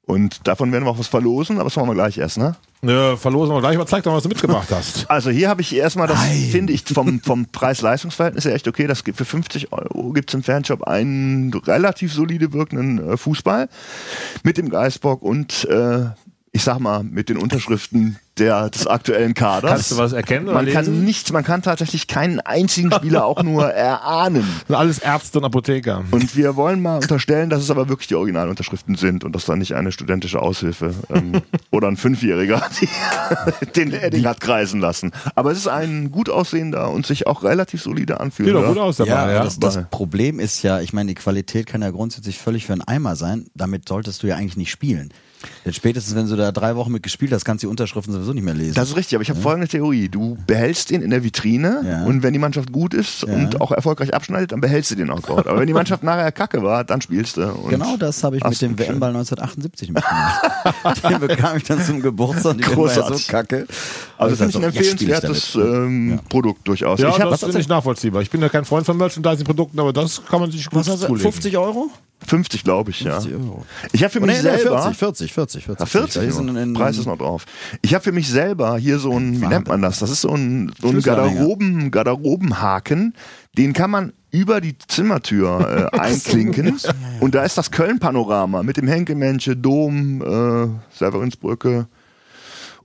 Und 0.10 0.48
davon 0.48 0.72
werden 0.72 0.86
wir 0.86 0.90
auch 0.90 0.98
was 0.98 1.08
verlosen, 1.08 1.58
aber 1.58 1.66
das 1.66 1.76
machen 1.76 1.90
wir 1.90 1.94
gleich 1.94 2.18
erst, 2.18 2.40
ne? 2.40 2.56
Nö, 2.82 3.16
verlosen 3.16 3.54
wir 3.54 3.60
gleich, 3.60 3.76
aber 3.76 3.86
zeig 3.86 4.02
doch 4.02 4.10
mal, 4.10 4.18
was 4.18 4.24
du 4.24 4.30
mitgebracht 4.30 4.68
hast. 4.72 5.06
Also 5.10 5.30
hier 5.30 5.50
habe 5.50 5.62
ich 5.62 5.76
erstmal, 5.76 6.08
das 6.08 6.20
finde 6.50 6.74
ich 6.74 6.84
vom, 6.84 7.22
vom 7.22 7.46
Preis-Leistungs-Verhältnis 7.46 8.46
her 8.46 8.56
echt 8.56 8.68
okay. 8.68 8.88
Das 8.88 9.04
gibt 9.04 9.20
für 9.20 9.26
50 9.26 9.72
Euro 9.72 10.12
gibt 10.12 10.32
es 10.32 10.34
im 10.34 10.42
Fanshop 10.42 10.82
einen 10.86 11.54
relativ 11.54 12.12
solide 12.12 12.54
wirkenden 12.54 13.08
äh, 13.08 13.18
Fußball 13.18 13.70
mit 14.42 14.58
dem 14.58 14.70
Geisbock 14.70 15.22
und 15.22 15.66
äh, 15.66 16.06
ich 16.54 16.64
sag 16.64 16.80
mal 16.80 17.04
mit 17.04 17.30
den 17.30 17.38
Unterschriften 17.38 18.18
der, 18.40 18.70
des 18.70 18.88
aktuellen 18.88 19.34
Kaders. 19.34 19.72
Kannst 19.72 19.92
du 19.92 19.98
was 19.98 20.14
erkennen 20.14 20.48
oder 20.48 20.56
Man 20.56 20.68
kann 20.68 20.86
lesen? 20.86 21.04
nichts, 21.04 21.32
man 21.32 21.44
kann 21.44 21.62
tatsächlich 21.62 22.08
keinen 22.08 22.40
einzigen 22.40 22.92
Spieler 22.92 23.26
auch 23.26 23.44
nur 23.44 23.66
erahnen. 23.74 24.46
Sind 24.68 24.76
Alles 24.76 25.00
Ärzte 25.00 25.40
und 25.40 25.46
Apotheker. 25.46 26.04
Und 26.12 26.36
wir 26.36 26.56
wollen 26.56 26.82
mal 26.82 26.98
unterstellen, 26.98 27.50
dass 27.50 27.62
es 27.62 27.70
aber 27.72 27.90
wirklich 27.90 28.08
die 28.08 28.16
Originalunterschriften 28.16 28.96
sind 28.96 29.24
und 29.24 29.34
dass 29.36 29.46
da 29.46 29.56
nicht 29.56 29.76
eine 29.76 29.92
studentische 29.92 30.42
Aushilfe 30.42 30.94
ähm, 31.14 31.42
oder 31.72 31.88
ein 31.88 31.98
Fünfjähriger 31.98 32.62
die, 32.82 32.88
den 33.76 33.94
Edding 33.94 34.26
hat 34.26 34.40
kreisen 34.42 34.80
lassen. 34.80 35.12
Aber 35.36 35.52
es 35.52 35.58
ist 35.58 35.68
ein 35.68 36.12
gut 36.12 36.30
aussehender 36.30 36.90
und 36.92 37.06
sich 37.06 37.28
auch 37.28 37.44
relativ 37.44 37.82
solide 37.82 38.14
Sieht 38.14 38.22
anfühlender. 38.22 38.62
doch 38.62 38.68
gut 38.70 38.78
aus 38.78 38.98
dabei, 38.98 39.10
Ja, 39.10 39.32
ja. 39.32 39.44
Das, 39.44 39.60
das 39.60 39.80
Problem 39.92 40.40
ist 40.40 40.64
ja, 40.64 40.80
ich 40.80 40.94
meine, 40.94 41.08
die 41.10 41.16
Qualität 41.16 41.66
kann 41.68 41.82
ja 41.82 41.90
grundsätzlich 41.92 42.38
völlig 42.38 42.66
für 42.66 42.74
einen 42.74 42.82
Eimer 42.82 43.16
sein. 43.16 43.48
Damit 43.54 43.88
solltest 43.88 44.24
du 44.24 44.28
ja 44.28 44.36
eigentlich 44.36 44.58
nicht 44.58 44.72
spielen. 44.72 45.14
Denn 45.66 45.74
spätestens, 45.74 46.16
wenn 46.16 46.28
du 46.28 46.36
da 46.36 46.52
drei 46.52 46.76
Wochen 46.76 46.92
mit 46.92 47.04
gespielt 47.04 47.32
hast, 47.32 47.46
kannst 47.46 47.64
du 47.64 47.68
die 47.68 47.72
Unterschriften 47.72 48.14
sowieso 48.14 48.29
nicht 48.34 48.44
mehr 48.44 48.54
lesen. 48.54 48.74
Das 48.76 48.90
ist 48.90 48.96
richtig, 48.96 49.16
aber 49.16 49.22
ich 49.24 49.30
habe 49.30 49.40
folgende 49.40 49.68
Theorie. 49.68 50.10
Du 50.10 50.38
behältst 50.48 50.92
ihn 50.92 51.02
in 51.02 51.10
der 51.10 51.24
Vitrine 51.24 51.82
Ja. 51.86 52.04
und 52.06 52.24
wenn 52.24 52.34
die 52.34 52.40
Mannschaft 52.40 52.72
gut 52.72 52.94
ist 52.94 53.24
Ja. 53.24 53.34
und 53.34 53.62
auch 53.62 53.72
erfolgreich 53.72 54.14
abschneidet, 54.14 54.52
dann 54.52 54.62
behältst 54.62 54.92
du 54.92 54.96
den 54.96 55.10
auch 55.10 55.20
dort. 55.22 55.48
Aber 55.48 55.60
wenn 55.60 55.68
die 55.68 55.74
Mannschaft 55.74 56.04
nachher 56.04 56.32
kacke 56.32 56.62
war, 56.64 56.84
dann 56.84 57.02
spielst 57.02 57.38
du. 57.38 57.44
Und 57.50 57.70
Genau 57.70 57.98
das 57.98 58.24
habe 58.24 58.38
ich 58.38 58.44
mit 58.44 58.62
dem. 58.62 58.78
WM-Ball 58.80 59.10
1978 59.10 59.92
mitgemacht. 59.92 61.04
Den 61.10 61.20
bekam 61.20 61.58
ich 61.58 61.64
dann 61.64 61.84
zum 61.84 62.02
Geburtstag. 62.02 62.58
Die 62.58 62.64
war 62.64 62.70
ja 62.70 62.76
so 62.76 63.02
Großartig. 63.02 63.28
kacke. 63.28 63.68
Also 64.18 64.44
Und 64.44 64.50
ich 64.50 64.56
finde 64.56 64.58
ich 64.58 64.58
ein 64.58 64.64
empfehlenswertes 64.64 65.56
ähm, 65.56 66.10
Ja. 66.12 66.18
Produkt 66.30 66.68
durchaus. 66.68 67.00
Ja, 67.00 67.10
ich 67.10 67.20
hab, 67.20 67.30
das 67.30 67.40
finde 67.42 67.60
ich 67.60 67.68
nachvollziehbar. 67.68 68.22
Ich 68.22 68.30
bin 68.30 68.42
ja 68.42 68.50
kein 68.50 68.66
Freund 68.66 68.86
von 68.86 68.98
Merchandising-Produkten, 68.98 69.80
aber 69.80 69.94
das 69.94 70.22
kann 70.26 70.40
man 70.42 70.52
sich 70.52 70.70
gut 70.70 70.86
Was 70.88 71.00
zulegen. 71.00 71.20
50 71.20 71.58
Euro? 71.58 71.90
50 72.26 72.64
glaube 72.64 72.92
ich, 72.92 73.02
ja. 73.02 73.14
50 73.22 73.34
Euro. 73.36 73.66
Ich 73.92 74.04
habe 74.04 74.12
für 74.12 74.20
Oh, 74.20 74.26
mich 74.26 74.36
nee, 74.36 74.42
selber 74.42 74.82
40, 74.94 74.98
40, 74.98 75.34
40, 75.34 75.66
40. 75.66 75.80
Ja, 75.80 75.86
40 75.86 76.14
Da 76.22 76.28
ist 76.28 76.40
nur. 76.40 76.50
ein- 76.50 76.58
ein- 76.58 76.74
Preis 76.74 76.98
ist 76.98 77.06
noch 77.06 77.18
drauf. 77.18 77.46
Ich 77.82 77.94
habe 77.94 78.04
für 78.04 78.12
mich 78.12 78.28
selber 78.30 78.78
hier 78.78 79.00
so 79.00 79.12
ein, 79.18 79.42
wie 79.42 79.48
nennt 79.48 79.68
man 79.68 79.82
das? 79.82 80.00
Das 80.00 80.10
ist 80.10 80.22
so 80.22 80.30
ein, 80.36 80.72
so 80.82 80.90
ein. 80.90 81.02
Garderoben, 81.02 81.92
Garderobenhaken. 81.92 83.14
Den 83.58 83.74
kann 83.74 83.90
man 83.90 84.14
über 84.32 84.62
die 84.62 84.78
Zimmertür 84.88 85.90
äh, 85.94 85.98
einklinken. 86.00 86.78
Und 87.20 87.34
da 87.36 87.44
ist 87.44 87.58
das 87.58 87.72
Köln-Panorama 87.72 88.62
mit 88.64 88.78
dem 88.78 88.88
Henkelmensche, 88.88 89.56
Dom, 89.58 90.22
äh, 90.22 90.68
Severinsbrücke. 90.96 91.88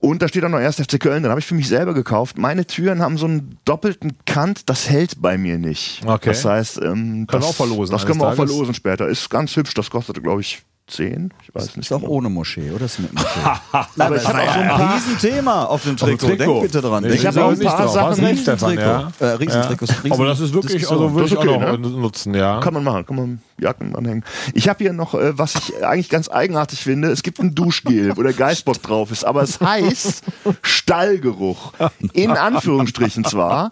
Und 0.05 0.21
da 0.21 0.27
steht 0.27 0.43
auch 0.45 0.49
noch 0.49 0.59
erst 0.59 0.79
FC 0.79 0.99
Köln. 0.99 1.23
Dann 1.23 1.31
habe 1.31 1.39
ich 1.39 1.47
für 1.47 1.55
mich 1.55 1.67
selber 1.67 1.95
gekauft. 1.95 2.37
Meine 2.37 2.67
Türen 2.67 3.01
haben 3.01 3.17
so 3.17 3.25
einen 3.25 3.57
doppelten 3.65 4.13
Kant. 4.25 4.69
Das 4.69 4.87
hält 4.89 5.19
bei 5.19 5.37
mir 5.37 5.57
nicht. 5.57 6.01
Okay. 6.05 6.29
Das 6.29 6.45
heißt, 6.45 6.77
ähm, 6.77 6.83
Können 6.83 7.27
wir 7.27 7.39
das, 7.39 7.45
auch 7.45 7.55
verlosen 7.55 7.91
Das 7.93 8.05
können 8.05 8.19
wir 8.19 8.27
eines 8.27 8.33
auch 8.33 8.37
Tages. 8.37 8.51
verlosen 8.51 8.73
später. 8.75 9.07
Ist 9.07 9.29
ganz 9.31 9.55
hübsch. 9.55 9.73
Das 9.73 9.89
kostete, 9.89 10.21
glaube 10.21 10.41
ich, 10.41 10.61
10. 10.87 11.33
Ich 11.41 11.55
weiß 11.55 11.77
nicht. 11.77 11.85
Ist 11.85 11.91
auch 11.91 11.99
genau. 11.99 12.11
ohne 12.11 12.29
Moschee, 12.29 12.69
oder? 12.69 12.85
Ist 12.85 12.99
mit 12.99 13.11
Moschee. 13.13 13.27
Aber 13.97 14.15
ich 14.17 14.27
habe 14.27 14.39
auch 14.41 14.53
so 14.53 14.59
ein 14.59 14.67
paar 14.67 14.95
Riesenthema 14.95 15.63
auf 15.65 15.83
dem 15.83 15.97
Trikot. 15.97 16.27
Trikot. 16.27 16.45
Denk 16.45 16.61
bitte 16.61 16.81
dran. 16.81 17.03
Nee, 17.03 17.09
ich 17.13 17.25
hab 17.25 17.33
bitte 17.33 17.45
auch 17.45 17.51
ein 17.51 17.59
paar 17.59 17.87
Sachen- 17.87 18.23
recht, 18.25 18.41
Stefan, 18.43 18.77
ja. 18.77 19.11
Äh, 19.19 19.25
Riesentrikot. 19.25 19.85
Ja. 19.85 20.11
Aber 20.11 20.25
das 20.25 20.39
ist 20.39 20.53
wirklich, 20.53 20.87
also 20.89 21.11
würde 21.13 21.23
Das 21.23 21.31
ich 21.31 21.37
ist 21.39 21.47
auch 21.47 21.55
okay, 21.57 21.77
noch 21.77 21.89
nutzen, 21.89 22.33
ja. 22.35 22.59
Kann 22.59 22.73
man 22.75 22.83
machen, 22.83 23.05
kann 23.05 23.15
man 23.15 23.39
Jacken 23.59 23.95
anhängen. 23.95 24.23
Ich 24.53 24.69
habe 24.69 24.83
hier 24.83 24.93
noch, 24.93 25.15
äh, 25.15 25.37
was 25.37 25.55
ich 25.55 25.83
eigentlich 25.83 26.09
ganz 26.09 26.29
eigenartig 26.29 26.83
finde, 26.83 27.09
es 27.09 27.23
gibt 27.23 27.39
ein 27.39 27.55
Duschgel, 27.55 28.15
wo 28.15 28.21
der 28.21 28.33
Geistbock 28.33 28.81
drauf 28.83 29.11
ist, 29.11 29.23
aber 29.25 29.41
es 29.41 29.59
heißt 29.61 30.23
Stallgeruch. 30.61 31.73
In 32.13 32.31
Anführungsstrichen 32.31 33.23
zwar, 33.25 33.71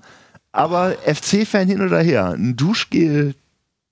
aber 0.51 0.93
FC-Fan 1.05 1.67
hin 1.67 1.81
oder 1.81 1.99
her. 1.99 2.31
Ein 2.35 2.55
Duschgel, 2.55 3.35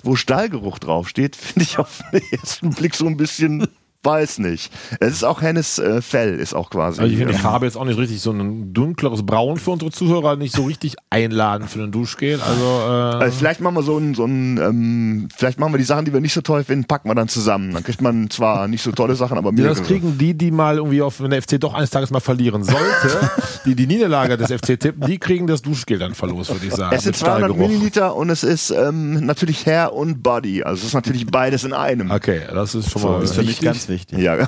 wo 0.04 0.16
Stallgeruch 0.16 0.80
draufsteht, 0.80 1.36
finde 1.36 1.64
ich 1.64 1.78
auf 1.78 2.02
den 2.12 2.24
ersten 2.32 2.72
Blick 2.72 2.96
so 2.96 3.08
ein 3.08 3.18
bisschen, 3.18 3.68
weiß 4.04 4.40
nicht. 4.40 4.72
Es 5.00 5.14
ist 5.14 5.24
auch 5.24 5.42
Hennes 5.42 5.78
äh, 5.80 6.02
Fell, 6.02 6.40
ist 6.40 6.54
auch 6.54 6.70
quasi. 6.70 7.02
Also 7.02 7.12
ich 7.12 7.18
finde 7.18 7.34
die 7.34 7.40
äh, 7.40 7.42
Farbe 7.42 7.66
jetzt 7.66 7.76
auch 7.78 7.86
nicht 7.86 7.98
richtig, 7.98 8.22
so 8.22 8.32
ein 8.32 8.74
dunkleres 8.74 9.26
Braun 9.26 9.58
für 9.58 9.72
unsere 9.72 9.92
Zuhörer 9.92 10.36
nicht 10.36 10.56
so 10.56 10.64
richtig 10.64 10.96
einladen 11.10 11.68
für 11.68 11.84
ein 11.84 11.92
Duschgel. 11.92 12.40
Also, 12.42 13.20
äh, 13.22 13.28
äh, 13.28 13.32
vielleicht 13.32 13.62
machen 13.62 13.76
wir 13.76 13.84
so 13.84 13.98
ein, 13.98 14.16
so 14.16 14.26
ein 14.26 14.58
ähm, 14.58 15.28
vielleicht 15.36 15.60
machen 15.60 15.74
wir 15.74 15.78
die 15.78 15.84
Sachen, 15.84 16.06
die 16.06 16.14
wir 16.14 16.22
nicht 16.22 16.34
so 16.34 16.42
toll 16.42 16.64
finden, 16.64 16.86
packen 16.86 17.10
wir 17.10 17.16
dann 17.16 17.28
zusammen. 17.28 17.74
Dann 17.74 17.84
kriegt 17.84 18.02
man 18.02 18.30
zwar 18.30 18.68
nicht 18.68 18.82
so 18.82 18.92
tolle 18.92 19.16
Sachen, 19.16 19.38
aber 19.38 19.50
ja, 19.50 19.56
mehrere. 19.56 19.76
das 19.76 19.84
kriegen 19.84 20.18
die, 20.18 20.34
die 20.34 20.52
mal 20.52 20.78
irgendwie 20.78 21.02
auf, 21.02 21.22
wenn 21.22 21.30
der 21.32 21.42
FC 21.42 21.60
doch 21.60 21.74
eines 21.74 21.92
Tages 21.92 22.10
mal 22.10 22.20
verlieren 22.20 22.64
sollte, 22.64 23.32
die 23.66 23.76
die 23.76 23.86
Niederlage 23.86 24.38
des 24.38 24.52
FC 24.52 24.80
tippen, 24.80 25.06
die 25.06 25.20
kriegen 25.20 25.46
das 25.46 25.62
Duschgel 25.62 26.00
dann 26.00 26.16
verlost, 26.16 26.52
würde 26.52 26.66
ich 26.66 26.74
sagen. 26.74 26.96
Es 26.96 27.04
sind 27.04 27.12
mit 27.12 27.18
200 27.18 27.40
Stahlgeruch. 27.50 27.68
Milliliter 27.70 28.16
und 28.16 28.30
es 28.30 28.44
ist 28.44 28.72
ähm, 28.72 29.26
natürlich 29.26 29.66
Hair 29.66 29.94
und 29.94 30.24
Body. 30.24 30.64
Also 30.64 30.82
es 30.82 30.88
ist 30.88 30.94
natürlich 30.94 31.28
beides 31.28 31.64
in 31.64 31.74
einem. 31.74 32.10
Okay, 32.10 32.42
das 32.52 32.74
ist 32.74 32.90
schon 32.90 33.02
So, 33.02 33.10
mal 33.10 33.22
Das 33.22 33.32
ist 33.32 33.36
für 33.36 33.44
mich 33.44 33.60
ganz 33.62 33.78
wichtig. 33.78 33.91
Ja. 34.12 34.48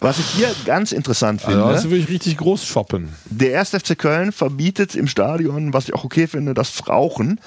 Was 0.00 0.18
ich 0.18 0.26
hier 0.26 0.50
ganz 0.64 0.92
interessant 0.92 1.40
finde, 1.40 1.64
Also 1.64 1.74
das 1.74 1.90
will 1.90 2.00
ich 2.00 2.08
richtig 2.08 2.36
groß 2.36 2.66
shoppen. 2.66 3.10
der 3.26 3.58
1. 3.58 3.70
FC 3.70 3.96
Köln 3.96 4.32
verbietet 4.32 4.94
im 4.94 5.06
Stadion, 5.06 5.72
was 5.72 5.88
ich 5.88 5.94
auch 5.94 6.04
okay 6.04 6.26
finde, 6.26 6.54
das 6.54 6.88
Rauchen. 6.88 7.40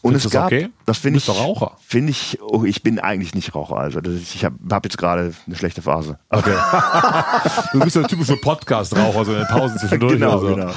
Und 0.00 0.12
Findest 0.12 0.26
es 0.26 0.32
gab, 0.32 0.46
okay? 0.46 0.68
das 0.86 0.98
finde 0.98 1.18
ich, 1.18 1.28
Raucher. 1.28 1.76
finde 1.86 2.10
ich, 2.10 2.38
oh, 2.42 2.64
ich 2.64 2.82
bin 2.82 2.98
eigentlich 2.98 3.34
nicht 3.34 3.54
Raucher, 3.54 3.76
also 3.76 4.00
ich 4.00 4.44
habe 4.44 4.56
hab 4.70 4.84
jetzt 4.84 4.98
gerade 4.98 5.32
eine 5.46 5.56
schlechte 5.56 5.82
Phase. 5.82 6.18
Okay. 6.30 6.54
du 7.72 7.80
bist 7.80 7.96
ja 7.96 8.02
der 8.02 8.08
typische 8.08 8.36
Podcast-Raucher, 8.36 9.24
so 9.24 9.32
in 9.32 9.38
den 9.38 9.46
Pausen 9.46 9.78
zwischendurch 9.78 10.14
genau, 10.14 10.38
so. 10.38 10.54
genau. 10.54 10.70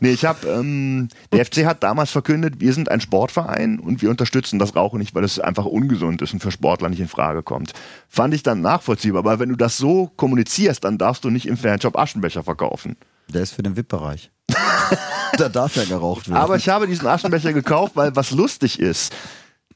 Nee, 0.00 0.10
ich 0.10 0.24
habe, 0.24 0.46
ähm, 0.48 1.08
der 1.32 1.44
FC 1.44 1.64
hat 1.64 1.82
damals 1.82 2.10
verkündet, 2.10 2.60
wir 2.60 2.72
sind 2.72 2.90
ein 2.90 3.00
Sportverein 3.00 3.78
und 3.78 4.02
wir 4.02 4.10
unterstützen 4.10 4.58
das 4.58 4.76
Rauchen 4.76 4.98
nicht, 4.98 5.14
weil 5.14 5.24
es 5.24 5.38
einfach 5.38 5.64
ungesund 5.64 6.22
ist 6.22 6.32
und 6.32 6.40
für 6.40 6.50
Sportler 6.50 6.88
nicht 6.88 7.00
in 7.00 7.08
Frage 7.08 7.42
kommt. 7.42 7.72
Fand 8.08 8.34
ich 8.34 8.42
dann 8.42 8.60
nachvollziehbar, 8.60 9.20
aber 9.20 9.38
wenn 9.38 9.48
du 9.48 9.56
das 9.56 9.76
so 9.76 10.10
kommunizierst, 10.28 10.84
dann 10.84 10.98
darfst 10.98 11.24
du 11.24 11.30
nicht 11.30 11.46
im 11.46 11.56
Fanshop 11.56 11.96
Aschenbecher 11.98 12.42
verkaufen. 12.42 12.96
Der 13.32 13.42
ist 13.42 13.52
für 13.54 13.62
den 13.62 13.76
VIP-Bereich. 13.76 14.30
da 15.38 15.48
darf 15.48 15.76
ja 15.76 15.84
geraucht 15.84 16.28
werden. 16.28 16.40
Aber 16.40 16.56
ich 16.56 16.68
habe 16.68 16.86
diesen 16.86 17.06
Aschenbecher 17.06 17.52
gekauft, 17.52 17.92
weil 17.96 18.14
was 18.14 18.30
lustig 18.30 18.78
ist. 18.78 19.12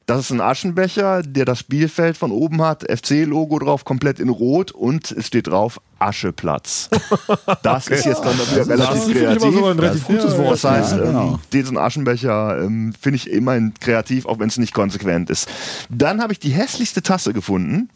Das 0.06 0.18
ist 0.20 0.30
ein 0.32 0.40
Aschenbecher, 0.40 1.22
der 1.22 1.44
das 1.44 1.60
Spielfeld 1.60 2.16
von 2.16 2.32
oben 2.32 2.60
hat, 2.60 2.82
FC-Logo 2.90 3.60
drauf, 3.60 3.84
komplett 3.84 4.18
in 4.18 4.30
Rot 4.30 4.72
und 4.72 5.12
es 5.12 5.28
steht 5.28 5.46
drauf 5.46 5.80
Ascheplatz. 6.00 6.90
Das 7.62 7.86
ist 7.86 8.04
jetzt 8.04 8.20
dann 8.24 8.34
wieder 8.36 8.64
Das 8.64 8.68
relativ 8.68 9.14
kreativ. 9.16 9.42
so 9.42 9.66
ein 9.66 9.78
relativ 9.78 10.04
gutes 10.06 10.36
Wort. 10.36 10.52
Das 10.52 10.64
heißt, 10.64 10.92
Ja, 10.92 10.98
genau. 10.98 11.28
ähm, 11.34 11.38
diesen 11.52 11.78
Aschenbecher 11.78 12.62
ähm, 12.62 12.92
finde 13.00 13.16
ich 13.16 13.30
immerhin 13.30 13.74
kreativ, 13.78 14.26
auch 14.26 14.38
wenn 14.40 14.48
es 14.48 14.58
nicht 14.58 14.74
konsequent 14.74 15.30
ist. 15.30 15.48
Dann 15.88 16.20
habe 16.20 16.32
ich 16.32 16.40
die 16.40 16.50
hässlichste 16.50 17.02
Tasse 17.02 17.32
gefunden, 17.32 17.88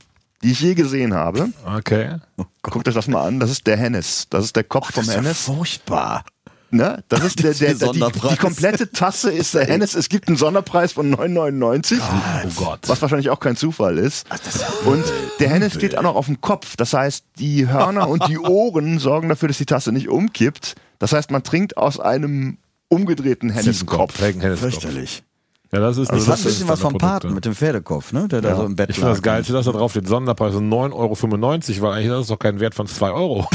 die 0.42 0.52
ich 0.52 0.60
je 0.60 0.74
gesehen 0.74 1.14
habe. 1.14 1.48
Okay. 1.64 2.16
Guckt 2.62 2.88
euch 2.88 2.94
das 2.94 3.08
mal 3.08 3.26
an. 3.26 3.40
Das 3.40 3.50
ist 3.50 3.66
der 3.66 3.76
Hennes. 3.76 4.26
Das 4.30 4.44
ist 4.44 4.56
der 4.56 4.64
Kopf 4.64 4.92
vom 4.92 5.04
das 5.04 5.08
ist 5.08 5.14
ja 5.14 5.22
Hennes. 5.22 5.40
furchtbar. 5.42 6.24
Ne? 6.70 7.02
Das 7.08 7.22
ist 7.24 7.38
der, 7.42 7.54
der, 7.54 7.74
der 7.74 7.92
die, 7.92 7.98
Sonderpreis. 8.00 8.32
die 8.32 8.38
komplette 8.38 8.90
Tasse 8.90 9.30
ist 9.30 9.54
der 9.54 9.66
Hennes. 9.68 9.94
Es 9.94 10.08
gibt 10.08 10.28
einen 10.28 10.36
Sonderpreis 10.36 10.92
von 10.92 11.14
9,99. 11.14 11.98
Oh 12.00 12.48
Gott. 12.56 12.80
Was 12.86 13.00
wahrscheinlich 13.02 13.30
auch 13.30 13.40
kein 13.40 13.56
Zufall 13.56 13.98
ist. 13.98 14.26
Und 14.84 15.04
der 15.40 15.48
Hennes 15.48 15.74
steht 15.74 15.96
auch 15.96 16.02
noch 16.02 16.16
auf 16.16 16.26
dem 16.26 16.40
Kopf. 16.40 16.76
Das 16.76 16.92
heißt, 16.92 17.24
die 17.38 17.68
Hörner 17.68 18.08
und 18.08 18.26
die 18.28 18.38
Ohren 18.38 18.98
sorgen 18.98 19.28
dafür, 19.28 19.48
dass 19.48 19.58
die 19.58 19.66
Tasse 19.66 19.92
nicht 19.92 20.08
umkippt. 20.08 20.74
Das 20.98 21.12
heißt, 21.12 21.30
man 21.30 21.42
trinkt 21.42 21.76
aus 21.76 22.00
einem 22.00 22.58
umgedrehten 22.88 23.50
Hennes-Kopf. 23.50 24.16
Fürchterlich. 24.16 25.22
Ja, 25.72 25.80
das 25.80 25.98
ist 25.98 26.10
Das 26.10 26.20
nicht 26.20 26.28
hat 26.28 26.38
ein 26.38 26.44
bisschen 26.44 26.68
was 26.68 26.80
vom 26.80 26.94
Paten 26.96 27.28
ja. 27.28 27.34
mit 27.34 27.44
dem 27.44 27.54
Pferdekopf, 27.54 28.12
ne? 28.12 28.28
Der 28.28 28.40
da 28.40 28.54
so 28.54 28.64
im 28.64 28.76
Bett 28.76 28.90
Ich 28.90 28.96
finde 28.96 29.10
das. 29.10 29.22
Geilste, 29.22 29.52
dass 29.52 29.66
da 29.66 29.72
drauf 29.72 29.90
steht, 29.90 30.06
Sonderpreis 30.06 30.54
9,95 30.54 30.92
Euro, 30.94 31.82
weil 31.82 31.92
eigentlich 31.92 32.08
das 32.08 32.20
ist 32.22 32.30
doch 32.30 32.38
kein 32.38 32.60
Wert 32.60 32.74
von 32.74 32.86
2 32.86 33.10
Euro. 33.10 33.48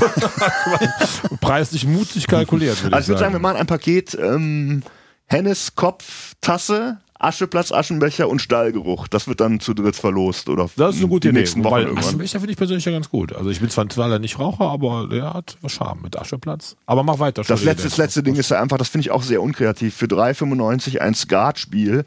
Preislich 1.41 1.85
mutig 1.85 2.27
kalkuliert, 2.27 2.83
würde 2.83 2.95
Also 2.95 3.05
ich 3.05 3.07
würde 3.09 3.19
sagen, 3.19 3.31
wir 3.33 3.35
sagen. 3.35 3.41
machen 3.43 3.57
ein 3.57 3.67
Paket 3.67 4.17
ähm, 4.21 4.83
Hennes 5.25 5.75
Kopf, 5.75 6.33
Tasse, 6.41 6.97
Ascheplatz, 7.23 7.71
Aschenbecher 7.71 8.27
und 8.29 8.41
Stallgeruch. 8.41 9.07
Das 9.07 9.27
wird 9.27 9.39
dann 9.39 9.59
zu 9.59 9.73
dritt 9.73 9.95
verlost 9.95 10.49
oder 10.49 10.69
Das 10.75 10.95
ist 10.95 11.01
eine 11.01 11.09
gute 11.09 11.27
die 11.27 11.31
Idee. 11.31 11.39
nächsten 11.39 11.63
Wochen 11.63 11.71
Wobei, 11.71 11.81
irgendwann. 11.83 12.03
Aschenbecher 12.03 12.39
finde 12.39 12.51
ich 12.51 12.57
persönlich 12.57 12.85
ja 12.85 12.91
ganz 12.91 13.09
gut. 13.09 13.33
Also 13.33 13.49
ich 13.49 13.59
bin 13.59 13.69
zwar 13.69 13.85
leider 13.95 14.19
nicht 14.19 14.39
Raucher, 14.39 14.65
aber 14.69 15.07
der 15.07 15.33
hat 15.33 15.57
was 15.61 15.73
Charme 15.73 16.01
mit 16.01 16.17
Ascheplatz. 16.17 16.75
Aber 16.85 17.03
mach 17.03 17.19
weiter. 17.19 17.43
Das 17.43 17.63
letzte, 17.63 17.83
das 17.83 17.97
letzte 17.97 18.23
Ding 18.23 18.35
ist 18.35 18.49
ja 18.49 18.61
einfach, 18.61 18.77
das 18.77 18.89
finde 18.89 19.05
ich 19.07 19.11
auch 19.11 19.23
sehr 19.23 19.41
unkreativ. 19.41 19.95
Für 19.95 20.05
3,95 20.05 20.97
ein 20.99 21.13
Skatspiel, 21.13 22.05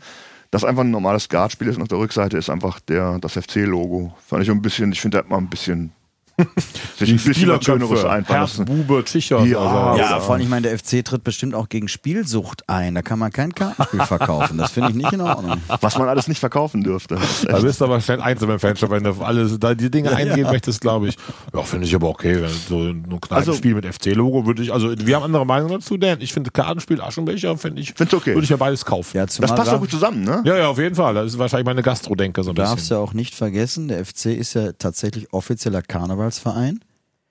das 0.51 0.65
einfach 0.65 0.83
ein 0.83 0.91
normales 0.91 1.25
Skatspiel 1.25 1.69
ist 1.69 1.77
und 1.77 1.83
auf 1.83 1.89
der 1.89 1.99
Rückseite 1.99 2.37
ist 2.37 2.51
einfach 2.51 2.81
der, 2.81 3.19
das 3.21 3.33
FC-Logo. 3.35 4.15
Fand 4.27 4.43
ich 4.43 4.51
ein 4.51 4.63
bisschen, 4.63 4.93
ich 4.93 5.01
finde, 5.01 5.19
da 5.19 5.25
hat 5.25 5.31
man 5.31 5.45
ein 5.45 5.51
bisschen, 5.51 5.93
Die 7.01 7.05
bisschen 7.13 7.35
Spielerköpfe, 7.35 8.23
Herz. 8.27 8.57
Bube, 8.65 9.03
Tschichers. 9.05 9.47
Ja, 9.47 9.59
also, 9.59 10.01
Ja, 10.01 10.21
vor 10.21 10.35
allem, 10.35 10.43
ich 10.43 10.49
meine, 10.49 10.69
der 10.69 10.79
FC 10.79 11.05
tritt 11.05 11.23
bestimmt 11.25 11.55
auch 11.55 11.69
gegen 11.69 11.89
Spielsucht 11.89 12.69
ein. 12.69 12.95
Da 12.95 13.03
kann 13.03 13.19
man 13.19 13.31
kein 13.33 13.55
Kartenspiel 13.55 14.01
verkaufen. 14.07 14.59
Das 14.59 14.73
finde 14.73 14.91
ich 14.91 14.97
nicht 14.97 15.13
in 15.13 15.21
Ordnung. 15.21 15.61
Was 15.81 15.99
man 15.99 16.09
alles 16.09 16.29
nicht 16.29 16.39
verkaufen 16.41 16.83
dürfte. 16.83 17.19
Da 17.47 17.59
bist 17.61 17.81
du 17.81 17.85
aber 17.85 18.01
schnell 18.01 18.21
einzeln 18.21 18.51
im 18.51 18.59
Fanshop, 18.59 18.91
wenn 18.91 19.05
du 19.05 19.13
alles 19.23 19.59
da 19.59 19.75
die 19.75 19.91
Dinge 19.91 20.11
eingeben 20.15 20.39
ja. 20.47 20.51
möchtest, 20.53 20.81
glaube 20.81 21.09
ich. 21.09 21.17
Ja, 21.55 21.63
finde 21.63 21.87
ich 21.87 21.95
aber 21.95 22.09
okay. 22.09 22.41
Wenn 22.43 22.51
so 22.51 22.79
ein 22.81 23.03
kleines 23.21 23.49
Also- 23.49 23.53
Spiel 23.55 23.75
mit 23.75 23.87
FC-Logo 23.87 24.47
würde 24.47 24.63
ich, 24.63 24.73
also 24.73 24.93
wir 24.97 25.17
haben 25.17 25.23
andere 25.25 25.47
Meinungen 25.47 25.73
dazu, 25.81 25.97
denn 25.97 26.21
ich 26.21 26.33
finde 26.33 26.51
Kartenspiel, 26.51 27.01
Aschenbecher, 27.01 27.57
finde 27.59 27.81
ich, 27.81 27.91
okay. 28.01 28.35
würde 28.35 28.43
ich 28.45 28.51
mir 28.51 28.59
beides 28.59 28.85
kaufen. 28.85 29.17
Ja, 29.17 29.23
Ja, 29.25 29.27
das 29.27 29.55
passt 29.55 29.73
doch 29.73 29.81
gut 29.81 29.91
zusammen, 29.91 30.23
ne? 30.25 30.43
ja, 30.45 30.69
auf 30.69 30.79
jeden 30.79 30.95
Fall. 30.95 31.15
Das 31.15 31.27
ist 31.27 31.39
wahrscheinlich 31.39 31.67
meine 31.67 31.83
Gastro-Denke 31.83 32.43
so 32.43 32.51
ein 32.51 32.57
Du 32.57 32.63
darfst 32.63 32.77
bisschen. 32.77 32.97
ja 32.97 33.03
auch 33.03 33.13
nicht 33.13 33.35
vergessen, 33.35 33.89
der 33.89 34.05
FC 34.05 34.27
ist 34.27 34.55
ja 34.55 34.73
tatsächlich 34.73 35.33
offizieller 35.33 35.83
Karnevalsverein. 36.25 36.81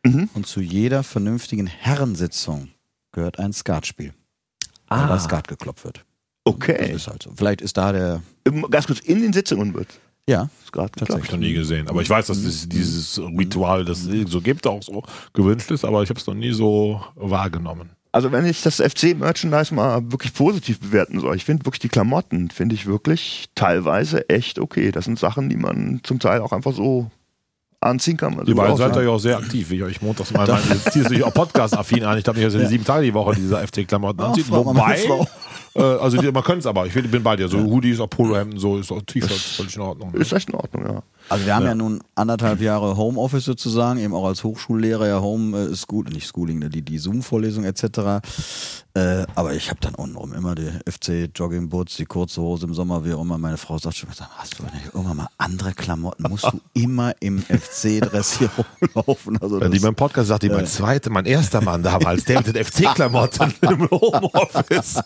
Mhm. 0.06 0.29
Und 0.34 0.47
zu 0.47 0.62
jeder 0.62 1.03
vernünftigen 1.03 1.67
Herrensitzung 1.67 2.69
gehört 3.12 3.39
ein 3.39 3.53
Skatspiel. 3.53 4.13
Ah. 4.89 5.10
Weil 5.10 5.19
Skat 5.19 5.47
geklopft 5.47 5.86
wird. 5.86 5.97
Das 6.45 6.53
Okay. 6.56 6.91
ist 6.91 7.08
halt 7.08 7.23
so. 7.23 7.32
Vielleicht 7.36 7.62
ist 7.62 7.77
da 7.77 7.93
der. 7.93 8.21
Ganz 8.69 8.88
kurz, 8.88 8.99
in 8.99 9.21
den 9.21 9.32
Sitzungen 9.32 9.73
wird. 9.73 9.88
Ja, 10.27 10.49
Ist 10.63 10.71
gerade 10.71 10.91
Habe 11.10 11.21
ich 11.21 11.32
noch 11.32 11.38
nie 11.38 11.53
gesehen. 11.53 11.88
Aber 11.89 12.01
ich 12.01 12.10
weiß, 12.10 12.27
dass 12.27 12.38
es 12.38 12.67
dieses 12.69 13.19
Ritual, 13.19 13.84
das 13.84 14.06
es 14.06 14.32
so 14.32 14.39
gibt, 14.39 14.65
auch 14.67 14.82
so 14.82 15.03
gewünscht 15.34 15.69
ist, 15.71 15.84
aber 15.84 16.01
ich 16.01 16.10
habe 16.10 16.19
es 16.19 16.25
noch 16.27 16.34
nie 16.34 16.51
so 16.53 17.01
wahrgenommen. 17.15 17.89
Also 18.13 18.32
wenn 18.32 18.45
ich 18.45 18.62
das 18.62 18.77
FC-Merchandise 18.79 19.73
mal 19.73 20.12
wirklich 20.13 20.34
positiv 20.34 20.79
bewerten 20.79 21.19
soll, 21.19 21.36
ich 21.36 21.43
finde 21.43 21.65
wirklich 21.65 21.82
die 21.82 21.89
Klamotten, 21.89 22.51
finde 22.51 22.75
ich 22.75 22.86
wirklich 22.86 23.49
teilweise 23.56 24.29
echt 24.29 24.60
okay. 24.60 24.91
Das 24.91 25.06
sind 25.06 25.19
Sachen, 25.19 25.49
die 25.49 25.58
man 25.58 25.99
zum 26.03 26.19
Teil 26.19 26.39
auch 26.39 26.53
einfach 26.53 26.73
so 26.73 27.10
anziehen 27.84 28.17
kann. 28.17 28.34
Also 28.34 28.46
Die 28.46 28.54
beiden 28.54 28.78
seid 28.78 28.96
ihr 28.96 29.04
ja 29.04 29.10
auch 29.10 29.19
sehr 29.19 29.38
aktiv, 29.38 29.69
wie 29.69 29.78
ich 29.78 29.84
euch 29.84 30.02
montags 30.02 30.32
mal 30.32 30.48
meine, 30.48 30.62
ziehst 30.91 31.10
du 31.10 31.13
dich 31.13 31.24
auch 31.24 31.34
Podcast-affin 31.34 32.04
an. 32.04 32.17
Ich 32.17 32.24
glaube 32.24 32.39
nicht, 32.39 32.48
dass 32.48 32.62
ihr 32.62 32.67
sieben 32.67 32.86
Tage 32.86 33.06
die 33.06 33.13
Woche 33.13 33.36
diese 33.36 33.58
FC-Klamotten 33.58 34.22
anzieht. 34.22 34.50
meine 34.50 34.65
Wobei, 34.65 35.28
äh, 35.76 35.82
also 35.82 36.17
die, 36.17 36.32
man 36.32 36.43
könnte 36.43 36.60
es 36.60 36.65
aber, 36.65 36.86
ich 36.86 36.93
bin 36.93 37.24
bei 37.24 37.36
dir. 37.36 37.48
So 37.48 37.60
Hoodies, 37.60 38.00
auch 38.00 38.10
Polohemden, 38.10 38.60
so 38.60 38.78
ist 38.78 38.91
auch 38.91 39.02
T-Shirts 39.02 39.56
völlig 39.56 39.76
in 39.76 39.82
Ordnung. 39.82 40.12
ne? 40.12 40.19
Ist 40.19 40.32
echt 40.32 40.50
in 40.50 40.56
Ordnung, 40.56 40.86
ja. 40.86 41.04
also 41.30 41.46
wir 41.46 41.56
haben 41.56 41.65
ja, 41.65 41.76
nun 41.76 42.02
anderthalb 42.15 42.62
Jahre 42.62 42.96
Homeoffice 42.96 43.46
sozusagen, 43.46 44.00
eben 44.00 44.13
auch 44.13 44.26
als 44.26 44.43
Hochschullehrer 44.43 45.08
ja 45.08 45.22
Home 45.22 45.58
äh, 45.58 45.76
School, 45.76 46.06
nicht 46.06 46.28
Schooling, 46.28 46.60
ne, 46.60 46.69
die, 46.69 46.84
die 46.84 46.98
Zoom-Vorlesung 47.00 47.63
etc. 47.63 48.22
Äh, 48.95 49.25
aber 49.34 49.53
ich 49.56 49.71
habe 49.71 49.79
dann 49.82 49.95
untenrum 49.95 50.34
immer 50.34 50.53
die 50.53 50.69
FC 50.88 51.27
Joggingboots, 51.34 51.95
die 51.95 52.06
kurze 52.06 52.41
Hose 52.41 52.67
im 52.67 52.75
Sommer, 52.75 53.03
wie 53.03 53.13
auch 53.13 53.21
immer. 53.21 53.39
Meine 53.39 53.58
Frau 53.58 53.79
sagt 53.79 53.95
schon, 53.97 54.10
hast 54.38 54.60
du 54.60 54.63
nicht 54.65 54.93
irgendwann 54.93 55.17
mal 55.17 55.27
andere 55.39 55.73
Klamotten? 55.73 56.23
Musst 56.29 56.45
du 56.45 56.60
immer 56.79 57.12
im 57.19 57.39
FC-Dress 57.41 58.38
hier 58.38 58.51
rumlaufen? 58.95 59.39
Also 59.41 59.60
Wenn 59.60 59.71
die 59.71 59.77
das, 59.79 59.84
beim 59.86 59.95
Podcast 59.95 60.27
sagt, 60.27 60.43
die 60.43 60.49
mein 60.49 60.67
zweiter, 60.67 61.10
mein 61.10 61.25
erster 61.25 61.62
Mann 61.62 61.82
damals, 61.82 62.25
der 62.25 62.41
mit 62.43 62.56
den 62.56 62.63
FC-Klamotten 62.63 63.51
im 63.62 63.89
Homeoffice. 63.89 64.99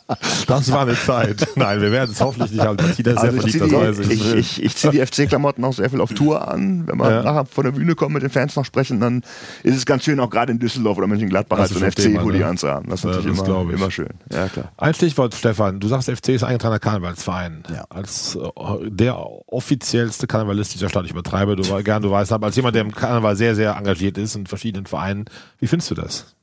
Das 0.48 0.70
war 0.70 0.82
eine 0.82 0.96
Zeit. 1.00 1.48
Nein, 1.56 1.80
wir 1.80 1.92
werden 1.94 2.12
es 2.12 2.20
hoffentlich 2.20 2.52
nicht 2.52 2.66
haben. 2.66 2.76
Martina 2.76 3.12
ist 3.12 3.22
sehr 3.22 3.32
Also 3.32 3.48
ich 3.48 3.58
verliebt, 3.58 3.74
das 3.74 3.82
weiß 3.82 4.08
ziehe 4.08 4.08
die, 4.10 4.14
ich. 4.14 4.36
ich, 4.36 4.58
ich, 4.60 4.64
ich 4.66 4.76
zieh 4.76 4.90
die 4.90 5.06
FC-Klamotten 5.06 5.64
auch 5.64 5.74
sehr 5.74 5.90
viel 5.90 6.02
auf 6.02 6.12
Tour 6.14 6.46
an. 6.46 6.86
Wenn 6.88 6.98
wir 6.98 7.10
Ja. 7.10 7.24
nachher 7.24 7.46
von 7.46 7.64
der 7.64 7.72
Bühne 7.72 7.96
kommen, 7.96 8.16
mit 8.16 8.24
den 8.24 8.32
Fans 8.32 8.54
noch 8.58 8.66
sprechen, 8.66 9.00
dann 9.00 9.24
ist 9.64 9.78
es 9.78 9.86
ganz 9.86 10.04
schön, 10.04 10.20
auch 10.20 10.30
gerade 10.30 10.52
in 10.52 10.60
Düsseldorf 10.60 10.98
oder 10.98 11.08
Mönchengladbach 11.08 11.58
Das 11.58 11.72
halt 11.82 11.96
so 11.98 12.04
Thema, 12.04 12.20
FC-Hoodie 12.20 12.40
ne? 12.40 12.48
anzuhaben. 12.48 12.90
Das 12.90 13.00
ist 13.00 13.06
Ja, 13.06 13.12
das 13.22 13.26
immer, 13.26 13.44
glaub 13.46 13.72
ich. 13.72 13.77
Immer 13.78 13.92
schön. 13.92 14.10
Ja, 14.32 14.48
klar. 14.48 14.72
Ein 14.78 14.94
Stichwort, 14.94 15.34
Stefan. 15.34 15.80
Du 15.80 15.88
sagst, 15.88 16.10
FC 16.10 16.30
ist 16.30 16.44
eingetragener 16.44 16.80
Karnevalsverein. 16.80 17.64
Ja. 17.74 17.86
Als 17.90 18.36
äh, 18.36 18.90
der 18.90 19.18
offiziellste 19.18 20.28
Karnevalist 20.28 20.74
dieser 20.74 20.90
Stadt. 20.90 21.06
Ich 21.06 21.12
übertreibe, 21.12 21.56
du 21.56 21.84
gern, 21.84 22.02
du 22.02 22.12
weißt, 22.12 22.32
aber 22.32 22.48
als 22.48 22.56
jemand, 22.56 22.76
der 22.76 22.84
im 22.84 22.94
Karneval 22.94 23.36
sehr, 23.36 23.56
sehr 23.56 23.76
engagiert 23.76 24.18
ist 24.18 24.36
in 24.36 24.46
verschiedenen 24.46 24.86
Vereinen. 24.86 25.26
Wie 25.60 25.68
findest 25.68 25.92
du 25.92 25.96
das? 25.96 26.36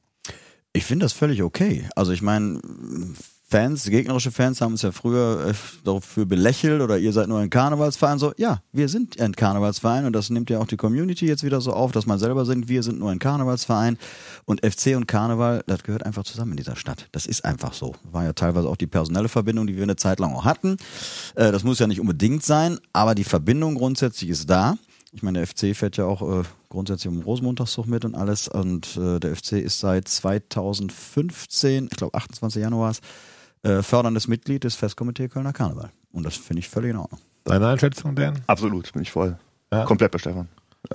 Ich 0.73 0.85
finde 0.85 1.05
das 1.05 1.13
völlig 1.13 1.43
okay. 1.43 1.89
Also 1.95 2.13
ich 2.13 2.23
meine, 2.23 2.61
Fans, 3.47 3.85
gegnerische 3.85 4.33
Fans 4.33 4.61
haben 4.61 4.73
uns 4.73 4.83
ja 4.83 4.91
früher 4.91 5.49
äh, 5.49 5.55
dafür 5.85 6.25
belächelt 6.25 6.81
oder 6.81 6.99
ihr 6.99 7.13
seid 7.13 7.29
nur 7.29 7.39
ein 7.39 7.51
Karnevalsverein. 7.51 8.19
So, 8.19 8.33
ja, 8.39 8.63
wir 8.73 8.89
sind 8.89 9.21
ein 9.21 9.37
Karnevalsverein 9.37 10.07
und 10.07 10.15
das 10.15 10.31
nimmt 10.31 10.49
ja 10.49 10.59
auch 10.59 10.67
die 10.67 10.79
Community 10.79 11.27
jetzt 11.27 11.45
wieder 11.45 11.61
so 11.61 11.73
auf, 11.73 11.93
dass 11.93 12.07
man 12.07 12.19
selber 12.19 12.47
singt, 12.47 12.69
wir 12.69 12.83
sind 12.83 12.99
nur 12.99 13.11
ein 13.11 13.19
Karnevalsverein 13.19 13.99
und 14.47 14.65
FC 14.65 14.97
und 14.97 15.07
Karneval, 15.07 15.63
das 15.67 15.83
gehört 15.83 16.07
einfach 16.07 16.25
zusammen 16.25 16.53
in 16.53 16.57
dieser 16.57 16.75
Stadt. 16.75 17.07
Das 17.13 17.27
ist 17.27 17.45
einfach 17.45 17.75
so. 17.75 17.95
War 18.11 18.25
ja 18.25 18.33
teilweise 18.33 18.67
auch 18.69 18.77
die 18.77 18.87
personelle 18.87 19.29
Verbindung, 19.29 19.67
die 19.67 19.77
wir 19.77 19.83
eine 19.83 19.97
Zeit 19.97 20.21
lang 20.21 20.35
auch 20.35 20.47
hatten. 20.47 20.79
Äh, 21.35 21.53
das 21.53 21.65
muss 21.65 21.79
ja 21.79 21.87
nicht 21.87 22.01
unbedingt 22.01 22.43
sein, 22.43 22.79
aber 22.95 23.15
die 23.15 23.25
Verbindung 23.25 23.75
grundsätzlich 23.75 24.31
ist 24.31 24.49
da. 24.49 24.79
Ich 25.13 25.23
meine, 25.23 25.39
der 25.39 25.47
FC 25.47 25.77
fährt 25.77 25.97
ja 25.97 26.07
auch 26.07 26.23
äh, 26.23 26.43
grundsätzlich 26.71 27.13
um 27.13 27.21
Rosenmontagszug 27.23 27.87
mit 27.87 28.05
und 28.05 28.17
alles. 28.17 28.49
Und 28.49 28.97
äh, 28.97 29.21
der 29.21 29.37
FC 29.37 29.53
ist 29.53 29.79
seit 29.79 30.09
2015, 30.09 31.89
ich 31.91 31.97
glaube 31.97 32.15
28 32.15 32.61
Januar, 32.61 32.95
äh, 33.65 33.83
förderndes 33.83 34.29
Mitglied 34.29 34.65
des 34.65 34.77
Festkomitee 34.77 35.29
Kölner 35.29 35.53
Karneval. 35.53 35.91
Und 36.13 36.25
das 36.25 36.37
finde 36.37 36.61
ich 36.61 36.69
völlig 36.69 36.91
in 36.91 36.97
Ordnung. 36.97 37.21
Deine 37.45 37.69
Einschätzung, 37.69 38.15
Dan? 38.15 38.41
Absolut, 38.47 38.93
bin 38.93 39.03
ich 39.03 39.11
voll. 39.11 39.37
Ja. 39.73 39.85
Komplett 39.85 40.13
bei 40.13 40.19
Stefan. 40.19 40.49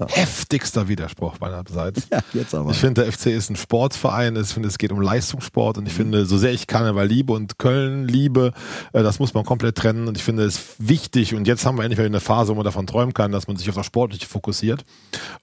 Heftigster 0.08 0.88
Widerspruch 0.88 1.40
meinerseits. 1.40 2.08
Ja, 2.12 2.22
jetzt 2.34 2.56
aber. 2.56 2.72
Ich 2.72 2.78
finde, 2.78 3.04
der 3.04 3.12
FC 3.12 3.28
ist 3.28 3.52
ein 3.52 3.56
Sportverein. 3.56 4.36
Ich 4.36 4.48
finde, 4.48 4.68
es 4.68 4.80
geht 4.80 4.92
um 4.92 5.00
Leistungssport. 5.00 5.78
Und 5.78 5.86
ich 5.86 5.94
finde, 5.94 6.26
so 6.26 6.38
sehr 6.38 6.52
ich 6.52 6.66
Karneval 6.66 7.06
liebe 7.06 7.34
und 7.34 7.60
Köln 7.60 8.08
liebe, 8.08 8.52
äh, 8.94 9.04
das 9.04 9.20
muss 9.20 9.34
man 9.36 9.46
komplett 9.46 9.76
trennen. 9.76 10.08
Und 10.08 10.18
ich 10.18 10.24
finde 10.24 10.44
es 10.44 10.76
wichtig. 10.80 11.36
Und 11.36 11.48
jetzt 11.48 11.66
haben 11.66 11.78
wir 11.78 11.84
endlich 11.84 12.00
mal 12.00 12.06
eine 12.06 12.20
Phase, 12.20 12.52
wo 12.52 12.56
man 12.56 12.66
davon 12.66 12.88
träumen 12.88 13.14
kann, 13.14 13.32
dass 13.32 13.48
man 13.48 13.58
sich 13.58 13.70
auf 13.70 13.76
das 13.76 13.86
Sportliche 13.86 14.26
fokussiert. 14.26 14.86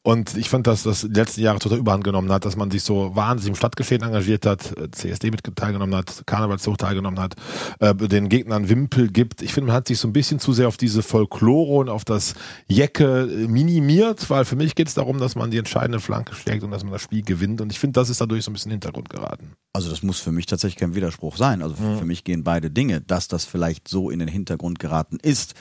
Und 0.03 0.37
ich 0.37 0.49
fand, 0.49 0.67
dass 0.67 0.83
das 0.83 1.03
die 1.03 1.09
letzten 1.09 1.43
Jahre 1.43 1.59
total 1.59 1.79
überhand 1.79 2.05
genommen 2.05 2.33
hat, 2.33 2.45
dass 2.45 2.57
man 2.57 2.71
sich 2.71 2.83
so 2.83 3.15
wahnsinnig 3.15 3.51
im 3.51 3.55
Stadtgeschehen 3.57 4.03
engagiert 4.03 4.45
hat, 4.47 4.77
äh, 4.77 4.91
CSD 4.91 5.31
mit 5.31 5.43
teilgenommen 5.55 5.95
hat, 5.95 6.23
Karnevalszug 6.27 6.79
teilgenommen 6.79 7.21
hat, 7.21 7.35
äh, 7.81 7.95
den 7.95 8.29
Gegnern 8.29 8.69
Wimpel 8.69 9.09
gibt. 9.09 9.43
Ich 9.43 9.53
finde, 9.53 9.69
man 9.69 9.77
hat 9.77 9.89
sich 9.89 9.99
so 9.99 10.09
ein 10.09 10.13
bisschen 10.13 10.41
zu 10.41 10.53
sehr 10.53 10.69
auf 10.69 10.77
diese 10.77 11.03
Folklore 11.03 11.81
und 11.81 11.89
auf 11.89 12.05
das 12.05 12.35
Jecke 12.69 13.29
minimiert, 13.49 14.29
weil 14.37 14.45
für 14.45 14.57
mich 14.57 14.75
geht 14.75 14.89
es 14.89 14.95
darum, 14.95 15.19
dass 15.19 15.35
man 15.35 15.51
die 15.51 15.59
entscheidende 15.59 15.99
Flanke 15.99 16.35
schlägt 16.35 16.63
und 16.63 16.71
dass 16.71 16.85
man 16.85 16.93
das 16.93 17.03
Spiel 17.03 17.23
gewinnt. 17.23 17.61
Und 17.61 17.73
ich 17.73 17.79
finde, 17.79 17.99
das 17.99 18.11
ist 18.11 18.21
dadurch 18.21 18.45
so 18.45 18.51
ein 18.51 18.55
bisschen 18.55 18.71
in 18.71 18.79
den 18.79 18.83
Hintergrund 18.83 19.09
geraten. 19.09 19.53
Also 19.73 19.89
das 19.91 20.03
muss 20.03 20.21
für 20.21 20.33
mich 20.33 20.47
tatsächlich 20.47 20.79
kein 20.79 20.95
Widerspruch 20.95 21.37
sein. 21.37 21.63
Also 21.63 21.75
für 21.77 22.05
mich 22.05 22.23
gehen 22.25 22.45
beide 22.45 22.71
Dinge, 22.71 23.01
dass 23.01 23.29
das 23.29 23.45
vielleicht 23.45 23.89
so 23.89 24.11
in 24.11 24.19
den 24.19 24.29
Hintergrund 24.29 24.79
geraten 24.79 25.19
ist. 25.21 25.55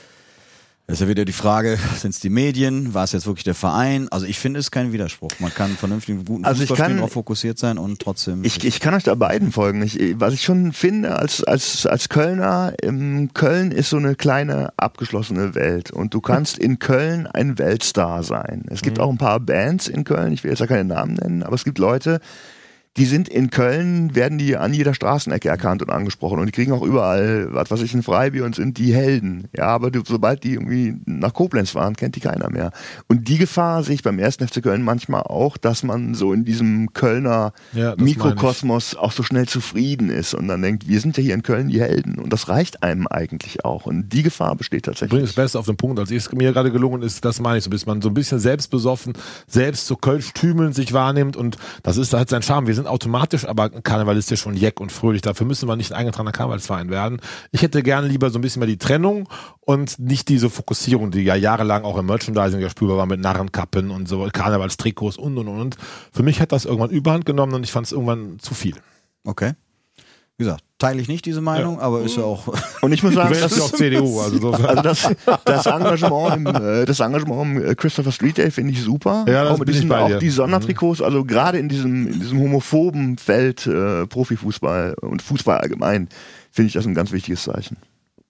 Das 0.88 0.98
ist 0.98 1.00
ja 1.00 1.08
wieder 1.08 1.24
die 1.24 1.32
Frage, 1.32 1.78
sind 1.96 2.10
es 2.10 2.20
die 2.20 2.30
Medien, 2.30 2.94
war 2.94 3.02
es 3.02 3.10
jetzt 3.10 3.26
wirklich 3.26 3.42
der 3.42 3.56
Verein? 3.56 4.08
Also 4.10 4.24
ich 4.24 4.38
finde 4.38 4.60
es 4.60 4.70
kein 4.70 4.92
Widerspruch. 4.92 5.30
Man 5.40 5.52
kann 5.52 5.70
vernünftig 5.76 6.24
guten 6.24 6.44
Also 6.44 6.62
ich 6.62 6.72
kann- 6.72 7.00
auch 7.00 7.10
fokussiert 7.10 7.58
sein 7.58 7.76
und 7.76 7.98
trotzdem. 8.00 8.44
Ich, 8.44 8.64
ich 8.64 8.78
kann 8.78 8.94
euch 8.94 9.02
da 9.02 9.16
beiden 9.16 9.50
folgen. 9.50 9.82
Ich, 9.82 9.98
was 10.20 10.32
ich 10.32 10.42
schon 10.44 10.72
finde 10.72 11.18
als, 11.18 11.42
als, 11.42 11.86
als 11.86 12.08
Kölner, 12.08 12.72
im 12.82 13.32
Köln 13.34 13.72
ist 13.72 13.90
so 13.90 13.96
eine 13.96 14.14
kleine 14.14 14.72
abgeschlossene 14.76 15.56
Welt 15.56 15.90
und 15.90 16.14
du 16.14 16.20
kannst 16.20 16.56
in 16.56 16.78
Köln 16.78 17.26
ein 17.26 17.58
Weltstar 17.58 18.22
sein. 18.22 18.64
Es 18.70 18.82
gibt 18.82 19.00
auch 19.00 19.10
ein 19.10 19.18
paar 19.18 19.40
Bands 19.40 19.88
in 19.88 20.04
Köln, 20.04 20.32
ich 20.32 20.44
will 20.44 20.50
jetzt 20.52 20.60
ja 20.60 20.68
keine 20.68 20.84
Namen 20.84 21.14
nennen, 21.14 21.42
aber 21.42 21.56
es 21.56 21.64
gibt 21.64 21.78
Leute, 21.78 22.20
die 22.96 23.04
sind 23.04 23.28
in 23.28 23.50
Köln, 23.50 24.14
werden 24.14 24.38
die 24.38 24.56
an 24.56 24.72
jeder 24.72 24.94
Straßenecke 24.94 25.48
erkannt 25.48 25.82
und 25.82 25.90
angesprochen 25.90 26.38
und 26.38 26.46
die 26.46 26.52
kriegen 26.52 26.72
auch 26.72 26.82
überall, 26.82 27.48
was 27.52 27.70
weiß 27.70 27.82
ich, 27.82 27.94
ein 27.94 28.02
Freibier 28.02 28.44
und 28.44 28.54
sind 28.54 28.78
die 28.78 28.94
Helden. 28.94 29.48
Ja, 29.56 29.66
aber 29.66 29.90
du, 29.90 30.02
sobald 30.06 30.44
die 30.44 30.54
irgendwie 30.54 30.94
nach 31.04 31.34
Koblenz 31.34 31.70
fahren, 31.70 31.96
kennt 31.96 32.16
die 32.16 32.20
keiner 32.20 32.50
mehr. 32.50 32.72
Und 33.08 33.28
die 33.28 33.38
Gefahr 33.38 33.82
sehe 33.82 33.94
ich 33.94 34.02
beim 34.02 34.18
ersten 34.18 34.46
FC 34.48 34.62
Köln 34.62 34.82
manchmal 34.82 35.22
auch, 35.22 35.56
dass 35.56 35.82
man 35.82 36.14
so 36.14 36.32
in 36.32 36.44
diesem 36.44 36.92
Kölner 36.92 37.52
Ja. 37.72 37.94
Mikrokosmos 37.96 38.94
auch 38.96 39.12
so 39.12 39.22
schnell 39.22 39.46
zufrieden 39.46 40.10
ist 40.10 40.34
und 40.34 40.48
dann 40.48 40.62
denkt, 40.62 40.88
wir 40.88 41.00
sind 41.00 41.16
ja 41.16 41.22
hier 41.22 41.34
in 41.34 41.42
Köln 41.42 41.68
die 41.68 41.80
Helden 41.80 42.18
und 42.18 42.32
das 42.32 42.48
reicht 42.48 42.82
einem 42.82 43.06
eigentlich 43.06 43.64
auch 43.64 43.86
und 43.86 44.08
die 44.08 44.22
Gefahr 44.22 44.56
besteht 44.56 44.84
tatsächlich. 44.86 45.20
das 45.20 45.32
Beste 45.34 45.58
auf 45.58 45.66
den 45.66 45.76
Punkt, 45.76 45.98
als 45.98 46.10
es 46.10 46.32
mir 46.32 46.52
gerade 46.52 46.72
gelungen 46.72 47.02
ist, 47.02 47.24
das 47.24 47.40
meine 47.40 47.58
ich 47.58 47.64
so, 47.64 47.70
bis 47.70 47.86
man 47.86 48.00
so 48.02 48.08
ein 48.08 48.14
bisschen 48.14 48.38
selbstbesoffen, 48.38 49.12
selbst 49.46 49.86
so 49.86 49.96
kölsch-tümelnd 49.96 50.74
sich 50.74 50.92
wahrnimmt 50.92 51.36
und 51.36 51.56
das 51.82 51.96
ist, 51.96 52.12
da 52.12 52.20
hat 52.20 52.30
seinen 52.30 52.42
Charme. 52.42 52.66
Wir 52.66 52.74
sind 52.74 52.85
sind 52.86 52.92
automatisch 52.92 53.46
aber 53.46 53.68
karnevalistisch 53.70 54.46
und 54.46 54.54
jeck 54.54 54.80
und 54.80 54.92
fröhlich. 54.92 55.22
Dafür 55.22 55.46
müssen 55.46 55.68
wir 55.68 55.76
nicht 55.76 55.92
ein 55.92 55.98
eingetragener 55.98 56.32
Karnevalsverein 56.32 56.90
werden. 56.90 57.20
Ich 57.50 57.62
hätte 57.62 57.82
gerne 57.82 58.06
lieber 58.06 58.30
so 58.30 58.38
ein 58.38 58.42
bisschen 58.42 58.60
mehr 58.60 58.68
die 58.68 58.78
Trennung 58.78 59.28
und 59.60 59.98
nicht 59.98 60.28
diese 60.28 60.48
Fokussierung, 60.48 61.10
die 61.10 61.22
ja 61.22 61.34
jahrelang 61.34 61.84
auch 61.84 61.98
im 61.98 62.06
Merchandising 62.06 62.60
ja 62.60 62.70
spürbar 62.70 62.96
war 62.96 63.06
mit 63.06 63.20
Narrenkappen 63.20 63.90
und 63.90 64.08
so 64.08 64.28
Karnevalstrikots 64.32 65.16
und 65.16 65.36
und 65.38 65.48
und. 65.48 65.76
Für 66.12 66.22
mich 66.22 66.40
hat 66.40 66.52
das 66.52 66.64
irgendwann 66.64 66.90
Überhand 66.90 67.26
genommen 67.26 67.54
und 67.54 67.64
ich 67.64 67.72
fand 67.72 67.86
es 67.86 67.92
irgendwann 67.92 68.38
zu 68.38 68.54
viel. 68.54 68.76
Okay. 69.24 69.52
Wie 70.36 70.44
gesagt, 70.44 70.62
teile 70.78 71.00
ich 71.00 71.08
nicht 71.08 71.24
diese 71.24 71.40
Meinung, 71.40 71.80
aber 71.80 72.02
ist 72.02 72.16
ja 72.16 72.22
auch. 72.22 72.52
Und 72.82 72.92
ich 72.92 73.02
muss 73.02 73.14
sagen, 73.14 73.30
das 73.30 73.40
wärst 73.40 73.56
ja 73.56 73.62
auch 73.62 73.72
ist, 73.72 73.78
CDU, 73.78 74.20
also 74.20 74.38
so. 74.38 74.52
also 74.52 74.82
das, 74.82 75.08
das 75.44 75.66
Engagement 75.66 76.36
im, 76.36 76.46
äh, 76.46 76.84
das 76.84 77.00
Engagement 77.00 77.42
im 77.42 77.70
äh, 77.70 77.74
Christopher 77.74 78.12
Street 78.12 78.36
Day 78.36 78.50
finde 78.50 78.72
ich 78.72 78.82
super. 78.82 79.24
Ja, 79.28 79.44
das 79.44 79.52
auch 79.52 79.58
mit 79.58 79.68
diesen, 79.68 79.90
auch 79.90 80.18
die 80.18 80.30
Sondertrikots, 80.30 81.00
also 81.00 81.24
gerade 81.24 81.58
in 81.58 81.68
diesem, 81.68 82.06
in 82.06 82.20
diesem 82.20 82.40
homophoben 82.40 83.16
Feld 83.16 83.66
äh, 83.66 84.06
Profifußball 84.06 84.94
und 85.00 85.22
Fußball 85.22 85.58
allgemein 85.58 86.08
finde 86.50 86.68
ich 86.68 86.74
das 86.74 86.86
ein 86.86 86.94
ganz 86.94 87.12
wichtiges 87.12 87.44
Zeichen. 87.44 87.78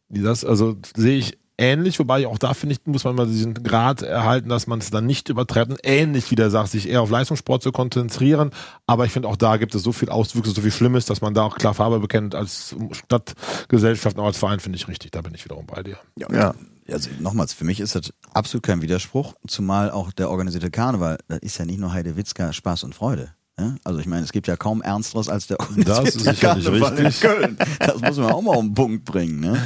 Das 0.08 0.44
also 0.44 0.76
sehe 0.96 1.18
ich 1.18 1.38
ähnlich, 1.58 1.98
wobei 1.98 2.26
auch 2.26 2.38
da 2.38 2.54
finde 2.54 2.74
ich, 2.74 2.86
muss 2.86 3.04
man 3.04 3.14
mal 3.14 3.26
diesen 3.26 3.54
Grad 3.54 4.02
erhalten, 4.02 4.48
dass 4.48 4.66
man 4.66 4.78
es 4.78 4.90
dann 4.90 5.06
nicht 5.06 5.28
übertreibt. 5.28 5.70
Und 5.70 5.80
Ähnlich 5.82 6.30
wie 6.30 6.34
der 6.34 6.50
sagt, 6.50 6.70
sich 6.70 6.88
eher 6.88 7.02
auf 7.02 7.10
Leistungssport 7.10 7.62
zu 7.62 7.72
konzentrieren. 7.72 8.50
Aber 8.86 9.04
ich 9.04 9.12
finde 9.12 9.28
auch 9.28 9.36
da 9.36 9.56
gibt 9.56 9.74
es 9.74 9.82
so 9.82 9.92
viel 9.92 10.08
Auswüchse, 10.08 10.52
so 10.52 10.60
viel 10.60 10.70
Schlimmes, 10.70 11.06
dass 11.06 11.20
man 11.20 11.34
da 11.34 11.42
auch 11.42 11.56
klar 11.56 11.74
Farbe 11.74 12.00
bekennt 12.00 12.34
als 12.34 12.74
Stadtgesellschaft, 12.92 14.18
auch 14.18 14.26
als 14.26 14.38
Verein 14.38 14.60
finde 14.60 14.76
ich 14.76 14.88
richtig. 14.88 15.10
Da 15.12 15.20
bin 15.22 15.34
ich 15.34 15.44
wiederum 15.44 15.66
bei 15.66 15.82
dir. 15.82 15.98
Ja. 16.16 16.54
Also 16.90 17.10
nochmals, 17.18 17.52
für 17.52 17.64
mich 17.64 17.80
ist 17.80 17.96
das 17.96 18.12
absolut 18.32 18.62
kein 18.62 18.80
Widerspruch, 18.80 19.34
zumal 19.48 19.90
auch 19.90 20.12
der 20.12 20.30
organisierte 20.30 20.70
Karneval, 20.70 21.18
das 21.26 21.38
ist 21.38 21.58
ja 21.58 21.64
nicht 21.64 21.80
nur 21.80 21.92
Heidewitzka 21.92 22.52
Spaß 22.52 22.84
und 22.84 22.94
Freude. 22.94 23.34
Ja? 23.58 23.74
Also 23.84 24.00
ich 24.00 24.06
meine, 24.06 24.22
es 24.22 24.32
gibt 24.32 24.48
ja 24.48 24.56
kaum 24.56 24.82
Ernsteres 24.82 25.28
als 25.30 25.46
der 25.46 25.56
Das 25.76 26.14
ist 26.14 26.20
sicherlich 26.20 26.68
richtig. 26.68 26.98
in 26.98 27.12
Köln. 27.20 27.58
Das 27.78 28.00
muss 28.02 28.18
man 28.18 28.30
auch 28.32 28.42
mal 28.42 28.54
auf 28.54 28.60
den 28.60 28.74
Punkt 28.74 29.04
bringen. 29.06 29.40
Ne? 29.40 29.58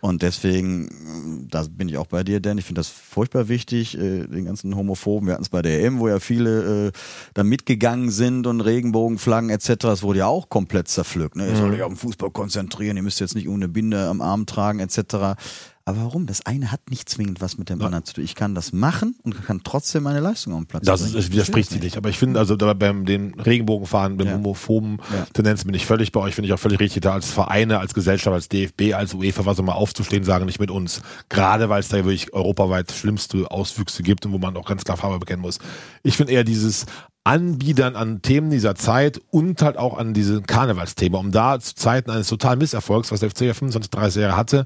Und 0.00 0.20
deswegen, 0.20 1.46
da 1.50 1.64
bin 1.70 1.88
ich 1.88 1.96
auch 1.96 2.06
bei 2.06 2.22
dir, 2.22 2.40
Dan. 2.40 2.58
Ich 2.58 2.66
finde 2.66 2.80
das 2.80 2.88
furchtbar 2.88 3.48
wichtig, 3.48 3.96
äh, 3.96 4.26
den 4.26 4.44
ganzen 4.44 4.76
Homophoben. 4.76 5.26
Wir 5.26 5.34
hatten 5.34 5.42
es 5.42 5.48
bei 5.48 5.62
der 5.62 5.82
EM, 5.82 6.00
wo 6.00 6.08
ja 6.08 6.20
viele 6.20 6.88
äh, 6.88 6.92
da 7.32 7.42
mitgegangen 7.42 8.10
sind 8.10 8.46
und 8.46 8.60
Regenbogenflaggen 8.60 9.48
etc. 9.48 9.74
Das 9.78 10.02
wurde 10.02 10.18
ja 10.20 10.26
auch 10.26 10.50
komplett 10.50 10.88
zerpflückt. 10.88 11.36
Ne? 11.36 11.48
Ihr 11.48 11.56
sollt 11.56 11.72
euch 11.72 11.82
auf 11.82 11.92
den 11.92 11.96
Fußball 11.96 12.30
konzentrieren, 12.30 12.98
ihr 12.98 13.02
müsst 13.02 13.20
jetzt 13.20 13.34
nicht 13.34 13.48
ohne 13.48 13.68
Binde 13.68 14.06
am 14.06 14.20
Arm 14.20 14.44
tragen 14.44 14.80
etc. 14.80 15.38
Aber 15.86 16.04
warum? 16.04 16.26
Das 16.26 16.44
eine 16.46 16.70
hat 16.70 16.90
nicht 16.90 17.08
zwingend 17.08 17.40
was 17.40 17.58
mit 17.58 17.68
dem 17.70 17.80
anderen 17.82 18.04
zu 18.04 18.14
tun. 18.14 18.24
Ich 18.24 18.34
kann 18.34 18.54
das 18.54 18.72
machen 18.72 19.16
und 19.22 19.44
kann 19.44 19.62
trotzdem 19.64 20.02
meine 20.02 20.20
Leistung 20.20 20.52
auf 20.52 20.60
den 20.60 20.66
Platz 20.66 20.84
Das, 20.84 21.00
ist, 21.00 21.14
das 21.14 21.32
widerspricht 21.32 21.70
sie 21.70 21.78
nicht. 21.78 21.96
Aber 21.96 22.10
ich 22.10 22.18
finde, 22.18 22.38
also 22.38 22.54
da 22.54 22.74
beim 22.74 23.06
den 23.06 23.34
Regenbogenfahren, 23.40 24.16
beim 24.16 24.26
Ja. 24.28 24.34
homophoben 24.34 24.98
Ja. 25.12 25.26
Tendenzen 25.32 25.66
bin 25.66 25.74
ich 25.74 25.86
völlig 25.86 26.12
bei 26.12 26.20
euch, 26.20 26.34
finde 26.34 26.46
ich 26.48 26.52
auch 26.52 26.58
völlig 26.58 26.80
richtig, 26.80 27.02
da 27.02 27.14
als 27.14 27.30
Vereine, 27.30 27.78
als 27.80 27.94
Gesellschaft, 27.94 28.32
als 28.34 28.48
DFB, 28.48 28.94
als 28.94 29.14
UEFA, 29.14 29.46
was 29.46 29.58
auch 29.58 29.64
mal 29.64 29.72
aufzustehen, 29.72 30.22
sagen 30.22 30.44
nicht 30.44 30.60
mit 30.60 30.70
uns. 30.70 31.00
Gerade 31.28 31.68
weil 31.70 31.80
es 31.80 31.88
da 31.88 31.96
wirklich 31.96 32.32
europaweit 32.34 32.92
schlimmste 32.92 33.50
Auswüchse 33.50 34.02
gibt 34.02 34.26
und 34.26 34.32
wo 34.32 34.38
man 34.38 34.56
auch 34.56 34.66
ganz 34.68 34.84
klar 34.84 34.96
Farbe 34.98 35.18
bekennen 35.18 35.42
muss. 35.42 35.58
Ich 36.02 36.16
finde 36.16 36.32
eher 36.34 36.44
dieses 36.44 36.86
Anbiedern 37.22 37.96
an 37.96 38.22
Themen 38.22 38.48
dieser 38.50 38.74
Zeit 38.74 39.20
und 39.30 39.60
halt 39.60 39.76
auch 39.76 39.98
an 39.98 40.14
diese 40.14 40.40
Karnevalsthema, 40.40 41.18
um 41.18 41.32
da 41.32 41.60
zu 41.60 41.74
Zeiten 41.74 42.10
eines 42.10 42.28
totalen 42.28 42.58
Misserfolgs, 42.58 43.12
was 43.12 43.20
der 43.20 43.30
FC 43.30 43.42
ja 43.42 43.52
25, 43.52 43.90
30 43.90 44.22
Jahre 44.22 44.36
hatte, 44.38 44.64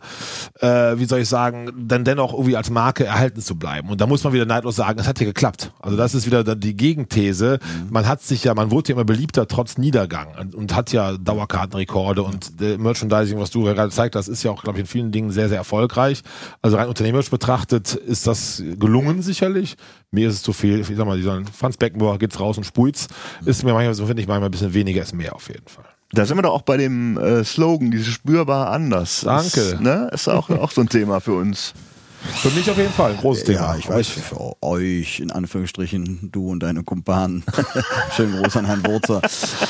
äh, 0.60 0.96
wie 0.96 1.04
soll 1.06 1.18
ich 1.18 1.28
sagen, 1.28 1.72
dann 1.76 2.04
dennoch 2.04 2.32
irgendwie 2.32 2.56
als 2.56 2.70
Marke 2.70 3.04
erhalten 3.04 3.40
zu 3.40 3.56
bleiben. 3.56 3.88
Und 3.88 4.00
da 4.00 4.06
muss 4.06 4.22
man 4.22 4.32
wieder 4.32 4.46
neidlos 4.46 4.76
sagen, 4.76 5.00
es 5.00 5.08
hat 5.08 5.18
ja 5.18 5.26
geklappt. 5.26 5.72
Also 5.80 5.96
das 5.96 6.14
ist 6.14 6.26
wieder 6.26 6.44
die 6.54 6.76
Gegenthese. 6.76 7.58
Man 7.90 8.06
hat 8.06 8.22
sich 8.22 8.44
ja, 8.44 8.54
man 8.54 8.70
wurde 8.70 8.90
ja 8.90 8.94
immer 8.94 9.04
beliebter 9.04 9.48
trotz 9.48 9.76
Niedergang 9.76 10.28
und, 10.38 10.54
und 10.54 10.76
hat 10.76 10.92
ja 10.92 11.16
Dauerkartenrekorde 11.16 12.22
und 12.22 12.60
äh, 12.60 12.78
Merchandising, 12.78 13.36
was 13.40 13.50
du 13.50 13.64
gerade 13.64 13.88
gezeigt 13.88 14.14
hast, 14.14 14.28
ist 14.28 14.44
ja 14.44 14.52
auch, 14.52 14.62
glaube 14.62 14.78
ich, 14.78 14.82
in 14.82 14.86
vielen 14.86 15.10
Dingen 15.10 15.32
sehr, 15.32 15.48
sehr 15.48 15.58
erfolgreich. 15.58 16.22
Also 16.62 16.76
rein 16.76 16.86
unternehmerisch 16.86 17.30
betrachtet 17.30 17.94
ist 17.94 18.28
das 18.28 18.62
gelungen 18.78 19.22
sicherlich. 19.22 19.76
Mir 20.14 20.28
ist 20.28 20.36
es 20.36 20.42
zu 20.42 20.52
viel. 20.52 20.80
Ich 20.80 20.86
sag 20.86 21.06
mal, 21.06 21.16
die 21.16 21.24
sollen, 21.24 21.44
Franz 21.46 21.76
Beckenbauer 21.76 22.18
geht's 22.18 22.38
raus 22.38 22.56
und 22.56 22.64
spuit's. 22.64 23.08
Ist 23.44 23.64
mir 23.64 23.72
manchmal, 23.72 23.94
so 23.94 24.06
finde 24.06 24.22
ich 24.22 24.28
manchmal 24.28 24.48
ein 24.48 24.52
bisschen 24.52 24.72
weniger 24.72 25.02
ist 25.02 25.12
mehr 25.12 25.34
auf 25.34 25.48
jeden 25.48 25.66
Fall. 25.66 25.84
Da 26.12 26.24
sind 26.24 26.38
wir 26.38 26.42
doch 26.42 26.52
auch 26.52 26.62
bei 26.62 26.76
dem 26.76 27.18
äh, 27.18 27.42
Slogan, 27.42 27.90
dieses 27.90 28.08
spürbar 28.08 28.70
anders. 28.70 29.22
Danke. 29.24 29.60
Ist, 29.60 29.80
ne? 29.80 30.08
ist 30.12 30.28
auch, 30.28 30.48
auch 30.50 30.70
so 30.70 30.82
ein 30.82 30.88
Thema 30.88 31.20
für 31.20 31.34
uns. 31.34 31.74
Für 32.22 32.50
mich 32.50 32.70
auf 32.70 32.78
jeden 32.78 32.92
Fall 32.92 33.10
ein 33.10 33.16
großes 33.16 33.44
Thema. 33.44 33.72
Ja, 33.72 33.76
ich 33.76 33.88
weiß, 33.88 34.08
für 34.08 34.62
euch, 34.62 35.18
in 35.18 35.30
Anführungsstrichen, 35.32 36.30
du 36.30 36.48
und 36.48 36.60
deine 36.60 36.84
Kumpanen. 36.84 37.44
Schönen 38.16 38.40
Gruß 38.40 38.56
an 38.56 38.66
Herrn 38.66 38.86
Wurzer 38.86 39.20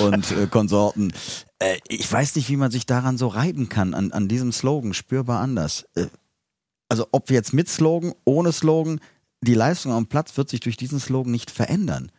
und 0.00 0.30
äh, 0.30 0.46
Konsorten. 0.46 1.12
Äh, 1.58 1.78
ich 1.88 2.10
weiß 2.10 2.36
nicht, 2.36 2.50
wie 2.50 2.56
man 2.56 2.70
sich 2.70 2.84
daran 2.84 3.16
so 3.16 3.28
reiben 3.28 3.70
kann, 3.70 3.94
an, 3.94 4.12
an 4.12 4.28
diesem 4.28 4.52
Slogan, 4.52 4.94
spürbar 4.94 5.40
anders. 5.40 5.86
Äh, 5.96 6.06
also 6.88 7.08
ob 7.10 7.28
wir 7.28 7.36
jetzt 7.36 7.54
mit 7.54 7.68
Slogan, 7.68 8.12
ohne 8.24 8.52
Slogan, 8.52 9.00
die 9.44 9.54
Leistung 9.54 9.92
am 9.92 10.06
Platz 10.06 10.36
wird 10.36 10.48
sich 10.48 10.60
durch 10.60 10.76
diesen 10.76 10.98
Slogan 10.98 11.30
nicht 11.30 11.50
verändern. 11.50 12.10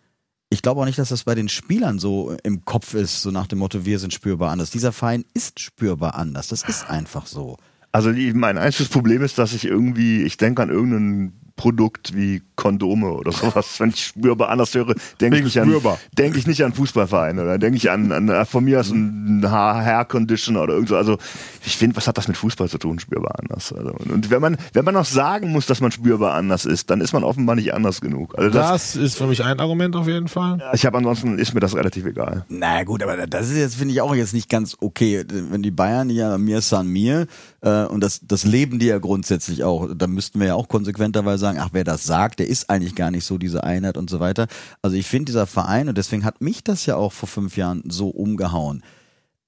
Ich 0.50 0.62
glaube 0.62 0.82
auch 0.82 0.86
nicht, 0.86 1.00
dass 1.00 1.10
das 1.10 1.24
bei 1.24 1.36
den 1.36 1.50
Spielern 1.50 2.00
so 2.00 2.38
im 2.44 2.64
Kopf 2.66 2.94
ist, 2.94 3.22
so 3.22 3.32
nach 3.32 3.48
dem 3.48 3.60
Motto, 3.60 3.86
wir 3.86 4.00
sind 4.00 4.14
spürbar 4.14 4.52
anders. 4.52 4.70
Dieser 4.70 4.92
Verein 4.92 5.26
ist 5.34 5.60
spürbar 5.60 6.16
anders. 6.16 6.48
Das 6.48 6.64
ist 6.64 6.90
einfach 6.90 7.26
so. 7.26 7.58
Also 7.92 8.12
mein 8.12 8.58
einziges 8.58 8.90
Problem 8.90 9.22
ist, 9.22 9.38
dass 9.38 9.54
ich 9.54 9.66
irgendwie, 9.66 10.24
ich 10.24 10.38
denke 10.38 10.62
an 10.62 10.70
irgendein 10.70 11.34
Produkt 11.56 12.14
wie 12.16 12.42
Kondome 12.56 13.12
oder 13.12 13.32
sowas. 13.32 13.80
Wenn 13.80 13.90
ich 13.90 14.06
spürbar 14.08 14.50
anders 14.50 14.74
höre, 14.76 14.94
denke 15.22 15.40
ich, 15.48 15.60
an- 15.62 15.70
denke 16.18 16.38
ich 16.38 16.48
nicht 16.48 16.64
an 16.64 16.74
Fußballvereine 16.74 17.42
oder 17.44 17.58
denke 17.58 17.78
ich 17.78 17.90
an, 17.90 18.12
an 18.12 18.28
äh, 18.30 18.46
von 18.46 18.64
mir 18.66 18.80
aus 18.82 18.92
ein 18.92 19.44
Haar 19.50 19.82
Hair 19.84 20.06
Conditioner 20.06 20.64
oder 20.64 20.74
irgend 20.74 20.90
so. 20.90 20.98
Also 20.98 21.18
ich 21.66 21.78
finde, 21.78 21.96
was 21.96 22.08
hat 22.08 22.18
das 22.18 22.28
mit 22.28 22.36
Fußball 22.38 22.68
zu 22.70 22.78
tun, 22.78 23.00
spürbar 23.00 23.36
anders? 23.40 23.72
Also, 23.74 23.92
und- 24.10 24.30
wenn 24.30 24.42
man, 24.42 24.58
wenn 24.74 24.84
man 24.86 24.94
noch 24.94 25.06
sagen 25.06 25.52
muss, 25.52 25.66
dass 25.66 25.80
man 25.82 25.92
spürbar 25.92 26.34
anders 26.34 26.66
ist, 26.66 26.90
dann 26.90 27.00
ist 27.02 27.14
man 27.14 27.24
offenbar 27.24 27.56
nicht 27.56 27.74
anders 27.74 28.02
genug. 28.02 28.38
Also 28.38 28.50
das, 28.50 28.94
Das 28.94 28.96
ist 28.98 29.18
für 29.18 29.28
mich 29.28 29.44
ein 29.44 29.60
Argument 29.60 29.96
auf 29.96 30.08
jeden 30.08 30.28
Fall. 30.28 30.62
ich 30.74 30.86
habe 30.86 30.98
ansonsten 30.98 31.40
ist 31.40 31.54
mir 31.54 31.60
das 31.62 31.76
relativ 31.76 32.06
egal. 32.06 32.46
Na 32.50 32.84
gut, 32.84 33.02
aber 33.02 33.28
das 33.28 33.50
ist 33.50 33.58
jetzt, 33.58 33.76
finde 33.76 33.94
ich, 33.94 34.02
auch 34.02 34.14
jetzt 34.16 34.34
nicht 34.34 34.50
ganz 34.50 34.76
okay. 34.82 35.24
Wenn 35.28 35.62
die 35.64 35.72
Bayern 35.72 36.10
ja 36.10 36.38
mir 36.38 36.62
san 36.62 36.88
mir, 36.88 37.28
äh, 37.62 37.84
und 37.86 38.02
das, 38.02 38.20
das 38.28 38.44
leben 38.44 38.80
die 38.80 38.88
ja 38.88 38.98
grundsätzlich 39.00 39.64
auch, 39.64 39.88
da 39.96 40.08
müssten 40.08 40.40
wir 40.40 40.48
ja 40.48 40.56
auch 40.56 40.68
konsequenterweise 40.68 41.45
sagen, 41.46 41.60
ach, 41.60 41.70
wer 41.72 41.84
das 41.84 42.04
sagt, 42.04 42.40
der 42.40 42.48
ist 42.48 42.70
eigentlich 42.70 42.96
gar 42.96 43.12
nicht 43.12 43.26
so 43.26 43.38
diese 43.38 43.64
Einheit 43.64 43.98
und 43.98 44.10
so 44.10 44.20
weiter. 44.20 44.48
Also 44.82 44.98
ich 44.98 45.06
finde 45.06 45.26
dieser 45.26 45.48
Verein, 45.48 45.90
und 45.90 45.98
deswegen 45.98 46.26
hat 46.26 46.42
mich 46.42 46.64
das 46.64 46.86
ja 46.86 46.96
auch 46.96 47.14
vor 47.14 47.30
fünf 47.30 47.58
Jahren 47.58 47.84
so 47.88 48.10
umgehauen. 48.10 48.84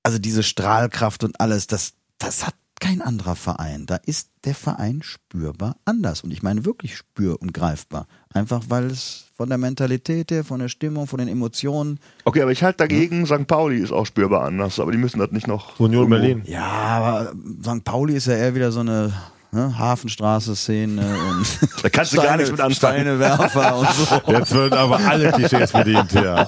Also 0.03 0.19
diese 0.19 0.43
Strahlkraft 0.43 1.23
und 1.23 1.39
alles, 1.41 1.67
das, 1.67 1.93
das 2.17 2.45
hat 2.45 2.53
kein 2.79 3.01
anderer 3.01 3.35
Verein. 3.35 3.85
Da 3.87 3.95
ist 3.95 4.29
der 4.45 4.53
Verein 4.53 5.01
spürbar 5.01 5.77
anders. 5.85 6.21
Und 6.21 6.31
ich 6.31 6.43
meine 6.43 6.65
wirklich 6.65 6.95
spür- 6.95 7.41
und 7.41 7.53
greifbar. 7.53 8.07
Einfach 8.31 8.65
weil 8.69 8.85
es 8.85 9.25
von 9.35 9.49
der 9.49 9.57
Mentalität 9.57 10.31
her, 10.31 10.43
von 10.43 10.59
der 10.59 10.69
Stimmung, 10.69 11.07
von 11.07 11.19
den 11.19 11.27
Emotionen, 11.27 11.99
Okay, 12.23 12.41
aber 12.41 12.51
ich 12.51 12.63
halte 12.63 12.77
dagegen, 12.77 13.25
St. 13.25 13.47
Pauli 13.47 13.79
ist 13.79 13.91
auch 13.91 14.05
spürbar 14.05 14.43
anders, 14.43 14.79
aber 14.79 14.91
die 14.91 14.97
müssen 14.97 15.19
das 15.19 15.31
nicht 15.31 15.47
noch. 15.47 15.79
Union 15.79 16.09
Berlin. 16.09 16.43
Ja, 16.45 16.65
aber 16.65 17.33
St. 17.63 17.83
Pauli 17.83 18.15
ist 18.15 18.27
ja 18.27 18.33
eher 18.33 18.55
wieder 18.55 18.71
so 18.71 18.81
eine 18.81 19.13
ne, 19.51 19.77
Hafenstraße-Szene 19.77 21.01
und 21.29 21.47
Da 21.83 21.89
kannst 21.89 22.13
du 22.13 22.17
gar 22.17 22.37
nichts 22.37 22.51
mit 22.51 22.59
anfangen. 22.61 22.95
Steinewerfer 22.97 23.75
und 23.77 23.89
so. 23.93 24.21
Jetzt 24.31 24.53
werden 24.53 24.73
aber 24.77 24.99
alle 24.99 25.31
Klischees 25.31 25.71
bedient 25.71 26.11
hier. 26.11 26.47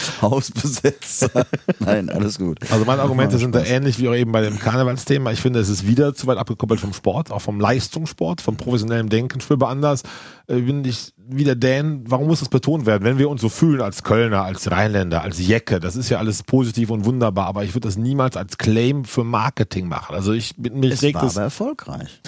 Hausbesetzer. 0.22 1.46
Nein, 1.78 2.08
alles 2.10 2.38
gut. 2.38 2.58
Also 2.70 2.84
meine 2.84 3.02
Argumente 3.02 3.38
sind 3.38 3.54
da 3.54 3.62
ähnlich 3.64 3.98
wie 3.98 4.08
auch 4.08 4.14
eben 4.14 4.32
bei 4.32 4.40
dem 4.42 4.58
Karnevalsthema. 4.58 5.32
Ich 5.32 5.40
finde, 5.40 5.60
es 5.60 5.68
ist 5.68 5.86
wieder 5.86 6.14
zu 6.14 6.26
weit 6.26 6.38
abgekoppelt 6.38 6.80
vom 6.80 6.92
Sport, 6.92 7.30
auch 7.30 7.40
vom 7.40 7.60
Leistungssport, 7.60 8.40
vom 8.40 8.56
professionellen 8.56 9.08
Denken. 9.08 9.40
Spürbar 9.40 9.70
anders. 9.70 10.02
Äh, 10.46 10.60
bin 10.60 10.84
ich 10.84 11.12
wieder 11.16 11.54
Dan, 11.54 12.04
warum 12.06 12.26
muss 12.28 12.40
das 12.40 12.48
betont 12.48 12.84
werden? 12.86 13.04
Wenn 13.04 13.18
wir 13.18 13.28
uns 13.30 13.40
so 13.40 13.48
fühlen 13.48 13.80
als 13.80 14.02
Kölner, 14.02 14.42
als 14.42 14.70
Rheinländer, 14.70 15.22
als 15.22 15.38
Jecke, 15.38 15.80
das 15.80 15.96
ist 15.96 16.08
ja 16.08 16.18
alles 16.18 16.42
positiv 16.42 16.90
und 16.90 17.04
wunderbar, 17.04 17.46
aber 17.46 17.64
ich 17.64 17.74
würde 17.74 17.88
das 17.88 17.96
niemals 17.96 18.36
als 18.36 18.58
Claim 18.58 19.04
für 19.04 19.24
Marketing 19.24 19.88
machen. 19.88 20.14
Also 20.14 20.32
ich 20.32 20.54
bin 20.56 20.80
mich 20.80 20.92
Es 20.92 21.02
regt 21.02 21.14
war 21.16 21.22
das. 21.22 21.36
aber 21.36 21.44
erfolgreich. 21.44 22.20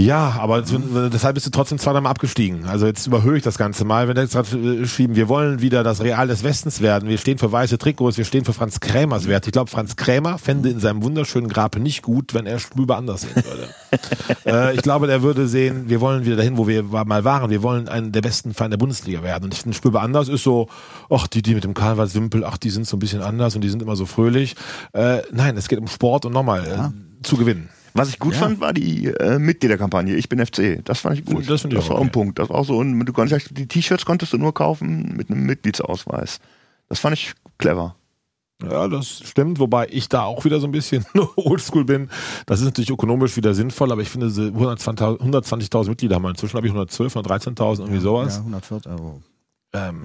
Ja, 0.00 0.36
aber 0.38 0.58
es- 0.60 0.72
deshalb 1.12 1.34
bist 1.34 1.46
du 1.46 1.50
trotzdem 1.50 1.78
zweimal 1.78 2.06
abgestiegen. 2.06 2.66
Also 2.66 2.86
jetzt 2.86 3.08
überhöhe 3.08 3.36
ich 3.36 3.42
das 3.42 3.58
Ganze 3.58 3.84
mal. 3.84 4.06
Wenn 4.06 4.14
wir 4.14 4.22
jetzt 4.22 4.32
gerade 4.34 4.56
äh, 4.56 4.86
schieben, 4.86 5.16
wir 5.16 5.28
wollen 5.28 5.60
wieder 5.60 5.82
das 5.82 6.00
Real 6.00 6.28
des 6.28 6.44
Westens 6.44 6.80
werden. 6.80 7.08
Wir 7.08 7.18
stehen 7.18 7.36
für 7.38 7.50
weiße 7.50 7.78
Trikots, 7.78 8.16
wir 8.16 8.24
stehen 8.24 8.44
für 8.44 8.52
Franz 8.52 8.78
Krämers 8.78 9.26
Wert. 9.26 9.46
Ich 9.46 9.52
glaube, 9.52 9.68
Franz 9.72 9.96
Krämer 9.96 10.38
fände 10.38 10.70
in 10.70 10.78
seinem 10.78 11.02
wunderschönen 11.02 11.48
Grape 11.48 11.80
nicht 11.80 12.02
gut, 12.02 12.32
wenn 12.32 12.46
er 12.46 12.60
Spüber 12.60 12.96
anders 12.96 13.22
sehen 13.22 13.34
würde. 13.34 13.68
äh, 14.46 14.74
ich 14.76 14.82
glaube, 14.82 15.08
der 15.08 15.22
würde 15.22 15.48
sehen, 15.48 15.88
wir 15.88 16.00
wollen 16.00 16.24
wieder 16.24 16.36
dahin, 16.36 16.56
wo 16.58 16.68
wir 16.68 16.84
mal 16.84 17.24
waren. 17.24 17.50
Wir 17.50 17.64
wollen 17.64 17.88
einen 17.88 18.12
der 18.12 18.20
besten 18.22 18.54
Vereine 18.54 18.74
der 18.76 18.78
Bundesliga 18.78 19.24
werden. 19.24 19.46
Und 19.46 19.54
ich 19.54 19.62
finde, 19.62 19.76
Spüber 19.76 20.00
anders 20.02 20.28
ist 20.28 20.44
so, 20.44 20.68
ach, 21.10 21.26
die, 21.26 21.42
die 21.42 21.56
mit 21.56 21.64
dem 21.64 21.74
Karnevalswimpel, 21.74 22.44
ach, 22.44 22.56
die 22.56 22.70
sind 22.70 22.86
so 22.86 22.96
ein 22.96 23.00
bisschen 23.00 23.20
anders 23.20 23.56
und 23.56 23.62
die 23.62 23.68
sind 23.68 23.82
immer 23.82 23.96
so 23.96 24.06
fröhlich. 24.06 24.54
Äh, 24.92 25.22
nein, 25.32 25.56
es 25.56 25.66
geht 25.66 25.80
um 25.80 25.88
Sport 25.88 26.24
und 26.24 26.32
nochmal 26.32 26.92
äh, 26.94 27.24
zu 27.26 27.36
gewinnen. 27.36 27.68
Was 27.98 28.08
ich 28.10 28.18
gut 28.18 28.34
Ja. 28.34 28.40
fand, 28.40 28.60
war 28.60 28.72
die 28.72 29.06
äh, 29.06 29.38
Mitgliederkampagne. 29.38 30.14
Ich 30.14 30.28
bin 30.28 30.44
FC. 30.44 30.84
Das 30.84 31.00
fand 31.00 31.18
ich 31.18 31.24
gut. 31.24 31.48
Das 31.48 31.64
ich 31.64 31.70
das 31.74 31.84
auch 31.84 31.90
war 31.90 31.96
auch 31.96 32.00
ein 32.00 32.06
okay. 32.08 32.12
Punkt. 32.12 32.38
Das 32.38 32.48
war 32.48 32.56
auch 32.56 32.64
so 32.64 32.80
ein, 32.82 33.04
du 33.04 33.12
konntest, 33.12 33.56
die 33.56 33.66
T-Shirts 33.66 34.04
konntest 34.06 34.32
du 34.32 34.38
nur 34.38 34.54
kaufen 34.54 35.14
mit 35.16 35.30
einem 35.30 35.44
Mitgliedsausweis. 35.44 36.40
Das 36.88 37.00
fand 37.00 37.14
ich 37.14 37.34
clever. 37.58 37.94
Ja, 38.62 38.88
das 38.88 39.22
stimmt, 39.24 39.60
wobei 39.60 39.86
ich 39.90 40.08
da 40.08 40.24
auch 40.24 40.44
wieder 40.44 40.58
so 40.58 40.66
ein 40.66 40.72
bisschen 40.72 41.04
oldschool 41.36 41.84
bin. 41.84 42.08
Das 42.46 42.58
ist 42.58 42.64
natürlich 42.64 42.90
ökonomisch 42.90 43.36
wieder 43.36 43.54
sinnvoll, 43.54 43.92
aber 43.92 44.02
ich 44.02 44.08
finde, 44.08 44.26
diese 44.26 44.48
120.000 44.48 45.18
120.000 45.20 45.88
Mitglieder 45.90 46.16
haben 46.16 46.22
wir 46.24 46.30
inzwischen, 46.30 46.56
habe 46.56 46.66
ich 46.66 46.72
112, 46.72 47.14
113.000, 47.16 47.80
irgendwie 47.80 48.00
sowas. 48.00 48.34
Ja, 48.36 48.40
140 48.40 48.90
Euro. 48.90 49.22
Ähm, 49.74 50.02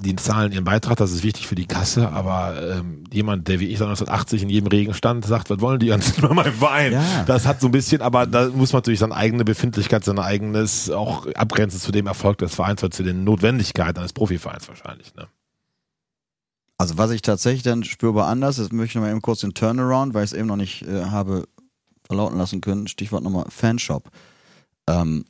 die 0.00 0.16
zahlen 0.16 0.52
ihren 0.52 0.64
Beitrag, 0.64 0.96
das 0.96 1.12
ist 1.12 1.22
wichtig 1.22 1.46
für 1.46 1.54
die 1.54 1.66
Kasse, 1.66 2.10
aber 2.10 2.60
ähm, 2.60 3.04
jemand, 3.12 3.48
der 3.48 3.60
wie 3.60 3.66
ich 3.66 3.78
seit 3.78 3.88
1980 3.88 4.42
in 4.42 4.48
jedem 4.48 4.66
Regen 4.66 4.94
stand, 4.94 5.24
sagt, 5.24 5.50
was 5.50 5.60
wollen 5.60 5.78
die 5.78 5.86
ganz 5.86 6.12
bei 6.20 6.32
meinem 6.32 6.54
Verein? 6.54 6.92
Ja. 6.92 7.24
Das 7.24 7.46
hat 7.46 7.60
so 7.60 7.68
ein 7.68 7.72
bisschen, 7.72 8.02
aber 8.02 8.26
da 8.26 8.48
muss 8.48 8.72
man 8.72 8.78
natürlich 8.78 9.00
seine 9.00 9.14
eigene 9.14 9.44
Befindlichkeit, 9.44 10.04
sein 10.04 10.18
eigenes 10.18 10.90
auch 10.90 11.26
abgrenzen 11.34 11.80
zu 11.80 11.92
dem 11.92 12.06
Erfolg 12.06 12.38
des 12.38 12.54
Vereins 12.54 12.82
oder 12.82 12.90
zu 12.90 13.02
den 13.02 13.24
Notwendigkeiten 13.24 13.98
eines 13.98 14.12
Profivereins 14.12 14.68
wahrscheinlich. 14.68 15.14
Ne? 15.14 15.28
Also 16.78 16.98
was 16.98 17.12
ich 17.12 17.22
tatsächlich 17.22 17.62
dann 17.62 17.84
spürbar 17.84 18.26
anders, 18.26 18.56
das 18.56 18.72
möchte 18.72 18.90
ich 18.90 18.94
noch 18.96 19.02
mal 19.02 19.10
eben 19.10 19.22
kurz 19.22 19.40
den 19.40 19.54
Turnaround, 19.54 20.14
weil 20.14 20.24
ich 20.24 20.32
es 20.32 20.36
eben 20.36 20.48
noch 20.48 20.56
nicht 20.56 20.82
äh, 20.82 21.04
habe 21.04 21.46
verlauten 22.04 22.38
lassen 22.38 22.60
können, 22.60 22.88
Stichwort 22.88 23.22
nochmal 23.22 23.46
Fanshop. 23.48 24.10
Ähm, 24.88 25.24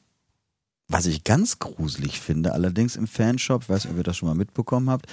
was 0.89 1.07
ich 1.07 1.25
ganz 1.25 1.59
gruselig 1.59 2.21
finde, 2.21 2.53
allerdings 2.53 2.97
im 2.97 3.07
Fanshop, 3.07 3.63
ich 3.63 3.69
weiß 3.69 3.85
nicht, 3.85 3.93
ob 3.93 3.99
ihr 3.99 4.05
das 4.05 4.17
schon 4.17 4.29
mal 4.29 4.35
mitbekommen 4.35 4.91
habt, 4.91 5.07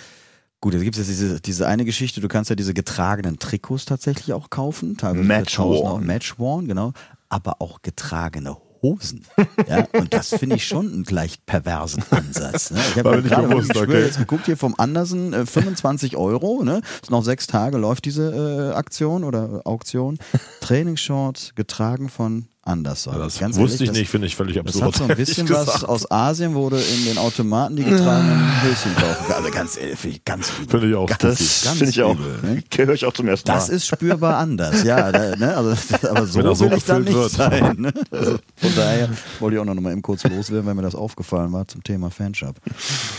gut, 0.61 0.73
jetzt 0.73 0.83
gibt 0.83 0.97
es 0.97 1.07
diese, 1.07 1.39
diese 1.39 1.67
eine 1.67 1.85
Geschichte, 1.85 2.21
du 2.21 2.27
kannst 2.27 2.49
ja 2.49 2.55
diese 2.55 2.73
getragenen 2.73 3.39
Trikots 3.39 3.85
tatsächlich 3.85 4.33
auch 4.33 4.49
kaufen, 4.49 4.97
teilweise 4.97 5.23
Match 5.23 5.57
1000 5.57 5.83
worn. 5.83 6.05
Match 6.05 6.39
worn, 6.39 6.67
genau, 6.67 6.93
aber 7.29 7.61
auch 7.61 7.81
getragene 7.81 8.57
Hosen. 8.81 9.25
Ja, 9.67 9.87
und 9.93 10.13
das 10.13 10.29
finde 10.29 10.55
ich 10.55 10.65
schon 10.65 10.91
einen 10.91 11.03
leicht 11.09 11.45
perversen 11.45 12.03
Ansatz. 12.11 12.71
Ne? 12.71 12.79
Ich 12.89 12.97
habe 12.97 13.17
nicht 13.17 13.29
gerade 13.29 13.47
bewusst, 13.47 13.75
okay. 13.75 14.03
jetzt 14.03 14.17
geguckt 14.17 14.45
hier 14.45 14.57
vom 14.57 14.75
Andersen, 14.77 15.33
äh, 15.33 15.45
25 15.45 16.15
Euro, 16.15 16.63
ne? 16.63 16.81
Ist 17.01 17.11
noch 17.11 17.23
sechs 17.23 17.47
Tage 17.47 17.77
läuft 17.77 18.05
diese 18.05 18.71
äh, 18.71 18.75
Aktion 18.75 19.23
oder 19.23 19.61
Auktion. 19.65 20.17
Trainingsshorts 20.61 21.55
getragen 21.55 22.09
von 22.09 22.47
Anderson. 22.69 23.15
Das 23.17 23.39
Ganz 23.39 23.57
wusste 23.57 23.83
ehrlich, 23.83 23.89
ich 23.91 23.97
nicht, 23.99 24.09
finde 24.09 24.27
ich 24.27 24.35
völlig 24.35 24.55
Das, 24.55 24.65
das 24.65 24.75
absurd. 24.81 24.93
hat 24.93 24.95
so 24.95 25.03
ein 25.11 25.17
bisschen 25.17 25.49
was 25.49 25.83
aus 25.83 26.09
Asien, 26.11 26.53
du 26.53 26.75
in 26.77 27.05
den 27.05 27.17
Automaten 27.17 27.75
die 27.75 27.83
getragenen 27.83 28.61
Höschen 28.63 28.95
kaufen. 28.95 29.33
Also 29.33 29.49
ganz 29.51 29.77
ehrlich, 29.77 29.97
finde 29.99 30.15
ich 30.17 30.25
ganz 30.25 30.51
übel. 30.59 30.67
Finde 30.69 30.89
ich 30.89 30.95
auch. 30.95 31.07
Ganz 31.07 31.21
Das 31.63 31.67
finde 31.77 31.89
ich 31.89 32.01
auch. 32.03 32.15
ne? 32.43 32.63
Höre 32.75 32.93
ich 32.93 33.05
auch 33.05 33.13
zum 33.13 33.27
ersten 33.27 33.47
Das 33.47 33.67
Mal. 33.67 33.73
ist 33.75 33.87
spürbar 33.87 34.37
anders, 34.37 34.83
ja. 34.83 35.11
Da, 35.11 35.35
ne? 35.35 35.55
also, 35.57 35.71
aber 36.09 36.25
so 36.27 36.39
Wenn 36.39 36.45
er 36.45 36.55
so 36.55 36.65
will 36.69 36.77
ich 36.77 36.85
dann 36.85 37.05
gefüllt 37.05 37.23
nicht 37.27 37.39
wird. 37.39 37.51
sein. 37.51 37.75
Ne? 37.77 37.93
Also, 38.11 38.31
von 38.55 38.75
daher 38.75 39.09
wollte 39.39 39.55
ich 39.55 39.61
auch 39.61 39.65
noch 39.65 39.75
mal 39.75 39.91
eben 39.91 40.01
kurz 40.01 40.23
loswerden, 40.23 40.65
weil 40.65 40.75
mir 40.75 40.81
das 40.81 40.95
aufgefallen 40.95 41.51
war 41.53 41.67
zum 41.67 41.83
Thema 41.83 42.09
Fanshop. 42.09 42.55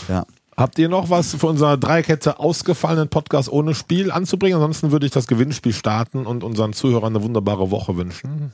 Ja. 0.07 0.25
Habt 0.57 0.77
ihr 0.79 0.89
noch 0.89 1.09
was 1.09 1.33
für 1.33 1.47
unserer 1.47 1.77
Dreikette 1.77 2.37
ausgefallenen 2.39 3.07
Podcast 3.09 3.49
ohne 3.49 3.73
Spiel 3.73 4.11
anzubringen? 4.11 4.55
Ansonsten 4.57 4.91
würde 4.91 5.05
ich 5.05 5.11
das 5.11 5.25
Gewinnspiel 5.27 5.73
starten 5.73 6.25
und 6.25 6.43
unseren 6.43 6.73
Zuhörern 6.73 7.15
eine 7.15 7.23
wunderbare 7.23 7.71
Woche 7.71 7.95
wünschen. 7.97 8.51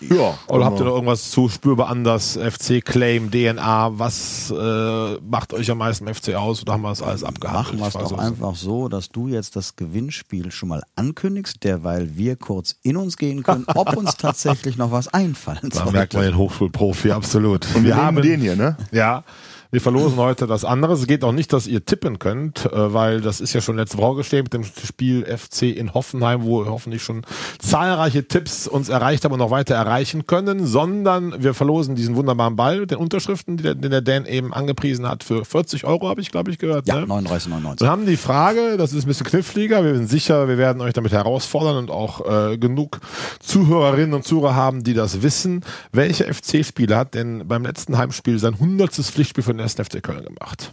Ja. 0.00 0.38
Oder 0.46 0.64
habt 0.66 0.78
ihr 0.78 0.84
noch 0.84 0.94
irgendwas 0.94 1.30
zu 1.30 1.48
spürbar 1.48 1.88
anders? 1.88 2.36
FC 2.36 2.84
Claim, 2.84 3.30
DNA, 3.30 3.98
was 3.98 4.50
äh, 4.50 5.14
macht 5.20 5.54
euch 5.54 5.70
am 5.70 5.78
meisten 5.78 6.12
FC 6.12 6.34
aus? 6.34 6.62
Oder 6.62 6.74
haben 6.74 6.82
wir 6.82 6.90
das 6.90 7.02
alles 7.02 7.24
abgehandelt? 7.24 7.78
Machen 7.78 7.94
wir 7.94 8.02
es 8.02 8.10
doch 8.10 8.18
auch 8.18 8.22
einfach 8.22 8.54
so, 8.54 8.88
dass 8.88 9.08
du 9.08 9.28
jetzt 9.28 9.56
das 9.56 9.76
Gewinnspiel 9.76 10.52
schon 10.52 10.68
mal 10.68 10.82
ankündigst, 10.94 11.64
derweil 11.64 12.16
wir 12.16 12.36
kurz 12.36 12.76
in 12.82 12.96
uns 12.96 13.16
gehen 13.16 13.42
können, 13.42 13.64
ob 13.74 13.96
uns 13.96 14.16
tatsächlich 14.16 14.76
noch 14.76 14.92
was 14.92 15.08
einfallen 15.08 15.70
Da 15.70 15.90
merkt 15.90 16.14
man 16.14 16.24
den 16.24 16.36
Hochschulprofi, 16.36 17.12
absolut. 17.12 17.66
Und 17.74 17.84
wir, 17.84 17.90
wir 17.90 17.96
haben 17.96 18.10
haben 18.16 18.22
den 18.22 18.40
hier, 18.40 18.56
ne? 18.56 18.76
Ja, 18.92 19.24
wir 19.70 19.80
verlosen 19.80 20.16
heute 20.16 20.46
das 20.46 20.64
andere. 20.64 20.94
Es 20.94 21.06
geht 21.06 21.22
auch 21.22 21.32
nicht, 21.32 21.52
dass 21.52 21.66
ihr 21.66 21.84
tippen 21.84 22.18
könnt, 22.18 22.66
äh, 22.66 22.92
weil 22.92 23.20
das 23.20 23.40
ist 23.40 23.52
ja 23.52 23.60
schon 23.60 23.76
letzte 23.76 23.98
Woche 23.98 24.16
geschehen 24.16 24.42
mit 24.42 24.52
dem 24.52 24.64
Spiel 24.64 25.24
FC 25.24 25.62
in 25.62 25.94
Hoffenheim, 25.94 26.42
wo 26.42 26.66
hoffentlich 26.66 27.02
schon 27.02 27.22
zahlreiche 27.58 28.26
Tipps 28.26 28.66
uns 28.66 28.88
erreicht 28.88 29.24
haben 29.24 29.32
und 29.32 29.38
noch 29.38 29.50
weiter 29.50 29.76
erreichen 29.76 30.26
können, 30.26 30.66
sondern 30.66 31.42
wir 31.42 31.54
verlosen 31.54 31.94
diesen 31.94 32.16
wunderbaren 32.16 32.56
Ball 32.56 32.80
mit 32.80 32.90
den 32.90 32.98
Unterschriften, 32.98 33.56
den 33.56 33.80
der 33.80 34.00
Dan 34.00 34.26
eben 34.26 34.52
angepriesen 34.52 35.08
hat, 35.08 35.22
für 35.22 35.44
40 35.44 35.84
Euro, 35.84 36.08
habe 36.08 36.20
ich, 36.20 36.32
glaube 36.32 36.50
ich, 36.50 36.58
gehört. 36.58 36.88
Ja, 36.88 37.00
ne? 37.00 37.06
39,99. 37.06 37.80
Wir 37.80 37.88
haben 37.88 38.06
die 38.06 38.16
Frage, 38.16 38.76
das 38.76 38.92
ist 38.92 39.04
ein 39.04 39.08
bisschen 39.08 39.26
kniffliger, 39.26 39.84
wir 39.84 39.94
sind 39.94 40.08
sicher, 40.08 40.48
wir 40.48 40.58
werden 40.58 40.82
euch 40.82 40.94
damit 40.94 41.12
herausfordern 41.12 41.76
und 41.76 41.90
auch 41.90 42.26
äh, 42.26 42.58
genug 42.58 43.00
Zuhörerinnen 43.38 44.14
und 44.14 44.24
Zuhörer 44.24 44.54
haben, 44.54 44.82
die 44.82 44.94
das 44.94 45.22
wissen. 45.22 45.64
Welcher 45.92 46.32
FC-Spieler 46.32 46.96
hat 46.96 47.14
denn 47.14 47.46
beim 47.46 47.64
letzten 47.64 47.96
Heimspiel 47.98 48.38
sein 48.38 48.58
hundertstes 48.58 49.10
Pflichtspiel 49.10 49.44
für 49.44 49.52
den 49.52 49.59
1. 49.60 49.74
FC 49.74 50.02
Köln 50.02 50.24
gemacht? 50.24 50.72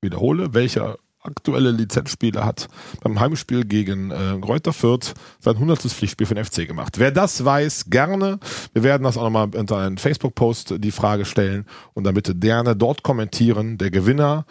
Wiederhole, 0.00 0.54
welcher 0.54 0.96
aktuelle 1.20 1.70
Lizenzspieler 1.70 2.44
hat 2.44 2.68
beim 3.02 3.20
Heimspiel 3.20 3.64
gegen 3.64 4.10
äh, 4.10 4.38
Greuther 4.40 4.72
Fürth 4.72 5.14
sein 5.38 5.56
hundertstes 5.58 5.92
Pflichtspiel 5.94 6.26
für 6.26 6.34
den 6.34 6.44
FC 6.44 6.66
gemacht. 6.66 6.98
Wer 6.98 7.12
das 7.12 7.44
weiß, 7.44 7.90
gerne. 7.90 8.40
Wir 8.72 8.82
werden 8.82 9.04
das 9.04 9.16
auch 9.16 9.22
nochmal 9.22 9.48
unter 9.54 9.78
einen 9.78 9.98
Facebook-Post 9.98 10.74
die 10.78 10.90
Frage 10.90 11.24
stellen 11.24 11.64
und 11.94 12.04
dann 12.04 12.14
bitte 12.14 12.34
gerne 12.34 12.74
dort 12.74 13.02
kommentieren. 13.04 13.78
Der 13.78 13.90
Gewinner 13.90 14.44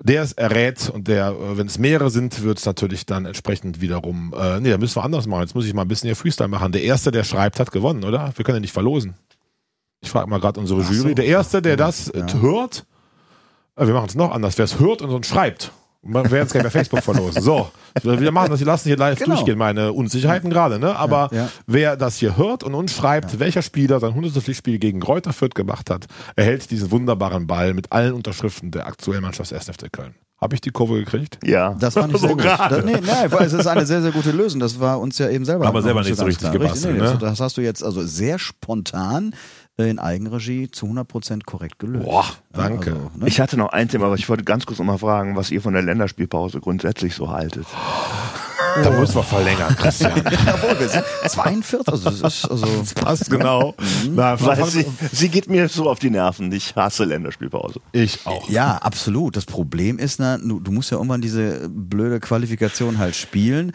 der 0.00 0.22
es 0.22 0.32
errät 0.32 0.90
und 0.90 1.08
der, 1.08 1.30
äh, 1.30 1.58
wenn 1.58 1.66
es 1.66 1.78
mehrere 1.78 2.10
sind, 2.10 2.42
wird 2.44 2.58
es 2.58 2.66
natürlich 2.66 3.04
dann 3.04 3.24
entsprechend 3.24 3.80
wiederum, 3.80 4.32
äh, 4.38 4.60
nee, 4.60 4.70
da 4.70 4.78
müssen 4.78 4.94
wir 4.96 5.04
anders 5.04 5.26
machen. 5.26 5.40
Jetzt 5.42 5.56
muss 5.56 5.66
ich 5.66 5.74
mal 5.74 5.82
ein 5.82 5.88
bisschen 5.88 6.06
hier 6.06 6.14
Freestyle 6.14 6.48
machen. 6.48 6.70
Der 6.70 6.82
Erste, 6.84 7.10
der 7.10 7.24
schreibt, 7.24 7.58
hat 7.58 7.72
gewonnen, 7.72 8.04
oder? 8.04 8.32
Wir 8.36 8.44
können 8.44 8.56
ja 8.58 8.60
nicht 8.60 8.72
verlosen. 8.72 9.14
Ich 10.00 10.10
frage 10.10 10.30
mal 10.30 10.38
gerade 10.38 10.60
unsere 10.60 10.82
Ach 10.84 10.88
Jury. 10.92 11.08
so. 11.08 11.14
Der 11.14 11.24
Erste, 11.26 11.60
der 11.62 11.76
das 11.76 12.10
äh, 12.10 12.20
Ja. 12.20 12.32
hört, 12.34 12.84
wir 13.78 13.94
machen 13.94 14.08
es 14.08 14.14
noch 14.14 14.32
anders. 14.32 14.58
Wer 14.58 14.64
es 14.64 14.78
hört 14.78 15.02
und 15.02 15.10
uns 15.10 15.26
schreibt, 15.26 15.72
wir 16.02 16.30
werden 16.30 16.46
es 16.46 16.52
gleich 16.52 16.62
bei 16.62 16.70
Facebook 16.70 17.02
verlosen. 17.02 17.42
So, 17.42 17.70
wir 18.02 18.30
machen 18.32 18.50
das, 18.50 18.60
wir 18.60 18.66
lassen 18.66 18.88
hier 18.88 18.96
live 18.96 19.18
Genau. 19.18 19.34
durchgehen, 19.34 19.58
meine 19.58 19.92
Unsicherheiten 19.92 20.48
gerade, 20.48 20.78
ne? 20.78 20.94
Aber 20.96 21.28
Ja, 21.32 21.38
ja. 21.42 21.48
wer 21.66 21.96
das 21.96 22.16
hier 22.16 22.36
hört 22.36 22.62
und 22.62 22.74
uns 22.74 22.92
schreibt, 22.94 23.38
welcher 23.40 23.62
Spieler 23.62 23.98
sein 24.00 24.10
100. 24.10 24.42
Pflichtspiel 24.42 24.78
gegen 24.78 25.00
Greuther 25.00 25.32
Fürth 25.32 25.54
gemacht 25.54 25.90
hat, 25.90 26.06
erhält 26.36 26.70
diesen 26.70 26.90
wunderbaren 26.92 27.46
Ball 27.46 27.74
mit 27.74 27.90
allen 27.92 28.14
Unterschriften 28.14 28.70
der 28.70 28.86
aktuellen 28.86 29.22
Mannschaft 29.22 29.50
des 29.50 29.68
1. 29.68 29.76
FC 29.76 29.92
Köln. 29.92 30.14
Habe 30.40 30.54
ich 30.54 30.60
die 30.60 30.70
Kurve 30.70 31.00
gekriegt? 31.00 31.40
Ja. 31.44 31.74
Das 31.80 31.94
fand 31.94 32.14
ich 32.14 32.20
sehr 32.20 32.28
So 32.30 32.36
gut. 32.36 32.44
gerade. 32.44 32.76
Das, 32.76 32.84
nee, 32.84 32.92
nein, 33.04 33.32
weil 33.32 33.46
es 33.48 33.52
ist 33.52 33.66
eine 33.66 33.84
sehr, 33.84 34.00
sehr 34.02 34.12
gute 34.12 34.30
Lösung. 34.30 34.60
Das 34.60 34.78
war 34.78 35.00
uns 35.00 35.18
ja 35.18 35.28
eben 35.28 35.44
selber. 35.44 35.66
Haben 35.66 35.74
wir 35.74 35.82
selber 35.82 36.02
nicht 36.04 36.14
so 36.16 36.24
richtig 36.24 36.42
klar. 36.48 36.52
gebastelt, 36.52 36.94
nee, 36.94 37.02
ne? 37.02 37.08
das, 37.10 37.18
das 37.18 37.40
hast 37.40 37.56
du 37.56 37.60
jetzt 37.60 37.82
also 37.82 38.02
sehr 38.06 38.38
spontan 38.38 39.32
äh, 39.32 39.36
in 39.86 39.98
Eigenregie 39.98 40.70
zu 40.70 40.86
100% 40.86 41.44
korrekt 41.44 41.78
gelöst. 41.78 42.04
Boah, 42.04 42.26
danke. 42.52 42.92
Also, 42.92 43.10
ne? 43.16 43.28
Ich 43.28 43.40
hatte 43.40 43.56
noch 43.56 43.68
ein 43.68 43.88
Thema, 43.88 44.06
aber 44.06 44.16
ich 44.16 44.28
wollte 44.28 44.42
ganz 44.42 44.66
kurz 44.66 44.78
noch 44.78 44.86
mal 44.86 44.98
fragen, 44.98 45.36
was 45.36 45.50
ihr 45.50 45.62
von 45.62 45.72
der 45.72 45.82
Länderspielpause 45.82 46.60
grundsätzlich 46.60 47.14
so 47.14 47.30
haltet. 47.30 47.66
Da 48.82 48.90
müssen 48.90 49.14
wir 49.16 49.22
verlängern, 49.22 49.74
Christian. 49.76 50.12
Jawohl, 50.46 50.78
wir 50.78 50.88
sind 50.88 51.04
42, 51.26 51.88
also 51.88 52.10
das 52.10 52.20
ist, 52.20 52.50
also, 52.50 52.66
Passt 52.94 53.30
genau. 53.30 53.74
Na, 54.10 54.40
Weil 54.40 54.64
sie, 54.66 54.86
sie 55.12 55.28
geht 55.28 55.48
mir 55.48 55.68
so 55.68 55.88
auf 55.88 55.98
die 55.98 56.10
Nerven. 56.10 56.52
Ich 56.52 56.76
hasse 56.76 57.04
Länderspielpause. 57.04 57.80
ich 57.92 58.26
auch. 58.26 58.48
ja, 58.48 58.76
absolut. 58.76 59.36
Das 59.36 59.46
Problem 59.46 59.98
ist, 59.98 60.20
na, 60.20 60.38
du, 60.38 60.60
du 60.60 60.70
musst 60.70 60.90
ja 60.90 60.96
irgendwann 60.96 61.20
diese 61.20 61.68
blöde 61.68 62.20
Qualifikation 62.20 62.98
halt 62.98 63.16
spielen. 63.16 63.72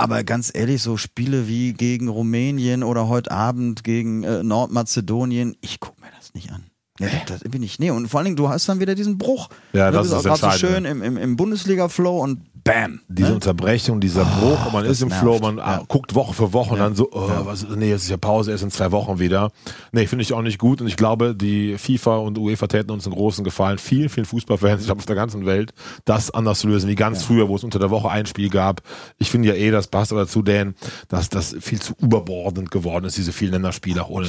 Aber 0.00 0.24
ganz 0.24 0.50
ehrlich, 0.54 0.80
so 0.80 0.96
Spiele 0.96 1.46
wie 1.46 1.74
gegen 1.74 2.08
Rumänien 2.08 2.82
oder 2.82 3.08
heute 3.08 3.30
Abend 3.30 3.84
gegen 3.84 4.22
äh, 4.22 4.42
Nordmazedonien, 4.42 5.56
ich 5.60 5.78
guck 5.78 6.00
mir 6.00 6.08
das 6.16 6.32
nicht 6.32 6.50
an. 6.52 6.69
Nee, 7.00 7.08
das 7.26 7.40
bin 7.40 7.62
ich. 7.62 7.78
Nee, 7.78 7.90
und 7.90 8.08
vor 8.08 8.18
allen 8.18 8.26
Dingen, 8.26 8.36
du 8.36 8.48
hast 8.48 8.68
dann 8.68 8.78
wieder 8.78 8.94
diesen 8.94 9.18
Bruch. 9.18 9.48
Ja, 9.72 9.90
das 9.90 10.06
ist 10.08 10.12
auch 10.12 10.22
gerade 10.22 10.40
so 10.40 10.50
schön 10.66 10.84
im, 10.84 11.02
im, 11.02 11.16
im 11.16 11.36
Bundesliga-Flow 11.36 12.18
und 12.20 12.40
bam. 12.62 13.00
Diese 13.08 13.28
ne? 13.28 13.34
Unterbrechung, 13.36 14.00
dieser 14.00 14.24
Bruch, 14.24 14.66
und 14.66 14.72
man 14.74 14.84
ist 14.84 15.00
im 15.00 15.08
nervt. 15.08 15.22
Flow, 15.22 15.38
man 15.38 15.56
Ja. 15.56 15.64
ah, 15.64 15.84
guckt 15.88 16.14
Woche 16.14 16.34
für 16.34 16.52
Woche 16.52 16.72
und 16.72 16.76
Ja. 16.78 16.84
dann 16.84 16.94
so, 16.94 17.08
oh, 17.10 17.30
was, 17.44 17.66
nee, 17.74 17.88
jetzt 17.88 18.02
ist 18.02 18.10
ja 18.10 18.18
Pause, 18.18 18.50
erst 18.50 18.62
in 18.64 18.70
zwei 18.70 18.92
Wochen 18.92 19.18
wieder. 19.18 19.50
Nee, 19.92 20.06
finde 20.06 20.22
ich 20.24 20.34
auch 20.34 20.42
nicht 20.42 20.58
gut 20.58 20.82
und 20.82 20.86
ich 20.86 20.96
glaube, 20.96 21.34
die 21.34 21.78
FIFA 21.78 22.18
und 22.18 22.36
UEFA 22.36 22.66
täten 22.66 22.90
uns 22.90 23.06
einen 23.06 23.14
großen 23.14 23.44
Gefallen, 23.44 23.78
vielen, 23.78 24.10
vielen 24.10 24.26
Fußballfans, 24.26 24.82
ich 24.82 24.86
glaube 24.88 24.98
auf 24.98 25.06
der 25.06 25.16
ganzen 25.16 25.46
Welt, 25.46 25.72
das 26.04 26.30
anders 26.30 26.58
zu 26.60 26.68
lösen, 26.68 26.90
wie 26.90 26.96
ganz 26.96 27.22
früher, 27.22 27.48
wo 27.48 27.56
es 27.56 27.64
unter 27.64 27.78
der 27.78 27.88
Woche 27.90 28.10
ein 28.10 28.26
Spiel 28.26 28.50
gab. 28.50 28.82
Ich 29.16 29.30
finde 29.30 29.48
ja 29.48 29.54
eh, 29.54 29.70
das 29.70 29.86
passt 29.86 30.12
aber 30.12 30.22
dazu, 30.22 30.42
Dan, 30.42 30.74
dass 31.08 31.30
das 31.30 31.56
viel 31.60 31.80
zu 31.80 31.94
überbordend 31.98 32.70
geworden 32.70 33.06
ist, 33.06 33.16
diese 33.16 33.32
vielen 33.32 33.52
Länderspiele 33.52 34.02
auch 34.04 34.10
ohne 34.10 34.26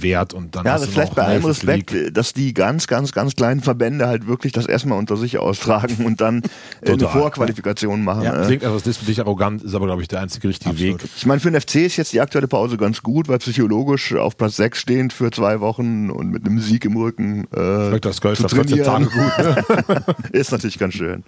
Wert 0.00 0.32
und 0.32 0.56
dann 0.56 0.64
Ja, 0.64 0.72
also 0.72 0.86
vielleicht 0.86 1.14
bei 1.14 1.22
allem 1.24 1.44
Respekt. 1.44 1.94
Dass 2.14 2.32
die 2.32 2.54
ganz, 2.54 2.86
ganz, 2.86 3.12
ganz 3.12 3.34
kleinen 3.34 3.60
Verbände 3.60 4.06
halt 4.06 4.26
wirklich 4.26 4.52
das 4.52 4.66
erstmal 4.66 4.98
unter 4.98 5.16
sich 5.16 5.38
austragen 5.38 6.06
und 6.06 6.20
dann 6.20 6.42
äh, 6.80 6.92
eine. 6.92 7.08
Vorqualifikation 7.08 8.02
machen. 8.02 8.22
Ja, 8.22 8.42
äh. 8.42 8.46
Klingt 8.46 8.62
etwas 8.62 8.82
despektierlich 8.82 9.20
arrogant, 9.20 9.62
ist 9.62 9.74
aber, 9.74 9.86
glaube 9.86 10.02
ich, 10.02 10.08
der 10.08 10.20
einzige 10.20 10.48
richtige 10.48 10.78
Weg. 10.78 10.96
Ich 11.16 11.26
meine, 11.26 11.40
für 11.40 11.50
den 11.50 11.60
FC 11.60 11.76
ist 11.76 11.96
jetzt 11.96 12.12
die 12.12 12.20
aktuelle 12.20 12.48
Pause 12.48 12.76
ganz 12.76 13.02
gut, 13.02 13.28
weil 13.28 13.38
psychologisch 13.38 14.14
auf 14.14 14.36
Platz 14.36 14.56
6 14.56 14.78
stehend 14.78 15.12
für 15.12 15.30
zwei 15.30 15.60
Wochen 15.60 16.10
und 16.10 16.30
mit 16.30 16.46
einem 16.46 16.60
Sieg 16.60 16.84
im 16.84 16.96
Rücken 16.96 17.46
äh, 17.52 17.88
Schmeckt 17.88 18.04
das 18.04 18.20
Kölsch 18.20 18.38
zu 18.38 18.44
nach 18.44 18.50
14 18.50 18.84
trainieren, 18.84 19.08
Tagen 19.08 20.04
gut. 20.06 20.30
Ist 20.32 20.52
natürlich 20.52 20.78
ganz 20.78 20.94
schön. 20.94 21.24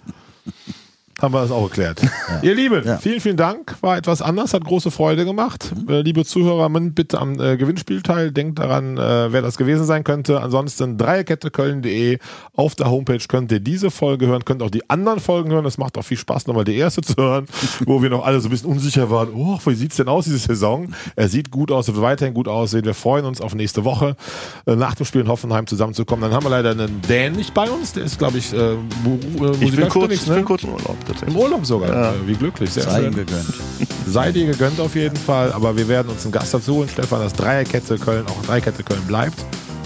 Haben 1.19 1.33
wir 1.33 1.41
das 1.41 1.49
auch 1.51 1.67
geklärt. 1.69 1.99
Ihr 2.43 2.53
Lieben, 2.53 2.83
Ja. 2.85 2.97
vielen, 2.97 3.19
vielen 3.21 3.37
Dank. 3.37 3.75
War 3.81 3.97
etwas 3.97 4.21
anders, 4.21 4.53
hat 4.53 4.63
große 4.63 4.91
Freude 4.91 5.25
gemacht. 5.25 5.71
Äh, 5.89 6.01
liebe 6.01 6.23
Zuhörer, 6.25 6.69
bitte 6.69 7.19
am 7.19 7.39
äh, 7.39 7.57
Gewinnspiel 7.57 8.03
teil. 8.03 8.31
Denkt 8.31 8.59
daran, 8.59 8.97
äh, 8.97 9.31
wer 9.33 9.41
das 9.41 9.57
gewesen 9.57 9.85
sein 9.85 10.03
könnte. 10.03 10.41
Ansonsten 10.41 10.97
dreierketteköln.de. 10.97 12.19
Auf 12.55 12.75
der 12.75 12.91
Homepage 12.91 13.17
könnt 13.27 13.51
ihr 13.51 13.59
diese 13.59 13.89
Folge 13.89 14.27
hören, 14.27 14.45
könnt 14.45 14.61
auch 14.61 14.69
die 14.69 14.87
anderen 14.91 15.19
Folgen 15.19 15.49
hören. 15.51 15.63
Das 15.63 15.79
macht 15.79 15.97
auch 15.97 16.03
viel 16.03 16.17
Spaß, 16.17 16.45
nochmal 16.45 16.65
die 16.65 16.75
erste 16.75 17.01
zu 17.01 17.15
hören, 17.17 17.47
wo 17.87 18.01
wir 18.03 18.11
noch 18.11 18.23
alle 18.23 18.39
so 18.39 18.47
ein 18.47 18.51
bisschen 18.51 18.69
unsicher 18.69 19.09
waren. 19.09 19.29
Oh, 19.33 19.57
wie 19.65 19.73
sieht's 19.73 19.95
denn 19.97 20.07
aus, 20.09 20.25
diese 20.25 20.37
Saison? 20.37 20.93
Er 21.15 21.29
sieht 21.29 21.49
gut 21.49 21.71
aus, 21.71 21.87
wird 21.87 21.99
weiterhin 22.01 22.35
gut 22.35 22.47
aussehen. 22.47 22.85
Wir 22.85 22.93
freuen 22.93 23.25
uns 23.25 23.41
auf 23.41 23.55
nächste 23.55 23.83
Woche, 23.85 24.15
äh, 24.67 24.75
nach 24.75 24.93
dem 24.93 25.05
Spiel 25.07 25.21
in 25.21 25.27
Hoffenheim 25.29 25.65
zusammenzukommen. 25.65 26.21
Dann 26.29 26.33
haben 26.33 26.45
wir 26.45 26.51
leider 26.51 26.71
einen 26.71 27.01
Dan 27.07 27.33
nicht 27.33 27.55
bei 27.55 27.67
uns. 27.69 27.93
Der 27.93 28.03
ist, 28.03 28.19
glaube 28.19 28.37
ich, 28.37 28.53
äh, 28.53 28.75
mu- 29.03 29.17
äh, 29.47 29.51
Ich 29.65 29.75
bin 29.75 29.89
kurz, 29.89 30.09
musikalisch 30.09 30.13
ich 30.21 30.25
bin 30.27 30.35
ne? 30.35 30.43
kurz 30.43 30.63
im 30.63 30.69
Urlaub 30.73 30.95
tatsächlich. 31.07 31.35
Im 31.35 31.41
Urlaub 31.41 31.65
sogar. 31.65 32.13
Äh, 32.13 32.27
Wie 32.27 32.33
glücklich, 32.35 32.69
sehr 32.71 32.83
Sei 32.83 33.01
schön. 33.01 33.15
gegönnt. 33.15 33.53
Sei 34.05 34.31
dir 34.31 34.45
gegönnt 34.45 34.79
auf 34.79 34.95
jeden 34.95 35.17
Fall, 35.17 35.51
aber 35.53 35.75
wir 35.75 35.87
werden 35.87 36.09
uns 36.09 36.23
einen 36.23 36.31
Gast 36.31 36.53
dazu 36.53 36.75
holen, 36.75 36.89
Stefan, 36.89 37.21
dass 37.21 37.33
Dreierkette 37.33 37.97
Köln 37.97 38.25
auch 38.27 38.45
Dreierkette 38.45 38.83
Köln 38.83 39.01
bleibt. 39.07 39.39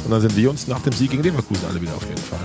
Und 0.03 0.11
dann 0.11 0.21
sind 0.21 0.35
wir 0.35 0.49
uns 0.49 0.67
nach 0.67 0.79
dem 0.81 0.93
Sieg 0.93 1.11
gegen 1.11 1.23
Leverkusen 1.23 1.63
alle 1.69 1.79
wieder 1.81 1.93
auf 1.95 2.03
jeden 2.03 2.21
Fall. 2.21 2.39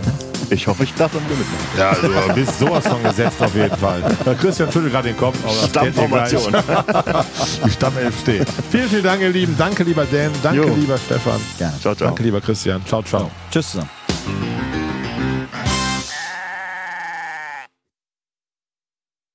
Ich 0.51 0.67
hoffe, 0.69 0.85
ich 0.85 0.95
darf 0.95 1.11
dann 1.13 1.23
wieder 1.25 1.35
mitmachen. 1.37 1.79
Ja, 1.79 1.89
also, 1.91 2.29
du 2.29 2.35
bist 2.35 2.59
sowas 2.61 2.87
von 2.87 3.03
gesetzt 3.03 3.41
auf 3.41 3.55
jeden 3.55 3.77
Fall. 3.77 4.01
Christian 4.41 4.71
schüttelt 4.71 4.93
gerade 4.93 5.09
den 5.09 5.17
Kopf, 5.17 5.37
aber. 5.43 5.69
Stammformation. 5.69 6.53
Die 7.65 7.71
Stammelf 7.71 8.21
steht. 8.21 8.47
Vielen, 8.71 8.89
vielen 8.89 9.03
Dank, 9.03 9.23
ihr 9.23 9.31
Lieben. 9.31 9.57
Danke, 9.59 9.83
lieber 9.83 10.05
Dan. 10.05 10.31
Danke, 10.45 10.63
Jo. 10.69 10.75
lieber 10.75 10.99
Stefan. 10.99 11.41
Gerne. 11.59 11.81
Ciao, 11.81 11.95
ciao. 11.97 12.09
Danke, 12.09 12.23
lieber 12.23 12.41
Christian. 12.41 12.81
Ciao, 12.87 13.03
ciao. 13.03 13.29
Tschüss 13.51 13.71
zusammen. 13.73 14.76